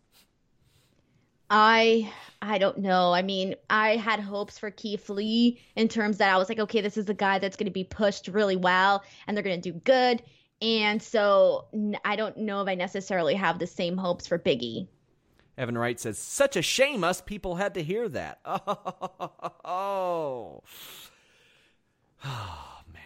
I 1.51 2.11
I 2.41 2.59
don't 2.59 2.79
know. 2.79 3.13
I 3.13 3.23
mean, 3.23 3.57
I 3.69 3.97
had 3.97 4.21
hopes 4.21 4.59
for 4.59 4.71
Keith 4.71 5.11
Lee 5.11 5.61
in 5.75 5.89
terms 5.89 6.19
that 6.19 6.33
I 6.33 6.39
was 6.39 6.49
like, 6.49 6.61
okay, 6.61 6.81
this 6.81 6.97
is 6.97 7.09
a 7.09 7.15
guy 7.15 7.39
that's 7.39 7.57
going 7.57 7.67
to 7.67 7.73
be 7.73 7.85
pushed 7.85 8.29
really 8.29 8.57
well 8.57 9.03
and 9.27 9.37
they're 9.37 9.45
going 9.45 9.61
to 9.61 9.73
do 9.73 9.79
good. 9.81 10.23
And 10.63 11.03
so 11.03 11.67
I 12.05 12.17
don't 12.17 12.37
know 12.37 12.63
if 12.63 12.69
I 12.69 12.75
necessarily 12.77 13.35
have 13.35 13.59
the 13.59 13.67
same 13.67 13.97
hopes 13.97 14.27
for 14.27 14.39
Biggie. 14.39 14.89
Evan 15.61 15.77
Wright 15.77 16.01
says, 16.01 16.17
such 16.17 16.57
a 16.57 16.63
shame 16.63 17.05
us 17.05 17.21
people 17.21 17.57
had 17.57 17.75
to 17.75 17.83
hear 17.83 18.09
that. 18.09 18.41
Oh. 19.63 20.63
Oh, 22.23 22.83
man. 22.93 23.01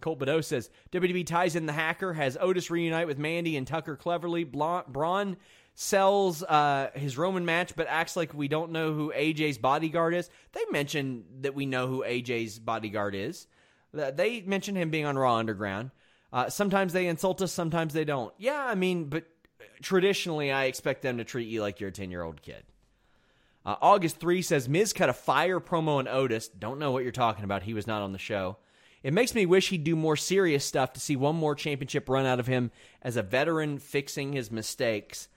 Colt 0.00 0.18
Bedeau 0.18 0.40
says, 0.40 0.68
WWE 0.90 1.24
ties 1.24 1.54
in 1.54 1.66
the 1.66 1.72
hacker, 1.72 2.12
has 2.12 2.36
Otis 2.40 2.68
reunite 2.68 3.06
with 3.06 3.18
Mandy 3.18 3.56
and 3.56 3.64
Tucker 3.64 3.94
cleverly. 3.94 4.42
Braun 4.42 5.36
sells 5.74 6.42
uh, 6.42 6.90
his 6.94 7.16
Roman 7.16 7.44
match, 7.44 7.76
but 7.76 7.86
acts 7.88 8.16
like 8.16 8.34
we 8.34 8.48
don't 8.48 8.72
know 8.72 8.92
who 8.92 9.12
AJ's 9.12 9.58
bodyguard 9.58 10.12
is. 10.14 10.28
They 10.50 10.64
mention 10.72 11.24
that 11.42 11.54
we 11.54 11.66
know 11.66 11.86
who 11.86 12.02
AJ's 12.02 12.58
bodyguard 12.58 13.14
is. 13.14 13.46
They 13.92 14.40
mention 14.40 14.74
him 14.74 14.90
being 14.90 15.06
on 15.06 15.16
Raw 15.16 15.36
Underground. 15.36 15.92
Uh, 16.32 16.48
sometimes 16.50 16.92
they 16.92 17.06
insult 17.06 17.40
us, 17.42 17.52
sometimes 17.52 17.94
they 17.94 18.04
don't. 18.04 18.34
Yeah, 18.38 18.64
I 18.66 18.74
mean, 18.74 19.04
but 19.04 19.24
traditionally, 19.82 20.52
I 20.52 20.64
expect 20.64 21.02
them 21.02 21.18
to 21.18 21.24
treat 21.24 21.48
you 21.48 21.60
like 21.60 21.80
you're 21.80 21.90
a 21.90 21.92
10 21.92 22.10
year 22.10 22.22
old 22.22 22.42
kid. 22.42 22.64
Uh, 23.66 23.76
August 23.80 24.18
3 24.18 24.42
says 24.42 24.68
Miz 24.68 24.92
cut 24.92 25.08
a 25.08 25.14
fire 25.14 25.60
promo 25.60 25.96
on 25.96 26.08
Otis. 26.08 26.48
Don't 26.48 26.78
know 26.78 26.90
what 26.90 27.02
you're 27.02 27.12
talking 27.12 27.44
about. 27.44 27.62
He 27.62 27.74
was 27.74 27.86
not 27.86 28.02
on 28.02 28.12
the 28.12 28.18
show. 28.18 28.58
It 29.02 29.12
makes 29.12 29.34
me 29.34 29.46
wish 29.46 29.68
he'd 29.68 29.84
do 29.84 29.96
more 29.96 30.16
serious 30.16 30.64
stuff 30.64 30.94
to 30.94 31.00
see 31.00 31.16
one 31.16 31.36
more 31.36 31.54
championship 31.54 32.08
run 32.08 32.26
out 32.26 32.40
of 32.40 32.46
him 32.46 32.70
as 33.02 33.16
a 33.16 33.22
veteran 33.22 33.78
fixing 33.78 34.32
his 34.32 34.50
mistakes. 34.50 35.28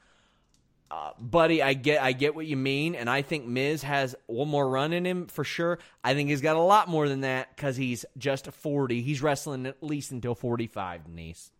Uh, 0.90 1.12
buddy, 1.20 1.62
I 1.62 1.74
get 1.74 2.02
I 2.02 2.14
get 2.14 2.34
what 2.34 2.46
you 2.46 2.56
mean, 2.56 2.96
and 2.96 3.10
I 3.10 3.22
think 3.22 3.46
Miz 3.46 3.84
has 3.84 4.16
one 4.26 4.48
more 4.48 4.70
run 4.70 4.94
in 4.94 5.06
him 5.06 5.28
for 5.28 5.44
sure. 5.44 5.80
I 6.02 6.14
think 6.14 6.30
he's 6.30 6.40
got 6.40 6.56
a 6.56 6.62
lot 6.62 6.88
more 6.88 7.10
than 7.10 7.22
that 7.22 7.54
because 7.54 7.76
he's 7.76 8.06
just 8.18 8.48
40. 8.48 9.02
He's 9.02 9.22
wrestling 9.22 9.66
at 9.66 9.84
least 9.84 10.12
until 10.12 10.34
45, 10.34 11.04
Denise. 11.04 11.52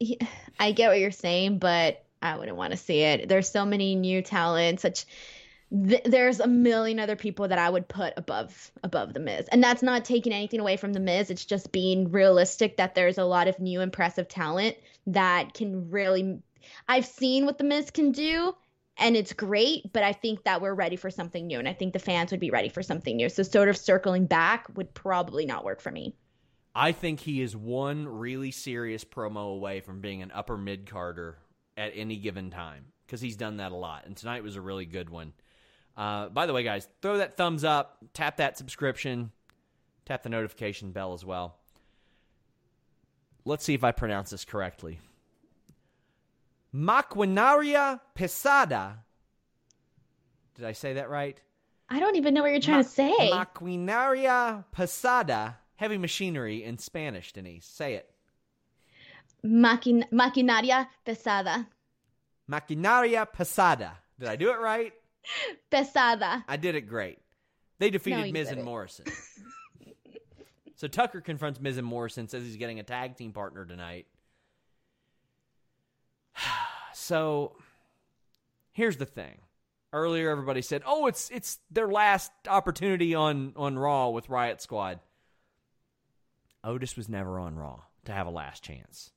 I 0.58 0.72
get 0.72 0.88
what 0.88 0.98
you're 0.98 1.10
saying, 1.10 1.58
but 1.58 2.04
I 2.22 2.36
wouldn't 2.36 2.56
want 2.56 2.72
to 2.72 2.76
see 2.76 3.00
it. 3.00 3.28
There's 3.28 3.48
so 3.48 3.64
many 3.64 3.94
new 3.94 4.22
talents. 4.22 4.82
Such 4.82 5.06
th- 5.70 6.04
there's 6.04 6.40
a 6.40 6.46
million 6.46 6.98
other 6.98 7.16
people 7.16 7.48
that 7.48 7.58
I 7.58 7.70
would 7.70 7.88
put 7.88 8.14
above 8.16 8.70
above 8.82 9.14
the 9.14 9.20
Miz, 9.20 9.48
and 9.48 9.62
that's 9.62 9.82
not 9.82 10.04
taking 10.04 10.32
anything 10.32 10.60
away 10.60 10.76
from 10.76 10.92
the 10.92 11.00
Miz. 11.00 11.30
It's 11.30 11.44
just 11.44 11.72
being 11.72 12.10
realistic 12.10 12.76
that 12.76 12.94
there's 12.94 13.18
a 13.18 13.24
lot 13.24 13.48
of 13.48 13.58
new 13.58 13.80
impressive 13.80 14.28
talent 14.28 14.76
that 15.08 15.54
can 15.54 15.90
really. 15.90 16.40
I've 16.86 17.06
seen 17.06 17.46
what 17.46 17.58
the 17.58 17.64
Miz 17.64 17.90
can 17.90 18.12
do, 18.12 18.54
and 18.98 19.16
it's 19.16 19.32
great, 19.32 19.92
but 19.92 20.02
I 20.02 20.12
think 20.12 20.44
that 20.44 20.60
we're 20.60 20.74
ready 20.74 20.96
for 20.96 21.10
something 21.10 21.46
new, 21.46 21.58
and 21.58 21.68
I 21.68 21.72
think 21.72 21.94
the 21.94 21.98
fans 21.98 22.30
would 22.30 22.40
be 22.40 22.50
ready 22.50 22.68
for 22.68 22.82
something 22.82 23.16
new. 23.16 23.28
So 23.30 23.42
sort 23.42 23.70
of 23.70 23.76
circling 23.76 24.26
back 24.26 24.66
would 24.76 24.92
probably 24.92 25.46
not 25.46 25.64
work 25.64 25.80
for 25.80 25.90
me. 25.90 26.14
I 26.74 26.92
think 26.92 27.20
he 27.20 27.40
is 27.40 27.56
one 27.56 28.06
really 28.06 28.50
serious 28.50 29.04
promo 29.04 29.54
away 29.54 29.80
from 29.80 30.00
being 30.00 30.22
an 30.22 30.30
upper 30.32 30.56
mid 30.56 30.88
carder 30.88 31.38
at 31.76 31.92
any 31.94 32.16
given 32.16 32.50
time 32.50 32.86
because 33.06 33.20
he's 33.20 33.36
done 33.36 33.56
that 33.56 33.72
a 33.72 33.76
lot, 33.76 34.06
and 34.06 34.16
tonight 34.16 34.44
was 34.44 34.56
a 34.56 34.60
really 34.60 34.86
good 34.86 35.10
one. 35.10 35.32
Uh, 35.96 36.28
by 36.28 36.46
the 36.46 36.52
way, 36.52 36.62
guys, 36.62 36.88
throw 37.02 37.18
that 37.18 37.36
thumbs 37.36 37.64
up, 37.64 37.98
tap 38.14 38.36
that 38.36 38.56
subscription, 38.56 39.32
tap 40.06 40.22
the 40.22 40.28
notification 40.28 40.92
bell 40.92 41.12
as 41.12 41.24
well. 41.24 41.56
Let's 43.44 43.64
see 43.64 43.74
if 43.74 43.82
I 43.82 43.90
pronounce 43.92 44.30
this 44.30 44.44
correctly. 44.44 45.00
Maquinaria 46.72 48.00
Pesada. 48.16 48.98
Did 50.54 50.64
I 50.64 50.72
say 50.72 50.94
that 50.94 51.10
right? 51.10 51.40
I 51.88 51.98
don't 51.98 52.16
even 52.16 52.34
know 52.34 52.42
what 52.42 52.52
you're 52.52 52.60
trying 52.60 52.76
Ma- 52.76 52.82
to 52.82 52.88
say. 52.88 53.30
Maquinaria 53.32 54.64
Pesada. 54.76 55.56
Heavy 55.80 55.96
machinery 55.96 56.62
in 56.62 56.76
Spanish, 56.76 57.32
Denise. 57.32 57.64
Say 57.64 57.94
it. 57.94 58.10
Maqui- 59.42 60.04
maquinaria 60.12 60.86
pesada. 61.06 61.66
Maquinaria 62.50 63.26
Pesada. 63.26 63.92
Did 64.18 64.28
I 64.28 64.36
do 64.36 64.50
it 64.50 64.60
right? 64.60 64.92
Pesada. 65.72 66.44
I 66.46 66.58
did 66.58 66.74
it 66.74 66.82
great. 66.82 67.18
They 67.78 67.88
defeated 67.88 68.26
you 68.26 68.32
Miz 68.34 68.48
and 68.48 68.56
didn't. 68.56 68.66
Morrison. 68.66 69.06
so 70.76 70.86
Tucker 70.86 71.22
confronts 71.22 71.58
Miz 71.58 71.78
and 71.78 71.86
Morrison, 71.86 72.28
says 72.28 72.44
he's 72.44 72.56
getting 72.56 72.78
a 72.78 72.82
tag 72.82 73.16
team 73.16 73.32
partner 73.32 73.64
tonight. 73.64 74.06
so 76.92 77.56
here's 78.72 78.98
the 78.98 79.06
thing. 79.06 79.38
Earlier 79.94 80.28
everybody 80.28 80.60
said, 80.60 80.82
"Oh, 80.84 81.06
it's 81.06 81.30
it's 81.30 81.58
their 81.70 81.88
last 81.88 82.30
opportunity 82.46 83.14
on 83.14 83.54
on 83.56 83.78
Raw 83.78 84.10
with 84.10 84.28
Riot 84.28 84.60
Squad." 84.60 85.00
Otis 86.64 86.96
was 86.96 87.08
never 87.08 87.38
on 87.38 87.56
Raw 87.56 87.80
to 88.04 88.12
have 88.12 88.26
a 88.26 88.30
last 88.30 88.62
chance. 88.62 89.10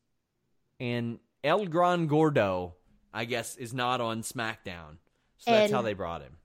And 0.79 1.19
El 1.43 1.65
Gran 1.65 2.07
Gordo, 2.07 2.75
I 3.13 3.25
guess, 3.25 3.55
is 3.55 3.73
not 3.73 4.01
on 4.01 4.21
SmackDown. 4.21 4.97
So 5.37 5.51
that's 5.51 5.71
how 5.71 5.81
they 5.81 5.93
brought 5.93 6.21
him. 6.21 6.37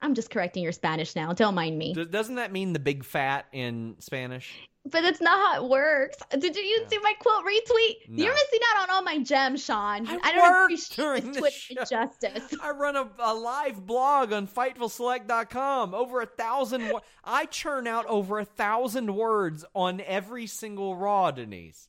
I'm 0.00 0.14
just 0.14 0.30
correcting 0.30 0.62
your 0.62 0.72
Spanish 0.72 1.16
now. 1.16 1.32
Don't 1.32 1.54
mind 1.54 1.76
me. 1.76 1.92
Doesn't 1.92 2.36
that 2.36 2.52
mean 2.52 2.72
the 2.72 2.78
big 2.78 3.04
fat 3.04 3.46
in 3.52 3.96
Spanish? 3.98 4.54
But 4.90 5.02
that's 5.02 5.20
not 5.20 5.38
how 5.38 5.64
it 5.64 5.68
works. 5.68 6.16
Did 6.30 6.56
you, 6.56 6.62
you 6.62 6.84
see 6.88 6.98
my 7.02 7.12
quote 7.20 7.44
retweet? 7.44 8.08
No. 8.08 8.24
You're 8.24 8.32
missing 8.32 8.60
out 8.72 8.82
on 8.84 8.94
all 8.94 9.02
my 9.02 9.18
gems, 9.18 9.62
Sean. 9.64 10.06
I 10.08 10.18
I, 10.22 10.32
don't 10.32 10.62
appreciate 10.64 10.96
during 10.96 11.32
this 11.32 11.36
Twitter 11.36 11.80
injustice. 11.80 12.54
I 12.62 12.70
run 12.70 12.96
a, 12.96 13.08
a 13.18 13.34
live 13.34 13.84
blog 13.84 14.32
on 14.32 14.46
FightfulSelect.com. 14.46 15.94
Over 15.94 16.22
a 16.22 16.26
thousand. 16.26 16.88
wo- 16.90 17.02
I 17.24 17.44
churn 17.46 17.86
out 17.86 18.06
over 18.06 18.38
a 18.38 18.44
thousand 18.44 19.14
words 19.14 19.64
on 19.74 20.00
every 20.00 20.46
single 20.46 20.96
Raw, 20.96 21.32
Denise. 21.32 21.88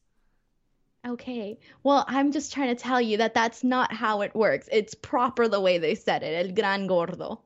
Okay. 1.08 1.58
Well, 1.84 2.04
I'm 2.08 2.32
just 2.32 2.52
trying 2.52 2.76
to 2.76 2.82
tell 2.82 3.00
you 3.00 3.18
that 3.18 3.34
that's 3.34 3.64
not 3.64 3.94
how 3.94 4.22
it 4.22 4.36
works. 4.36 4.68
It's 4.72 4.94
proper 4.96 5.48
the 5.48 5.62
way 5.62 5.78
they 5.78 5.96
said 5.96 6.24
it. 6.24 6.48
El 6.48 6.54
gran 6.54 6.88
gordo. 6.88 7.40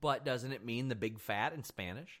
But 0.00 0.24
doesn't 0.24 0.52
it 0.52 0.64
mean 0.64 0.88
the 0.88 0.94
big 0.94 1.18
fat 1.18 1.52
in 1.52 1.64
Spanish? 1.64 2.20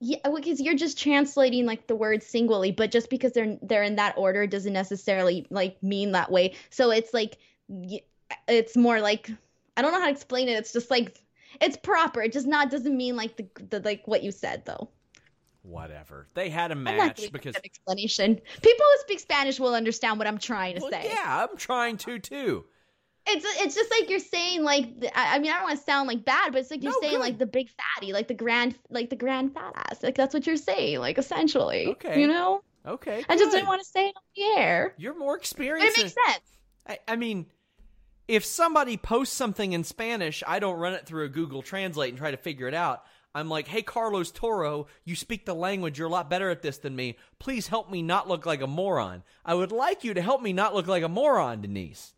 Yeah, 0.00 0.18
because 0.34 0.60
you're 0.60 0.76
just 0.76 0.98
translating 0.98 1.66
like 1.66 1.88
the 1.88 1.96
word 1.96 2.22
singly, 2.22 2.70
but 2.70 2.90
just 2.90 3.10
because 3.10 3.32
they're 3.32 3.58
they're 3.62 3.82
in 3.82 3.96
that 3.96 4.16
order 4.16 4.46
doesn't 4.46 4.72
necessarily 4.72 5.46
like 5.50 5.82
mean 5.82 6.12
that 6.12 6.30
way. 6.30 6.54
So 6.70 6.90
it's 6.90 7.12
like 7.12 7.38
it's 8.46 8.76
more 8.76 9.00
like 9.00 9.30
I 9.76 9.82
don't 9.82 9.92
know 9.92 10.00
how 10.00 10.06
to 10.06 10.12
explain 10.12 10.48
it. 10.48 10.52
It's 10.52 10.72
just 10.72 10.90
like 10.90 11.20
it's 11.60 11.76
proper. 11.76 12.22
It 12.22 12.32
just 12.32 12.46
not 12.46 12.70
doesn't 12.70 12.96
mean 12.96 13.16
like 13.16 13.36
the, 13.36 13.46
the 13.70 13.80
like 13.80 14.02
what 14.06 14.22
you 14.22 14.30
said 14.30 14.64
though. 14.66 14.88
Whatever. 15.62 16.26
They 16.34 16.48
had 16.48 16.70
a 16.70 16.76
match 16.76 17.30
because. 17.32 17.56
explanation. 17.56 18.36
People 18.36 18.86
who 18.92 19.00
speak 19.00 19.20
Spanish 19.20 19.58
will 19.58 19.74
understand 19.74 20.18
what 20.18 20.26
I'm 20.28 20.38
trying 20.38 20.76
to 20.76 20.82
Well, 20.82 20.90
say. 20.90 21.10
yeah, 21.12 21.46
I'm 21.50 21.56
trying 21.56 21.96
to 21.98 22.18
too. 22.18 22.64
It's 23.28 23.44
it's 23.62 23.74
just 23.74 23.90
like 23.90 24.08
you're 24.10 24.18
saying 24.18 24.62
like 24.62 24.88
I 25.14 25.38
mean 25.38 25.50
I 25.52 25.56
don't 25.56 25.64
want 25.64 25.78
to 25.78 25.84
sound 25.84 26.08
like 26.08 26.24
bad, 26.24 26.52
but 26.52 26.60
it's 26.60 26.70
like 26.70 26.82
you're 26.82 26.92
No, 26.92 26.98
saying 27.00 27.14
good. 27.14 27.20
like 27.20 27.38
the 27.38 27.46
big 27.46 27.68
fatty, 27.70 28.12
like 28.12 28.28
the 28.28 28.34
grand 28.34 28.76
like 28.90 29.10
the 29.10 29.16
grand 29.16 29.54
fat 29.54 29.72
ass. 29.76 30.02
Like 30.02 30.14
that's 30.14 30.32
what 30.34 30.46
you're 30.46 30.56
saying, 30.56 30.98
like 31.00 31.18
essentially. 31.18 31.88
Okay. 31.88 32.20
You 32.20 32.26
know? 32.28 32.62
Okay. 32.86 33.24
I 33.28 33.36
just 33.36 33.50
didn't 33.52 33.66
want 33.66 33.82
to 33.82 33.88
say 33.88 34.08
it 34.08 34.14
on 34.16 34.22
the 34.36 34.60
air. 34.60 34.94
You're 34.96 35.18
more 35.18 35.36
But 35.36 35.42
experienced. 35.42 35.98
it 35.98 36.02
makes 36.04 36.14
sense. 36.26 36.44
I, 36.86 36.98
I 37.06 37.16
mean, 37.16 37.46
if 38.28 38.44
somebody 38.44 38.96
posts 38.96 39.36
something 39.36 39.72
in 39.72 39.84
Spanish, 39.84 40.42
I 40.46 40.58
don't 40.58 40.78
run 40.78 40.94
it 40.94 41.04
through 41.04 41.24
a 41.24 41.28
Google 41.28 41.60
Translate 41.60 42.10
and 42.10 42.18
try 42.18 42.30
to 42.30 42.36
figure 42.38 42.66
it 42.66 42.74
out. 42.74 43.02
I'm 43.34 43.50
like, 43.50 43.68
hey, 43.68 43.82
Carlos 43.82 44.30
Toro, 44.30 44.86
you 45.04 45.14
speak 45.14 45.44
the 45.44 45.54
language. 45.54 45.98
You're 45.98 46.08
a 46.08 46.10
lot 46.10 46.30
better 46.30 46.48
at 46.48 46.62
this 46.62 46.78
than 46.78 46.96
me. 46.96 47.16
Please 47.38 47.68
help 47.68 47.90
me 47.90 48.00
not 48.00 48.26
look 48.26 48.46
like 48.46 48.62
a 48.62 48.66
moron. 48.66 49.22
I 49.44 49.54
would 49.54 49.70
like 49.70 50.02
you 50.02 50.14
to 50.14 50.22
help 50.22 50.40
me 50.40 50.54
not 50.54 50.74
look 50.74 50.86
like 50.86 51.02
a 51.02 51.08
moron, 51.08 51.60
Denise. 51.60 52.14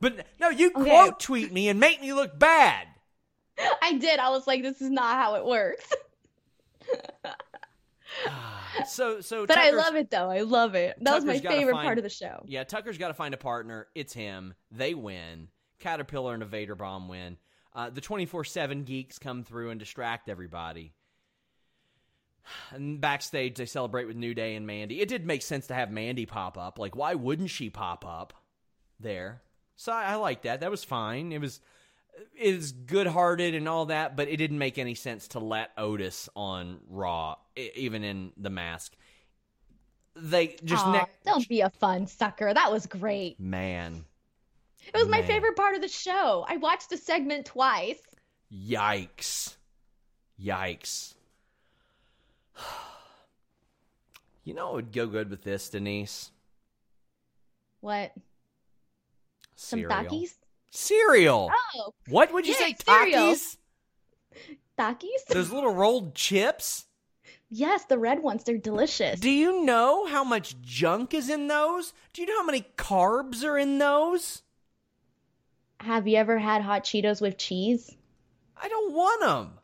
But 0.00 0.26
no, 0.40 0.48
you 0.50 0.70
Okay. 0.74 0.84
quote 0.84 1.20
tweet 1.20 1.52
me 1.52 1.68
and 1.68 1.80
make 1.80 2.00
me 2.00 2.12
look 2.12 2.38
bad. 2.38 2.86
I 3.82 3.94
did. 3.94 4.20
I 4.20 4.30
was 4.30 4.46
like, 4.46 4.62
this 4.62 4.80
is 4.80 4.90
not 4.90 5.16
how 5.16 5.34
it 5.34 5.44
works. 5.44 5.84
So, 8.86 9.20
so, 9.20 9.46
But 9.46 9.58
I 9.58 9.70
love 9.70 9.96
it 9.96 10.10
though. 10.10 10.30
I 10.30 10.40
love 10.42 10.74
it. 10.74 10.96
That 11.00 11.14
was 11.14 11.24
my 11.24 11.38
favorite 11.38 11.72
find- 11.74 11.84
part 11.86 11.98
of 11.98 12.04
the 12.04 12.10
show. 12.10 12.42
Yeah, 12.46 12.64
Tucker's 12.64 12.98
got 12.98 13.08
to 13.08 13.14
find 13.14 13.34
a 13.34 13.38
partner. 13.38 13.88
It's 13.94 14.12
him. 14.12 14.54
They 14.70 14.94
win. 14.94 15.48
Caterpillar 15.80 16.34
and 16.34 16.42
a 16.42 16.46
Vader 16.46 16.74
Bomb 16.74 17.08
win. 17.08 17.36
Uh, 17.74 17.90
the 17.90 18.00
24 18.00 18.44
7 18.44 18.84
geeks 18.84 19.18
come 19.18 19.42
through 19.44 19.70
and 19.70 19.78
distract 19.80 20.28
everybody. 20.28 20.94
And 22.70 22.98
backstage, 22.98 23.56
they 23.56 23.66
celebrate 23.66 24.06
with 24.06 24.16
New 24.16 24.32
Day 24.32 24.54
and 24.54 24.66
Mandy. 24.66 25.02
It 25.02 25.08
did 25.10 25.26
make 25.26 25.42
sense 25.42 25.66
to 25.66 25.74
have 25.74 25.90
Mandy 25.90 26.24
pop 26.24 26.56
up. 26.56 26.78
Like, 26.78 26.96
why 26.96 27.14
wouldn't 27.14 27.50
she 27.50 27.68
pop 27.68 28.06
up 28.06 28.32
there? 28.98 29.42
So 29.78 29.92
I, 29.92 30.12
I 30.12 30.14
like 30.16 30.42
that. 30.42 30.60
That 30.60 30.72
was 30.72 30.82
fine. 30.82 31.30
It 31.30 31.40
was 31.40 31.60
it 32.36 32.54
is 32.54 32.72
good 32.72 33.06
hearted 33.06 33.54
and 33.54 33.68
all 33.68 33.86
that, 33.86 34.16
but 34.16 34.28
it 34.28 34.36
didn't 34.36 34.58
make 34.58 34.76
any 34.76 34.96
sense 34.96 35.28
to 35.28 35.38
let 35.38 35.70
Otis 35.78 36.28
on 36.34 36.80
Raw, 36.88 37.36
even 37.56 38.02
in 38.02 38.32
the 38.36 38.50
mask. 38.50 38.92
They 40.16 40.56
just 40.64 40.84
Aw, 40.84 40.92
ne- 40.92 41.06
don't 41.24 41.48
be 41.48 41.60
a 41.60 41.70
fun 41.70 42.08
sucker. 42.08 42.52
That 42.52 42.72
was 42.72 42.86
great. 42.86 43.38
man. 43.38 44.04
It 44.92 44.96
was 44.96 45.08
my 45.08 45.22
favorite 45.22 45.54
part 45.54 45.76
of 45.76 45.82
the 45.82 45.88
show. 45.88 46.44
I 46.48 46.56
watched 46.56 46.90
the 46.90 46.96
segment 46.96 47.46
twice. 47.46 48.00
Yikes. 48.52 49.56
Yikes. 50.42 51.14
You 54.44 54.54
know 54.54 54.68
what 54.68 54.74
would 54.76 54.92
go 54.92 55.06
good 55.06 55.28
with 55.28 55.44
this, 55.44 55.68
Denise? 55.68 56.30
What? 57.82 58.12
Some 59.60 59.80
Cereal. 59.80 59.90
Takis? 60.04 60.34
Cereal. 60.70 61.50
Oh, 61.76 61.92
What 62.08 62.32
would 62.32 62.46
you 62.46 62.52
yeah, 62.52 62.58
say? 62.68 62.76
cereal. 62.86 63.18
Takis? 63.34 63.56
Takis? 64.78 65.24
Those 65.30 65.50
little 65.50 65.74
rolled 65.74 66.14
chips? 66.14 66.84
yes, 67.50 67.84
the 67.86 67.98
red 67.98 68.22
ones. 68.22 68.44
They're 68.44 68.56
delicious. 68.58 69.18
Do 69.18 69.30
you 69.30 69.64
know 69.64 70.06
how 70.06 70.22
much 70.22 70.60
junk 70.60 71.12
is 71.12 71.28
in 71.28 71.48
those? 71.48 71.92
Do 72.12 72.22
you 72.22 72.28
know 72.28 72.36
how 72.38 72.44
many 72.46 72.66
carbs 72.76 73.42
are 73.42 73.58
in 73.58 73.78
those? 73.78 74.42
Have 75.80 76.06
you 76.06 76.16
ever 76.18 76.38
had 76.38 76.62
hot 76.62 76.84
Cheetos 76.84 77.20
with 77.20 77.36
cheese? 77.38 77.90
I 78.56 78.68
don't 78.68 78.92
want 78.92 79.20
them. 79.22 79.58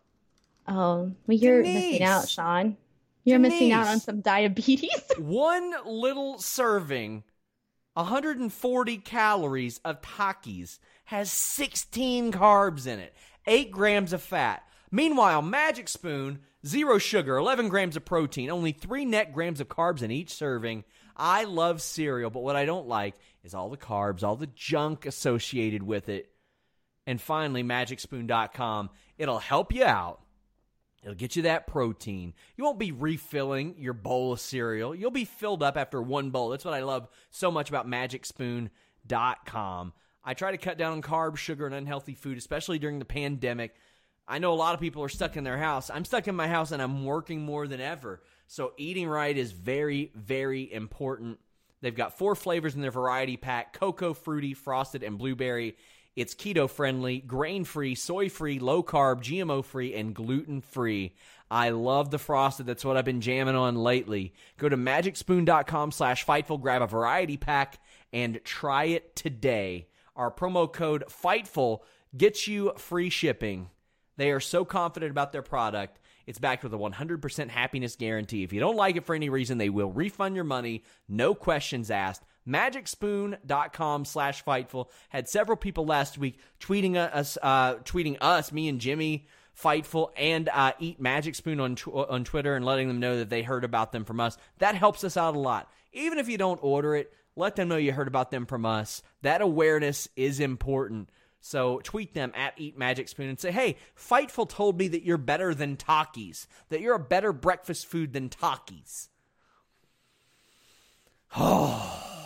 Oh, 0.66 1.12
well, 1.26 1.36
you're 1.38 1.62
missing 1.62 2.02
out, 2.02 2.28
Sean. 2.28 2.76
You're 3.24 3.38
missing 3.38 3.70
out 3.72 3.86
on 3.86 4.00
some 4.00 4.20
diabetes. 4.22 4.90
One 5.18 5.72
little 5.86 6.38
serving, 6.38 7.22
140 7.94 8.98
calories 8.98 9.78
of 9.84 10.02
Takis, 10.02 10.78
has 11.04 11.30
16 11.30 12.32
carbs 12.32 12.86
in 12.86 12.98
it, 12.98 13.14
8 13.46 13.70
grams 13.70 14.12
of 14.12 14.22
fat. 14.22 14.62
Meanwhile, 14.90 15.42
Magic 15.42 15.88
Spoon, 15.88 16.40
zero 16.66 16.98
sugar, 16.98 17.36
11 17.36 17.68
grams 17.68 17.96
of 17.96 18.04
protein, 18.04 18.50
only 18.50 18.72
3 18.72 19.04
net 19.04 19.32
grams 19.32 19.60
of 19.60 19.68
carbs 19.68 20.02
in 20.02 20.10
each 20.10 20.32
serving. 20.32 20.84
I 21.16 21.44
love 21.44 21.80
cereal, 21.82 22.30
but 22.30 22.42
what 22.42 22.56
I 22.56 22.64
don't 22.64 22.88
like 22.88 23.14
is 23.42 23.54
all 23.54 23.70
the 23.70 23.76
carbs, 23.76 24.22
all 24.22 24.36
the 24.36 24.48
junk 24.48 25.06
associated 25.06 25.82
with 25.82 26.08
it. 26.08 26.30
And 27.06 27.20
finally, 27.20 27.62
magicspoon.com. 27.62 28.90
It'll 29.18 29.38
help 29.38 29.72
you 29.72 29.84
out. 29.84 30.23
It'll 31.04 31.14
get 31.14 31.36
you 31.36 31.42
that 31.42 31.66
protein. 31.66 32.32
You 32.56 32.64
won't 32.64 32.78
be 32.78 32.90
refilling 32.90 33.74
your 33.78 33.92
bowl 33.92 34.32
of 34.32 34.40
cereal. 34.40 34.94
You'll 34.94 35.10
be 35.10 35.26
filled 35.26 35.62
up 35.62 35.76
after 35.76 36.00
one 36.00 36.30
bowl. 36.30 36.48
That's 36.48 36.64
what 36.64 36.72
I 36.72 36.82
love 36.82 37.08
so 37.30 37.50
much 37.50 37.68
about 37.68 37.86
magicspoon.com. 37.86 39.92
I 40.24 40.32
try 40.32 40.50
to 40.50 40.56
cut 40.56 40.78
down 40.78 40.92
on 40.92 41.02
carbs, 41.02 41.36
sugar, 41.36 41.66
and 41.66 41.74
unhealthy 41.74 42.14
food, 42.14 42.38
especially 42.38 42.78
during 42.78 42.98
the 42.98 43.04
pandemic. 43.04 43.74
I 44.26 44.38
know 44.38 44.54
a 44.54 44.56
lot 44.56 44.72
of 44.72 44.80
people 44.80 45.02
are 45.02 45.10
stuck 45.10 45.36
in 45.36 45.44
their 45.44 45.58
house. 45.58 45.90
I'm 45.90 46.06
stuck 46.06 46.26
in 46.26 46.34
my 46.34 46.48
house 46.48 46.72
and 46.72 46.80
I'm 46.80 47.04
working 47.04 47.42
more 47.42 47.66
than 47.66 47.82
ever. 47.82 48.22
So 48.46 48.72
eating 48.78 49.06
right 49.06 49.36
is 49.36 49.52
very, 49.52 50.10
very 50.14 50.72
important. 50.72 51.38
They've 51.82 51.94
got 51.94 52.16
four 52.16 52.34
flavors 52.34 52.74
in 52.74 52.80
their 52.80 52.90
variety 52.90 53.36
pack 53.36 53.78
cocoa, 53.78 54.14
fruity, 54.14 54.54
frosted, 54.54 55.02
and 55.02 55.18
blueberry. 55.18 55.76
It's 56.16 56.34
keto 56.34 56.70
friendly, 56.70 57.18
grain 57.18 57.64
free, 57.64 57.96
soy 57.96 58.28
free, 58.28 58.60
low 58.60 58.82
carb, 58.84 59.22
GMO 59.22 59.64
free, 59.64 59.94
and 59.94 60.14
gluten 60.14 60.60
free. 60.60 61.14
I 61.50 61.70
love 61.70 62.10
the 62.10 62.18
frosted. 62.18 62.66
That's 62.66 62.84
what 62.84 62.96
I've 62.96 63.04
been 63.04 63.20
jamming 63.20 63.56
on 63.56 63.76
lately. 63.76 64.32
Go 64.56 64.68
to 64.68 64.76
magicspoon.com 64.76 65.90
slash 65.90 66.24
Fightful, 66.24 66.60
grab 66.60 66.82
a 66.82 66.86
variety 66.86 67.36
pack, 67.36 67.78
and 68.12 68.40
try 68.44 68.84
it 68.84 69.16
today. 69.16 69.88
Our 70.14 70.30
promo 70.30 70.72
code 70.72 71.04
FIGHTFUL 71.08 71.80
gets 72.16 72.46
you 72.46 72.72
free 72.76 73.10
shipping. 73.10 73.70
They 74.16 74.30
are 74.30 74.40
so 74.40 74.64
confident 74.64 75.10
about 75.10 75.32
their 75.32 75.42
product. 75.42 75.98
It's 76.26 76.38
backed 76.38 76.62
with 76.62 76.72
a 76.72 76.78
100% 76.78 77.48
happiness 77.48 77.96
guarantee. 77.96 78.44
If 78.44 78.52
you 78.52 78.60
don't 78.60 78.76
like 78.76 78.96
it 78.96 79.04
for 79.04 79.14
any 79.14 79.28
reason, 79.28 79.58
they 79.58 79.68
will 79.68 79.90
refund 79.90 80.36
your 80.36 80.44
money, 80.44 80.84
no 81.08 81.34
questions 81.34 81.90
asked. 81.90 82.22
MagicSpoon.com 82.48 84.04
slash 84.04 84.44
Fightful 84.44 84.88
had 85.08 85.28
several 85.28 85.56
people 85.56 85.86
last 85.86 86.18
week 86.18 86.38
tweeting 86.60 86.96
us, 86.96 87.38
uh, 87.42 87.76
tweeting 87.76 88.18
us, 88.20 88.52
me 88.52 88.68
and 88.68 88.80
Jimmy, 88.80 89.26
Fightful, 89.60 90.10
and 90.16 90.48
uh, 90.48 90.72
Eat 90.78 91.00
Magic 91.00 91.34
Spoon 91.34 91.60
on 91.60 91.76
tw- 91.76 91.88
on 91.88 92.24
Twitter 92.24 92.54
and 92.54 92.64
letting 92.64 92.88
them 92.88 93.00
know 93.00 93.18
that 93.18 93.30
they 93.30 93.42
heard 93.42 93.64
about 93.64 93.92
them 93.92 94.04
from 94.04 94.20
us. 94.20 94.36
That 94.58 94.74
helps 94.74 95.04
us 95.04 95.16
out 95.16 95.36
a 95.36 95.38
lot. 95.38 95.70
Even 95.92 96.18
if 96.18 96.28
you 96.28 96.36
don't 96.36 96.62
order 96.62 96.96
it, 96.96 97.12
let 97.36 97.56
them 97.56 97.68
know 97.68 97.76
you 97.76 97.92
heard 97.92 98.08
about 98.08 98.30
them 98.30 98.46
from 98.46 98.66
us. 98.66 99.02
That 99.22 99.40
awareness 99.40 100.08
is 100.16 100.40
important. 100.40 101.08
So 101.40 101.80
tweet 101.84 102.14
them 102.14 102.32
at 102.34 102.54
Eat 102.56 102.78
Magic 102.78 103.08
Spoon 103.08 103.28
and 103.28 103.38
say, 103.38 103.52
hey, 103.52 103.76
Fightful 103.96 104.48
told 104.48 104.78
me 104.78 104.88
that 104.88 105.02
you're 105.02 105.18
better 105.18 105.54
than 105.54 105.76
Takis, 105.76 106.46
that 106.70 106.80
you're 106.80 106.94
a 106.94 106.98
better 106.98 107.32
breakfast 107.32 107.86
food 107.86 108.12
than 108.12 108.28
Takis. 108.28 109.08
Oh. 111.36 112.10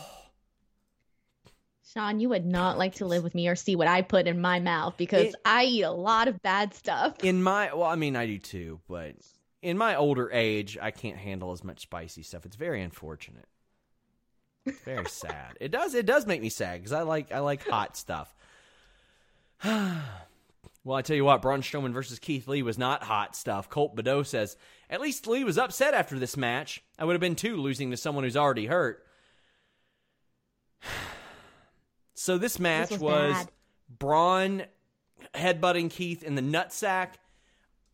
Sean, 1.95 2.21
you 2.21 2.29
would 2.29 2.45
not 2.45 2.77
like 2.77 2.97
to 2.97 3.07
live 3.07 3.25
with 3.25 3.35
me 3.35 3.49
or 3.49 3.57
see 3.57 3.75
what 3.75 3.89
I 3.89 4.03
put 4.03 4.27
in 4.27 4.41
my 4.43 4.61
mouth 4.61 4.99
because 4.99 5.29
it, 5.29 5.35
I 5.45 5.65
eat 5.65 5.83
a 5.83 5.91
lot 5.91 6.29
of 6.29 6.43
bad 6.43 6.75
stuff. 6.75 7.25
In 7.25 7.43
my, 7.43 7.73
well, 7.73 7.89
I 7.89 7.95
mean, 7.95 8.15
I 8.15 8.27
do 8.27 8.39
too, 8.39 8.81
but 8.89 9.15
in 9.63 9.79
my 9.79 9.97
older 9.97 10.31
age, 10.31 10.77
I 10.81 10.91
can't 10.91 11.17
handle 11.17 11.51
as 11.53 11.65
much 11.65 11.81
spicy 11.81 12.23
stuff. 12.23 12.45
It's 12.45 12.57
very 12.57 12.83
unfortunate. 12.83 13.49
It's 14.67 14.81
very 14.81 15.07
sad. 15.07 15.57
It 15.61 15.71
does, 15.71 15.95
it 15.95 16.05
does 16.05 16.27
make 16.27 16.43
me 16.43 16.51
sad 16.51 16.79
because 16.79 16.93
I 16.93 17.03
like, 17.03 17.33
I 17.33 17.39
like 17.39 17.67
hot 17.67 17.97
stuff. 17.97 18.35
well, 19.65 20.03
I 20.93 21.01
tell 21.01 21.17
you 21.17 21.25
what, 21.25 21.41
Braun 21.41 21.63
Strowman 21.63 21.95
versus 21.95 22.19
Keith 22.19 22.47
Lee 22.49 22.63
was 22.63 22.77
not 22.77 23.03
hot 23.03 23.35
stuff. 23.35 23.71
Colt 23.71 23.97
Badeau 23.97 24.25
says, 24.25 24.59
at 24.91 25.01
least 25.01 25.27
Lee 25.27 25.43
was 25.43 25.57
upset 25.57 25.95
after 25.95 26.19
this 26.19 26.37
match. 26.37 26.83
I 26.99 27.07
would 27.07 27.15
have 27.15 27.21
been 27.21 27.35
too, 27.35 27.57
losing 27.57 27.93
to 27.93 27.97
someone 27.97 28.25
who's 28.25 28.37
already 28.37 28.67
hurt. 28.67 29.07
So 32.19 32.37
this 32.37 32.59
match 32.59 32.89
this 32.89 32.99
was, 32.99 33.33
was 33.33 33.47
Braun 33.97 34.65
headbutting 35.37 35.89
Keith 35.89 36.25
in 36.25 36.35
the 36.35 36.43
nutsack, 36.43 37.11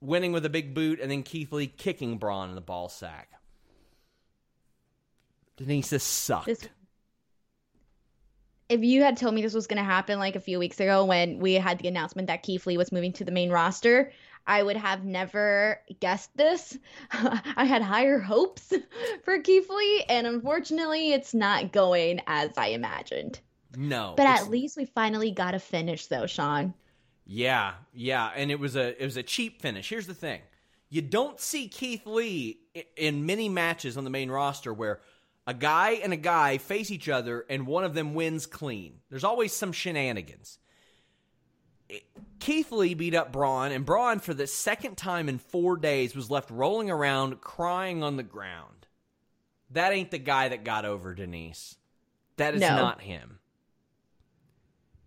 winning 0.01 0.33
with 0.33 0.47
a 0.47 0.49
big 0.49 0.72
boot, 0.72 0.99
and 0.99 1.11
then 1.11 1.22
Keith 1.22 1.53
Lee 1.53 1.66
kicking 1.66 2.16
Braun 2.16 2.49
in 2.49 2.55
the 2.55 2.62
ball 2.62 2.89
sack. 2.89 3.29
Denise, 5.59 5.91
this 5.91 6.05
sucked. 6.05 6.47
This, 6.47 6.66
if 8.70 8.83
you 8.83 9.03
had 9.03 9.18
told 9.18 9.35
me 9.35 9.43
this 9.43 9.53
was 9.53 9.66
going 9.66 9.77
to 9.77 9.85
happen 9.85 10.18
like 10.18 10.37
a 10.37 10.41
few 10.41 10.59
weeks 10.59 10.81
ago 10.81 11.05
when 11.05 11.39
we 11.39 11.53
had 11.53 11.79
the 11.79 11.89
announcement 11.89 12.29
that 12.29 12.43
Keith 12.43 12.66
Lee 12.66 12.79
was 12.79 12.91
moving 12.91 13.12
to 13.12 13.25
the 13.27 13.31
main 13.31 13.51
roster, 13.51 14.11
I 14.47 14.62
would 14.62 14.79
have 14.79 15.05
never 15.05 15.83
guessed 16.01 16.35
this. 16.35 16.79
I 17.12 17.66
had 17.66 17.83
higher 17.83 18.20
hopes 18.20 18.72
for 19.22 19.39
Keith 19.41 19.68
Lee, 19.68 20.05
and 20.09 20.27
unfortunately, 20.27 21.12
it's 21.12 21.35
not 21.35 21.72
going 21.72 22.22
as 22.27 22.57
I 22.57 22.68
imagined. 22.68 23.41
No. 23.77 24.14
But 24.16 24.27
at 24.27 24.51
least 24.51 24.77
we 24.77 24.85
finally 24.85 25.31
got 25.31 25.55
a 25.55 25.59
finish 25.59 26.07
though, 26.07 26.27
Sean. 26.27 26.75
Yeah, 27.27 27.75
yeah, 27.93 28.31
and 28.35 28.51
it 28.51 28.61
was 28.61 28.77
a 28.77 29.01
it 29.01 29.05
was 29.05 29.16
a 29.16 29.22
cheap 29.22 29.62
finish. 29.62 29.89
Here's 29.89 30.07
the 30.07 30.14
thing. 30.14 30.41
You 30.91 31.03
don't 31.03 31.41
see 31.41 31.68
Keith 31.68 32.07
Lee 32.07 32.59
in 32.97 33.27
many 33.27 33.49
matches 33.49 33.97
on 33.97 34.05
the 34.05 34.11
main 34.11 34.31
roster 34.31 34.72
where 34.72 35.01
a 35.47 35.55
guy 35.55 35.93
and 36.03 36.12
a 36.12 36.16
guy 36.16 36.59
face 36.59 36.91
each 36.91 37.09
other 37.09 37.45
and 37.49 37.66
one 37.66 37.85
of 37.85 37.95
them 37.95 38.14
wins 38.14 38.47
clean. 38.47 39.01
There's 39.11 39.25
always 39.25 39.53
some 39.53 39.72
shenanigans. 39.72 40.59
Keith 42.41 42.72
Lee 42.72 42.95
beat 42.95 43.14
up 43.14 43.33
Braun, 43.33 43.72
and 43.72 43.85
Braun, 43.85 44.18
for 44.18 44.35
the 44.35 44.47
second 44.47 44.97
time 44.97 45.29
in 45.29 45.39
four 45.39 45.77
days, 45.77 46.14
was 46.14 46.31
left 46.31 46.51
rolling 46.51 46.91
around 46.91 47.41
crying 47.41 48.03
on 48.03 48.16
the 48.16 48.22
ground. 48.22 48.87
That 49.70 49.93
ain't 49.93 50.11
the 50.11 50.18
guy 50.18 50.49
that 50.49 50.64
got 50.64 50.85
over 50.85 51.14
Denise. 51.14 51.77
That 52.37 52.55
is 52.55 52.61
no. 52.61 52.77
not 52.77 53.01
him. 53.01 53.39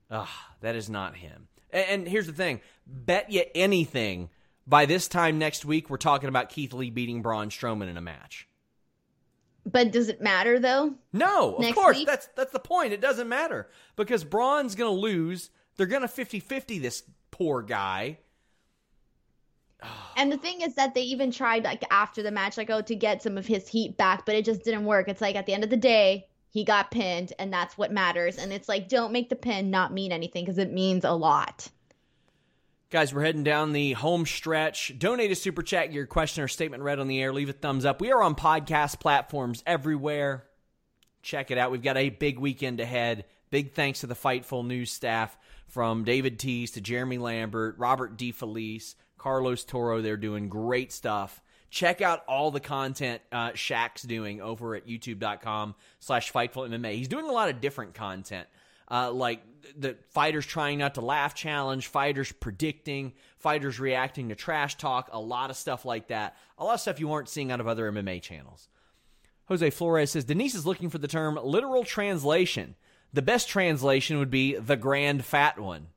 Ah, 0.10 0.54
that 0.62 0.76
is 0.76 0.90
not 0.90 1.16
him. 1.16 1.48
And, 1.72 1.86
and 1.90 2.08
here's 2.08 2.28
the 2.28 2.34
thing: 2.34 2.62
bet 2.86 3.32
you 3.32 3.44
anything, 3.56 4.30
by 4.66 4.86
this 4.86 5.08
time 5.08 5.40
next 5.40 5.66
week, 5.66 5.90
we're 5.90 5.98
talking 5.98 6.30
about 6.30 6.50
Keith 6.50 6.74
Lee 6.74 6.90
beating 6.90 7.22
Braun 7.22 7.50
Strowman 7.50 7.90
in 7.90 7.98
a 7.98 8.02
match. 8.02 8.48
But 9.66 9.92
does 9.92 10.08
it 10.08 10.22
matter 10.22 10.60
though? 10.60 10.96
No, 11.12 11.56
of 11.56 11.76
course. 11.76 11.98
Week? 11.98 12.08
That's 12.08 12.28
that's 12.36 12.54
the 12.54 12.60
point. 12.60 12.94
It 12.94 13.02
doesn't 13.02 13.28
matter 13.28 13.70
because 13.96 14.24
Braun's 14.24 14.76
going 14.76 14.94
to 14.94 15.00
lose. 15.00 15.50
They're 15.76 15.86
going 15.86 16.02
to 16.02 16.08
50-50 16.08 16.82
this 16.82 17.04
poor 17.32 17.62
guy. 17.62 18.20
And 20.18 20.32
the 20.32 20.38
thing 20.38 20.62
is 20.62 20.74
that 20.74 20.96
they 20.96 21.04
even 21.04 21.30
tried 21.30 21.64
like 21.64 21.84
after 21.92 22.24
the 22.24 22.32
match 22.32 22.58
like 22.58 22.72
oh 22.72 22.82
to 22.82 22.96
get 22.96 23.22
some 23.22 23.38
of 23.38 23.46
his 23.46 23.68
heat 23.68 23.98
back, 23.98 24.26
but 24.26 24.34
it 24.34 24.46
just 24.46 24.64
didn't 24.64 24.86
work. 24.86 25.08
It's 25.08 25.22
like 25.22 25.36
at 25.36 25.46
the 25.46 25.54
end 25.54 25.64
of 25.64 25.70
the 25.70 25.78
day, 25.78 26.27
he 26.50 26.64
got 26.64 26.92
pinned 26.92 27.34
and 27.40 27.52
that's 27.52 27.78
what 27.78 27.92
matters 27.92 28.38
and 28.38 28.52
it's 28.52 28.70
like 28.70 28.88
don't 28.90 29.12
make 29.12 29.30
the 29.30 29.36
pin 29.36 29.70
not 29.70 29.94
mean 29.94 30.12
anything 30.12 30.44
because 30.44 30.58
it 30.58 30.72
means 30.72 31.04
a 31.04 31.12
lot 31.12 31.70
Guys, 32.90 33.14
we're 33.14 33.24
heading 33.24 33.44
down 33.44 33.74
the 33.74 33.92
home 33.92 34.26
stretch. 34.26 34.98
Donate 34.98 35.30
a 35.30 35.36
super 35.36 35.62
chat, 35.62 35.92
your 35.92 36.06
question 36.06 36.42
or 36.42 36.48
statement 36.48 36.84
read 36.84 37.00
on 37.00 37.10
the 37.10 37.22
air. 37.22 37.34
Leave 37.34 37.50
a 37.50 37.54
thumbs 37.54 37.84
up. 37.84 38.00
We 38.00 38.14
are 38.14 38.24
on 38.24 38.34
podcast 38.34 39.02
platforms 39.02 39.62
everywhere. 39.68 40.46
Check 41.22 41.52
it 41.52 41.58
out. 41.58 41.70
We've 41.70 41.84
got 41.84 41.98
a 41.98 42.08
big 42.08 42.40
weekend 42.40 42.80
ahead. 42.80 43.26
Big 43.50 43.74
thanks 43.74 44.00
to 44.00 44.08
the 44.08 44.16
Fightful 44.16 44.66
news 44.66 44.90
staff 44.90 45.38
from 45.68 46.06
David 46.06 46.40
Tees 46.40 46.72
to 46.72 46.82
Jeremy 46.82 47.18
Lambert, 47.18 47.78
Robert 47.78 48.18
DeFelice, 48.18 48.96
Carlos 49.18 49.66
Toro. 49.66 50.02
They're 50.02 50.16
doing 50.16 50.48
great 50.48 50.94
stuff. 50.94 51.42
Check 51.70 52.02
out 52.02 52.24
all 52.28 52.52
the 52.52 52.60
content 52.60 53.22
uh, 53.32 53.52
Shaq's 53.52 54.04
doing 54.04 54.42
over 54.42 54.76
at 54.76 54.88
youtube.com 54.88 55.76
slash 56.00 56.32
Fightful 56.32 56.68
MMA. 56.70 56.96
He's 56.96 57.08
doing 57.10 57.26
a 57.26 57.32
lot 57.32 57.50
of 57.50 57.60
different 57.60 57.94
content. 57.94 58.48
Uh, 58.90 59.12
like 59.12 59.42
the 59.78 59.98
fighters 60.12 60.46
trying 60.46 60.78
not 60.78 60.96
to 60.96 61.02
laugh 61.02 61.36
challenge, 61.36 61.88
fighters 61.88 62.32
predicting, 62.32 63.14
fighters 63.38 63.80
reacting 63.82 64.30
to 64.30 64.36
trash 64.36 64.76
talk, 64.76 65.10
a 65.12 65.20
lot 65.20 65.50
of 65.50 65.58
stuff 65.58 65.84
like 65.84 66.08
that. 66.08 66.38
A 66.58 66.64
lot 66.64 66.76
of 66.76 66.80
stuff 66.80 67.00
you 67.00 67.12
aren't 67.12 67.28
seeing 67.28 67.52
out 67.52 67.60
of 67.60 67.68
other 67.68 67.92
MMA 67.92 68.22
channels. 68.22 68.70
Jose 69.48 69.70
Flores 69.72 70.12
says 70.12 70.24
Denise 70.24 70.56
is 70.56 70.66
looking 70.66 70.90
for 70.90 70.98
the 71.00 71.08
term 71.08 71.38
literal 71.42 71.84
translation. 71.84 72.76
The 73.14 73.22
best 73.22 73.50
translation 73.50 74.20
would 74.20 74.32
be 74.32 74.56
the 74.56 74.76
grand 74.78 75.26
fat 75.26 75.60
one. 75.60 75.88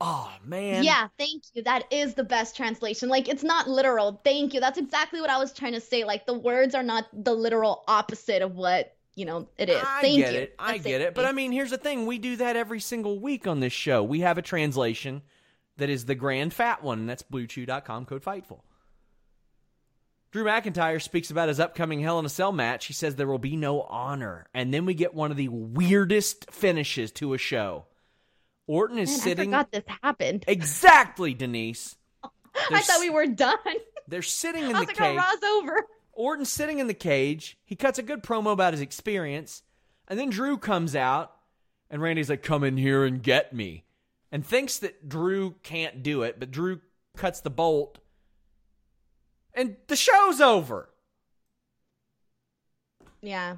Oh 0.00 0.32
man. 0.44 0.84
Yeah, 0.84 1.08
thank 1.18 1.42
you. 1.54 1.62
That 1.64 1.84
is 1.92 2.14
the 2.14 2.24
best 2.24 2.56
translation. 2.56 3.08
Like 3.08 3.28
it's 3.28 3.42
not 3.42 3.68
literal. 3.68 4.20
Thank 4.24 4.54
you. 4.54 4.60
That's 4.60 4.78
exactly 4.78 5.20
what 5.20 5.30
I 5.30 5.38
was 5.38 5.52
trying 5.52 5.72
to 5.72 5.80
say. 5.80 6.04
Like 6.04 6.26
the 6.26 6.38
words 6.38 6.74
are 6.74 6.84
not 6.84 7.06
the 7.12 7.34
literal 7.34 7.82
opposite 7.88 8.42
of 8.42 8.54
what, 8.54 8.94
you 9.16 9.24
know, 9.24 9.48
it 9.58 9.68
is. 9.68 9.82
I 9.84 10.00
thank 10.02 10.18
get 10.18 10.32
you. 10.34 10.40
it. 10.40 10.54
I 10.58 10.72
That's 10.72 10.84
get 10.84 11.00
it. 11.00 11.08
it. 11.08 11.14
But 11.14 11.24
I 11.24 11.32
mean, 11.32 11.50
here's 11.50 11.70
the 11.70 11.78
thing. 11.78 12.06
We 12.06 12.18
do 12.18 12.36
that 12.36 12.54
every 12.54 12.80
single 12.80 13.18
week 13.18 13.48
on 13.48 13.58
this 13.58 13.72
show. 13.72 14.04
We 14.04 14.20
have 14.20 14.38
a 14.38 14.42
translation 14.42 15.22
that 15.78 15.90
is 15.90 16.04
the 16.04 16.14
grand 16.14 16.54
fat 16.54 16.82
one, 16.82 17.00
and 17.00 17.08
that's 17.08 17.24
bluechew.com 17.24 18.04
code 18.04 18.22
fightful. 18.22 18.60
Drew 20.30 20.44
McIntyre 20.44 21.02
speaks 21.02 21.30
about 21.30 21.48
his 21.48 21.58
upcoming 21.58 22.00
Hell 22.00 22.18
in 22.18 22.26
a 22.26 22.28
Cell 22.28 22.52
match. 22.52 22.86
He 22.86 22.92
says 22.92 23.16
there 23.16 23.26
will 23.26 23.38
be 23.38 23.56
no 23.56 23.82
honor. 23.82 24.46
And 24.52 24.72
then 24.72 24.84
we 24.84 24.92
get 24.94 25.14
one 25.14 25.30
of 25.30 25.38
the 25.38 25.48
weirdest 25.48 26.50
finishes 26.50 27.10
to 27.12 27.32
a 27.32 27.38
show. 27.38 27.86
Orton 28.68 28.98
is 28.98 29.10
Man, 29.10 29.18
sitting. 29.18 29.54
I 29.54 29.58
forgot 29.64 29.72
this 29.72 29.96
happened. 30.02 30.44
Exactly, 30.46 31.34
Denise. 31.34 31.96
I 32.70 32.80
thought 32.80 33.00
we 33.00 33.10
were 33.10 33.26
done. 33.26 33.56
They're 34.06 34.22
sitting 34.22 34.62
in 34.62 34.76
I 34.76 34.80
the 34.80 34.86
like, 34.86 35.00
oh, 35.00 35.04
cage. 35.04 35.16
Raw's 35.16 35.42
over. 35.42 35.86
Orton's 36.12 36.52
sitting 36.52 36.78
in 36.78 36.86
the 36.86 36.94
cage. 36.94 37.56
He 37.64 37.74
cuts 37.74 37.98
a 37.98 38.02
good 38.02 38.22
promo 38.22 38.52
about 38.52 38.74
his 38.74 38.82
experience, 38.82 39.62
and 40.06 40.18
then 40.18 40.30
Drew 40.30 40.58
comes 40.58 40.94
out, 40.94 41.32
and 41.90 42.02
Randy's 42.02 42.28
like, 42.28 42.42
"Come 42.42 42.62
in 42.62 42.76
here 42.76 43.04
and 43.04 43.22
get 43.22 43.52
me," 43.52 43.84
and 44.30 44.44
thinks 44.46 44.78
that 44.78 45.08
Drew 45.08 45.56
can't 45.62 46.02
do 46.02 46.22
it, 46.22 46.38
but 46.38 46.50
Drew 46.50 46.80
cuts 47.16 47.40
the 47.40 47.50
bolt, 47.50 47.98
and 49.54 49.76
the 49.86 49.96
show's 49.96 50.40
over. 50.40 50.90
Yeah 53.22 53.56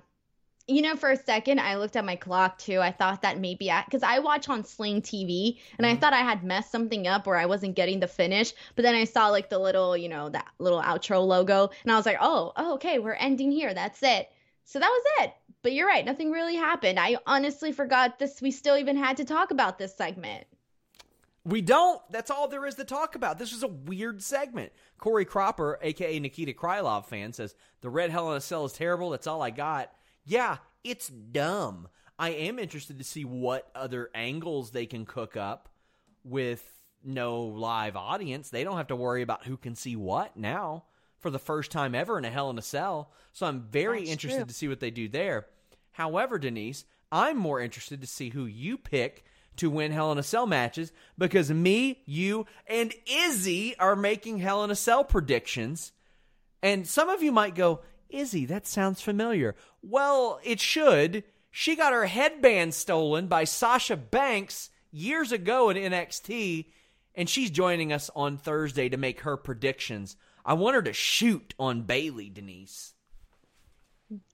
you 0.71 0.83
know, 0.83 0.95
for 0.95 1.11
a 1.11 1.17
second, 1.17 1.59
I 1.59 1.77
looked 1.77 1.97
at 1.97 2.05
my 2.05 2.15
clock 2.15 2.59
too. 2.59 2.81
I 2.81 2.93
thought 2.93 3.23
that 3.23 3.41
maybe 3.41 3.71
I, 3.71 3.83
because 3.85 4.05
I 4.05 4.21
watch 4.21 4.49
on 4.49 4.65
Sling 4.65 5.03
TV, 5.03 5.59
and 5.79 5.87
mm-hmm. 5.87 5.97
I 5.97 6.01
thought 6.01 6.13
I 6.13 6.21
had 6.21 6.45
messed 6.45 6.71
something 6.71 7.09
up 7.09 7.27
or 7.27 7.37
I 7.37 7.47
wasn't 7.47 7.75
getting 7.75 7.99
the 7.99 8.07
finish. 8.07 8.53
But 8.77 8.83
then 8.83 8.95
I 8.95 9.05
saw 9.05 9.29
like 9.29 9.51
the 9.51 9.59
little, 9.59 9.97
you 9.97 10.09
know, 10.09 10.29
that 10.29 10.47
little 10.59 10.81
outro 10.81 11.27
logo, 11.27 11.71
and 11.83 11.93
I 11.93 11.97
was 11.97 12.07
like, 12.07 12.19
oh, 12.21 12.53
oh, 12.57 12.75
okay, 12.75 13.01
we're 13.01 13.15
ending 13.15 13.51
here. 13.51 13.75
That's 13.75 14.03
it. 14.03 14.31
So 14.65 14.79
that 14.79 14.89
was 14.89 15.25
it. 15.25 15.35
but 15.63 15.73
you're 15.73 15.89
right, 15.89 16.05
nothing 16.05 16.31
really 16.31 16.55
happened. 16.55 17.01
I 17.01 17.17
honestly 17.27 17.73
forgot 17.73 18.21
this. 18.21 18.41
We 18.41 18.53
still 18.53 18.77
even 18.77 18.97
had 18.97 19.17
to 19.17 19.25
talk 19.25 19.51
about 19.51 19.79
this 19.79 19.95
segment. 19.97 20.47
We 21.45 21.63
don't. 21.63 22.01
That's 22.11 22.31
all 22.31 22.47
there 22.47 22.67
is 22.67 22.77
to 22.77 22.85
talk 22.85 23.17
about. 23.17 23.39
This 23.39 23.53
was 23.53 23.65
a 23.65 23.69
weird 23.69 24.23
segment. 24.23 24.73
Corey 24.99 25.25
Cropper, 25.25 25.79
aka 25.83 26.19
Nikita 26.21 26.53
Krylov 26.53 27.07
fan, 27.07 27.33
says 27.33 27.57
the 27.81 27.91
Red 27.91 28.11
Hell 28.11 28.31
in 28.31 28.37
a 28.37 28.41
Cell 28.41 28.65
is 28.65 28.73
terrible. 28.73 29.11
That's 29.11 29.27
all 29.27 29.43
I 29.43 29.51
got. 29.51 29.91
Yeah, 30.31 30.59
it's 30.85 31.09
dumb. 31.09 31.89
I 32.17 32.31
am 32.31 32.61
interested 32.61 32.99
to 32.99 33.05
see 33.05 33.25
what 33.25 33.69
other 33.75 34.11
angles 34.15 34.71
they 34.71 34.87
can 34.87 35.05
cook 35.05 35.37
up 35.37 35.69
with 36.23 36.65
no 37.03 37.41
live 37.41 37.97
audience. 37.97 38.49
They 38.49 38.63
don't 38.63 38.77
have 38.77 38.87
to 38.89 38.97
worry 38.97 39.23
about 39.23 39.45
who 39.45 39.57
can 39.57 39.75
see 39.75 39.97
what 39.97 40.37
now 40.37 40.85
for 41.19 41.31
the 41.31 41.41
first 41.41 41.73
time 41.73 41.97
ever 41.97 42.17
in 42.17 42.25
a 42.25 42.31
Hell 42.31 42.49
in 42.49 42.59
a 42.59 42.63
Cell. 42.63 43.11
So 43.33 43.45
I'm 43.45 43.63
very 43.63 44.01
That's 44.01 44.11
interested 44.13 44.39
true. 44.39 44.47
to 44.47 44.55
see 44.55 44.69
what 44.69 44.79
they 44.79 44.93
do 44.93 45.09
there. 45.09 45.47
However, 45.91 46.39
Denise, 46.39 46.85
I'm 47.11 47.37
more 47.37 47.61
interested 47.61 48.01
to 48.01 48.07
see 48.07 48.29
who 48.29 48.47
you 48.47 48.79
pick 48.79 49.25
to 49.57 49.69
win 49.69 49.91
Hell 49.91 50.13
in 50.13 50.19
a 50.19 50.23
Cell 50.23 50.47
matches 50.47 50.93
because 51.19 51.51
me, 51.51 52.03
you, 52.07 52.47
and 52.69 52.95
Izzy 53.05 53.77
are 53.81 53.97
making 53.97 54.39
Hell 54.39 54.63
in 54.63 54.71
a 54.71 54.77
Cell 54.77 55.03
predictions. 55.03 55.91
And 56.63 56.87
some 56.87 57.09
of 57.09 57.21
you 57.21 57.33
might 57.33 57.57
go, 57.57 57.81
Izzy, 58.13 58.47
that 58.47 58.67
sounds 58.67 59.01
familiar. 59.01 59.55
Well, 59.83 60.41
it 60.45 60.61
should. 60.61 61.25
She 61.51 61.77
got 61.77 61.93
her 61.93 62.07
headband 62.07 62.75
stolen 62.75 63.27
by 63.27 63.45
Sasha 63.45 63.97
Banks 63.97 64.71
years 64.93 65.33
ago 65.33 65.71
in 65.71 65.77
NXT, 65.77 66.67
and 67.15 67.29
she's 67.29 67.51
joining 67.51 67.93
us 67.93 68.11
on 68.15 68.37
Thursday 68.37 68.89
to 68.89 68.97
make 68.97 69.21
her 69.21 69.37
predictions. 69.37 70.17
I 70.45 70.55
want 70.55 70.77
her 70.77 70.83
to 70.83 70.93
shoot 70.93 71.55
on 71.59 71.83
Bayley, 71.83 72.29
Denise. 72.29 72.95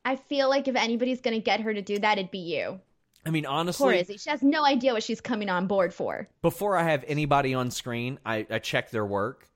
I 0.04 0.16
feel 0.16 0.48
like 0.48 0.68
if 0.68 0.76
anybody's 0.76 1.20
gonna 1.20 1.40
get 1.40 1.60
her 1.60 1.74
to 1.74 1.82
do 1.82 1.98
that, 1.98 2.18
it'd 2.18 2.30
be 2.30 2.38
you. 2.38 2.80
I 3.26 3.30
mean, 3.30 3.44
honestly, 3.44 3.84
Poor 3.84 3.92
Izzy. 3.92 4.16
She 4.18 4.30
has 4.30 4.42
no 4.42 4.64
idea 4.64 4.92
what 4.92 5.02
she's 5.02 5.20
coming 5.20 5.48
on 5.50 5.66
board 5.66 5.92
for. 5.92 6.28
before 6.42 6.76
I 6.76 6.84
have 6.84 7.04
anybody 7.08 7.54
on 7.54 7.70
screen, 7.70 8.18
I, 8.24 8.46
I 8.48 8.60
check 8.60 8.90
their 8.90 9.04
work. 9.04 9.48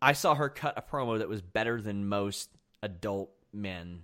I 0.00 0.12
saw 0.12 0.34
her 0.34 0.48
cut 0.48 0.74
a 0.76 0.82
promo 0.82 1.18
that 1.18 1.28
was 1.28 1.42
better 1.42 1.82
than 1.82 2.08
most 2.08 2.50
adult 2.82 3.30
men 3.52 4.02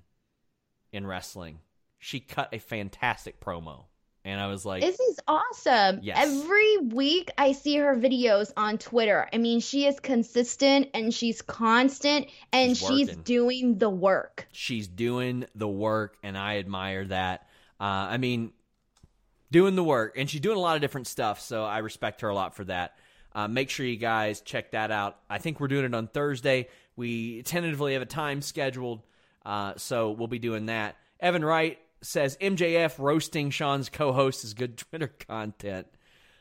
in 0.93 1.07
wrestling. 1.07 1.61
She 1.99 2.21
cut 2.21 2.49
a 2.53 2.59
fantastic 2.59 3.41
promo. 3.41 3.85
And 4.27 4.41
I 4.41 4.47
was 4.47 4.65
like, 4.65 4.81
This 4.83 4.99
is 4.99 5.21
awesome. 5.29 6.01
Yes. 6.03 6.17
Every 6.19 6.79
week 6.79 7.31
I 7.37 7.53
see 7.53 7.77
her 7.77 7.95
videos 7.95 8.53
on 8.57 8.79
Twitter. 8.79 9.29
I 9.31 9.37
mean, 9.37 9.61
she 9.61 9.85
is 9.87 10.01
consistent 10.01 10.89
and 10.95 11.13
she's 11.13 11.43
constant 11.43 12.29
and 12.51 12.75
She's 12.75 12.89
she's, 12.89 13.17
doing 13.17 13.77
the 13.77 13.91
work. 13.91 14.47
she's 14.51 14.89
doing 14.89 15.45
the 15.55 15.69
work, 15.69 16.17
and 16.23 16.39
I 16.39 16.57
admire 16.57 17.05
that. 17.07 17.49
Uh, 17.79 17.85
I 17.85 18.17
mean, 18.17 18.53
doing 19.51 19.77
the 19.77 19.85
work, 19.85 20.15
and 20.17 20.29
she's 20.31 20.41
doing 20.41 20.57
a 20.57 20.61
lot 20.61 20.77
of 20.77 20.81
different 20.81 21.07
stuff, 21.07 21.41
so 21.41 21.65
I 21.65 21.79
respect 21.79 22.23
her 22.23 22.29
a 22.31 22.35
lot 22.35 22.55
for 22.55 22.65
that. 22.65 22.97
Uh, 23.35 23.49
make 23.49 23.69
sure 23.69 23.85
you 23.85 23.97
guys 23.97 24.41
check 24.41 24.71
that 24.71 24.91
out. 24.91 25.19
I 25.29 25.37
think 25.39 25.61
we're 25.61 25.69
doing 25.69 25.85
it 25.85 25.95
on 25.95 26.07
Thursday. 26.07 26.69
We 26.97 27.43
tentatively 27.43 27.95
have 27.95 28.03
a 28.03 28.07
time 28.07 28.43
scheduled, 28.43 29.03
uh, 29.45 29.75
so 29.77 30.11
we'll 30.11 30.29
be 30.29 30.39
doing 30.39 30.67
that. 30.67 30.97
Evan 31.21 31.45
Wright 31.45 31.79
says 32.03 32.37
MJF 32.41 32.99
roasting 32.99 33.51
Sean's 33.51 33.89
co-host 33.89 34.45
is 34.45 34.55
good 34.55 34.77
Twitter 34.91 35.09
content. 35.09 35.87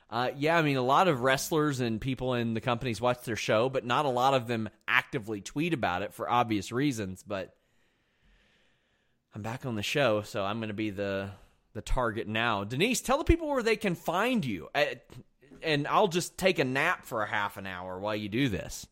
Uh, 0.10 0.30
yeah, 0.38 0.58
I 0.58 0.62
mean, 0.62 0.78
a 0.78 0.84
lot 0.84 1.08
of 1.08 1.22
wrestlers 1.22 1.80
and 1.80 2.00
people 2.00 2.36
in 2.36 2.54
the 2.54 2.62
companies 2.62 3.02
watch 3.02 3.24
their 3.24 3.36
show, 3.36 3.68
but 3.70 3.84
not 3.84 4.06
a 4.06 4.10
lot 4.10 4.36
of 4.36 4.46
them 4.46 4.70
actively 4.88 5.42
tweet 5.42 5.74
about 5.74 6.04
it 6.04 6.14
for 6.14 6.30
obvious 6.30 6.72
reasons. 6.72 7.24
But 7.26 7.56
I'm 9.34 9.42
back 9.42 9.66
on 9.66 9.74
the 9.76 9.82
show, 9.82 10.22
so 10.22 10.44
I'm 10.44 10.60
going 10.60 10.68
to 10.68 10.76
be 10.76 10.92
the 10.92 11.32
the 11.74 11.82
target 11.82 12.28
now. 12.28 12.64
Denise, 12.64 13.02
tell 13.02 13.18
the 13.18 13.24
people 13.24 13.48
where 13.48 13.64
they 13.64 13.76
can 13.76 13.96
find 13.96 14.46
you, 14.46 14.70
Uh, 14.76 14.86
and 15.64 15.88
I'll 15.88 16.08
just 16.08 16.38
take 16.38 16.60
a 16.60 16.64
nap 16.64 17.06
for 17.06 17.24
a 17.24 17.28
half 17.28 17.58
an 17.58 17.66
hour 17.66 17.98
while 17.98 18.16
you 18.16 18.30
do 18.30 18.50
this. 18.50 18.86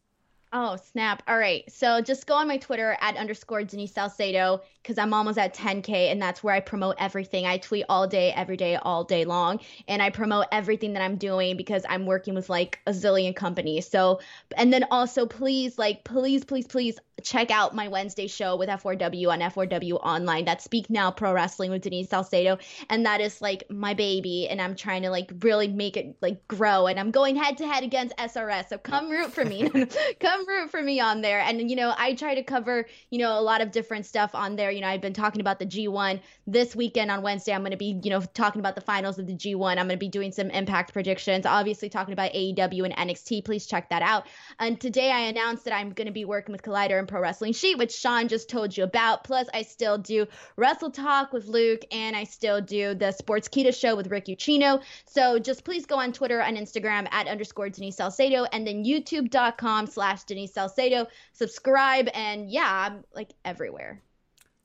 Oh, 0.53 0.75
snap. 0.75 1.23
All 1.29 1.37
right. 1.37 1.63
So 1.71 2.01
just 2.01 2.27
go 2.27 2.33
on 2.33 2.45
my 2.49 2.57
Twitter 2.57 2.97
at 2.99 3.15
underscore 3.15 3.63
Denise 3.63 3.93
Salcedo 3.93 4.61
because 4.83 4.97
I'm 4.97 5.13
almost 5.13 5.37
at 5.37 5.53
10K 5.53 6.11
and 6.11 6.21
that's 6.21 6.43
where 6.43 6.53
I 6.53 6.59
promote 6.59 6.97
everything. 6.99 7.45
I 7.45 7.57
tweet 7.57 7.85
all 7.87 8.05
day, 8.05 8.33
every 8.33 8.57
day, 8.57 8.75
all 8.75 9.05
day 9.05 9.23
long. 9.23 9.61
And 9.87 10.01
I 10.01 10.09
promote 10.09 10.47
everything 10.51 10.91
that 10.93 11.01
I'm 11.03 11.15
doing 11.15 11.55
because 11.55 11.85
I'm 11.87 12.05
working 12.05 12.35
with 12.35 12.49
like 12.49 12.79
a 12.85 12.91
zillion 12.91 13.33
companies. 13.33 13.87
So, 13.87 14.19
and 14.57 14.73
then 14.73 14.85
also 14.91 15.25
please, 15.25 15.77
like, 15.77 16.03
please, 16.03 16.43
please, 16.43 16.67
please 16.67 16.99
check 17.21 17.51
out 17.51 17.75
my 17.75 17.87
Wednesday 17.87 18.27
show 18.27 18.55
with 18.55 18.69
F4W 18.69 19.29
on 19.29 19.39
F4W 19.39 19.93
Online. 20.03 20.45
That's 20.45 20.63
Speak 20.63 20.89
Now 20.89 21.11
Pro 21.11 21.33
Wrestling 21.33 21.71
with 21.71 21.81
Denise 21.81 22.09
Salcedo. 22.09 22.57
And 22.89 23.05
that 23.05 23.21
is 23.21 23.41
like 23.41 23.63
my 23.69 23.93
baby. 23.93 24.47
And 24.47 24.61
I'm 24.61 24.75
trying 24.75 25.03
to 25.03 25.09
like 25.09 25.31
really 25.41 25.67
make 25.67 25.97
it 25.97 26.15
like 26.21 26.47
grow. 26.47 26.87
And 26.87 26.99
I'm 26.99 27.11
going 27.11 27.35
head 27.35 27.57
to 27.57 27.67
head 27.67 27.83
against 27.83 28.15
SRS. 28.17 28.69
So 28.69 28.77
come 28.77 29.09
root 29.09 29.31
for 29.31 29.45
me. 29.45 29.69
come 30.19 30.47
root 30.47 30.71
for 30.71 30.81
me 30.81 30.99
on 30.99 31.21
there. 31.21 31.39
And, 31.39 31.69
you 31.69 31.75
know, 31.75 31.93
I 31.97 32.13
try 32.13 32.35
to 32.35 32.43
cover, 32.43 32.87
you 33.09 33.19
know, 33.19 33.39
a 33.39 33.41
lot 33.41 33.61
of 33.61 33.71
different 33.71 34.05
stuff 34.05 34.35
on 34.35 34.55
there. 34.55 34.71
You 34.71 34.81
know, 34.81 34.87
I've 34.87 35.01
been 35.01 35.13
talking 35.13 35.41
about 35.41 35.59
the 35.59 35.65
G1 35.65 36.19
this 36.47 36.75
weekend 36.75 37.11
on 37.11 37.21
Wednesday. 37.21 37.53
I'm 37.53 37.61
going 37.61 37.71
to 37.71 37.77
be, 37.77 37.99
you 38.03 38.09
know, 38.09 38.21
talking 38.33 38.59
about 38.59 38.75
the 38.75 38.81
finals 38.81 39.19
of 39.19 39.27
the 39.27 39.35
G1. 39.35 39.71
I'm 39.71 39.87
going 39.87 39.89
to 39.89 39.97
be 39.97 40.09
doing 40.09 40.31
some 40.31 40.49
impact 40.49 40.93
predictions, 40.93 41.45
obviously 41.45 41.89
talking 41.89 42.13
about 42.13 42.31
AEW 42.33 42.85
and 42.85 43.09
NXT. 43.09 43.45
Please 43.45 43.65
check 43.65 43.89
that 43.89 44.01
out. 44.01 44.25
And 44.59 44.79
today 44.79 45.11
I 45.11 45.21
announced 45.21 45.65
that 45.65 45.73
I'm 45.73 45.91
going 45.93 46.07
to 46.07 46.13
be 46.13 46.25
working 46.25 46.51
with 46.51 46.61
Collider 46.61 46.99
and 46.99 47.07
Pro 47.11 47.21
Wrestling 47.21 47.51
Sheet, 47.51 47.77
which 47.77 47.93
Sean 47.93 48.29
just 48.29 48.49
told 48.49 48.75
you 48.75 48.85
about. 48.85 49.25
Plus, 49.25 49.47
I 49.53 49.63
still 49.63 49.97
do 49.97 50.25
Wrestle 50.55 50.89
Talk 50.89 51.33
with 51.33 51.45
Luke, 51.45 51.81
and 51.91 52.15
I 52.15 52.23
still 52.23 52.61
do 52.61 52.95
the 52.95 53.13
Sportskeeda 53.21 53.77
show 53.77 53.97
with 53.97 54.07
Rick 54.07 54.27
Ucchino. 54.27 54.81
So 55.05 55.37
just 55.37 55.65
please 55.65 55.85
go 55.85 55.99
on 55.99 56.13
Twitter 56.13 56.39
and 56.39 56.57
Instagram 56.57 57.11
at 57.11 57.27
underscore 57.27 57.69
Denise 57.69 57.97
Salcedo, 57.97 58.45
and 58.53 58.65
then 58.65 58.85
YouTube.com 58.85 59.87
slash 59.87 60.23
Denise 60.23 60.53
Salcedo. 60.53 61.05
Subscribe, 61.33 62.07
and 62.13 62.49
yeah, 62.49 62.87
I'm 62.89 63.03
like 63.13 63.33
everywhere. 63.43 64.01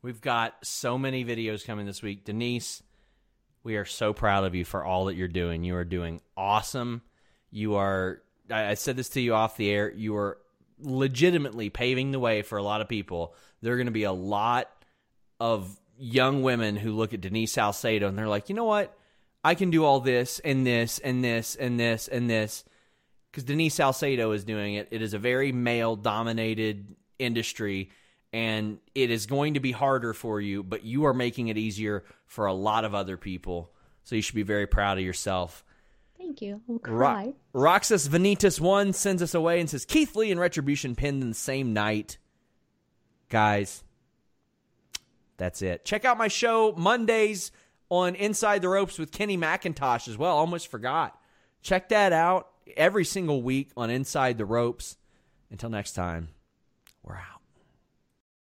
We've 0.02 0.20
got 0.20 0.54
so 0.62 0.96
many 0.96 1.24
videos 1.24 1.66
coming 1.66 1.84
this 1.84 2.00
week. 2.00 2.24
Denise, 2.24 2.80
we 3.64 3.74
are 3.74 3.84
so 3.84 4.12
proud 4.12 4.44
of 4.44 4.54
you 4.54 4.64
for 4.64 4.84
all 4.84 5.06
that 5.06 5.16
you're 5.16 5.26
doing. 5.26 5.64
You 5.64 5.74
are 5.74 5.84
doing 5.84 6.20
awesome. 6.36 7.02
You 7.50 7.74
are, 7.74 8.22
I 8.48 8.74
said 8.74 8.96
this 8.96 9.08
to 9.10 9.20
you 9.20 9.34
off 9.34 9.56
the 9.56 9.68
air, 9.68 9.92
you 9.92 10.16
are 10.16 10.38
legitimately 10.80 11.70
paving 11.70 12.12
the 12.12 12.18
way 12.18 12.42
for 12.42 12.58
a 12.58 12.62
lot 12.62 12.80
of 12.80 12.88
people. 12.88 13.34
There 13.62 13.72
are 13.72 13.76
going 13.76 13.86
to 13.86 13.92
be 13.92 14.04
a 14.04 14.12
lot 14.12 14.70
of 15.40 15.78
young 15.98 16.42
women 16.42 16.76
who 16.76 16.92
look 16.92 17.14
at 17.14 17.20
Denise 17.20 17.52
Salcedo 17.52 18.08
and 18.08 18.18
they're 18.18 18.28
like, 18.28 18.48
you 18.48 18.54
know 18.54 18.64
what? 18.64 18.96
I 19.42 19.54
can 19.54 19.70
do 19.70 19.84
all 19.84 20.00
this 20.00 20.40
and 20.40 20.66
this 20.66 20.98
and 20.98 21.22
this 21.22 21.54
and 21.54 21.78
this 21.78 22.08
and 22.08 22.28
this 22.28 22.64
because 23.30 23.44
Denise 23.44 23.74
Salcedo 23.74 24.32
is 24.32 24.44
doing 24.44 24.74
it. 24.74 24.88
It 24.90 25.02
is 25.02 25.14
a 25.14 25.18
very 25.18 25.52
male 25.52 25.96
dominated 25.96 26.96
industry 27.18 27.90
and 28.32 28.78
it 28.94 29.10
is 29.10 29.26
going 29.26 29.54
to 29.54 29.60
be 29.60 29.72
harder 29.72 30.12
for 30.12 30.40
you, 30.40 30.62
but 30.62 30.84
you 30.84 31.06
are 31.06 31.14
making 31.14 31.48
it 31.48 31.56
easier 31.56 32.04
for 32.26 32.46
a 32.46 32.52
lot 32.52 32.84
of 32.84 32.94
other 32.94 33.16
people. 33.16 33.72
So 34.02 34.16
you 34.16 34.22
should 34.22 34.34
be 34.34 34.42
very 34.42 34.66
proud 34.66 34.98
of 34.98 35.04
yourself. 35.04 35.64
Thank 36.18 36.40
you. 36.42 36.60
I'll 36.68 36.80
Ro- 36.84 37.34
Roxas 37.52 38.08
Vanitas 38.08 38.60
one 38.60 38.92
sends 38.92 39.22
us 39.22 39.34
away 39.34 39.60
and 39.60 39.68
says 39.68 39.84
Keith 39.84 40.16
Lee 40.16 40.30
and 40.30 40.40
Retribution 40.40 40.94
pinned 40.94 41.22
in 41.22 41.28
the 41.28 41.34
same 41.34 41.72
night. 41.72 42.18
Guys, 43.28 43.82
that's 45.36 45.62
it. 45.62 45.84
Check 45.84 46.04
out 46.04 46.18
my 46.18 46.28
show 46.28 46.72
Mondays 46.76 47.50
on 47.88 48.14
Inside 48.14 48.62
the 48.62 48.68
Ropes 48.68 48.98
with 48.98 49.12
Kenny 49.12 49.36
McIntosh 49.36 50.08
as 50.08 50.16
well. 50.16 50.36
Almost 50.36 50.68
forgot. 50.68 51.20
Check 51.62 51.88
that 51.90 52.12
out 52.12 52.48
every 52.76 53.04
single 53.04 53.42
week 53.42 53.70
on 53.76 53.90
Inside 53.90 54.38
the 54.38 54.44
Ropes. 54.44 54.96
Until 55.50 55.70
next 55.70 55.92
time, 55.92 56.28
we're 57.02 57.16
out. 57.16 57.35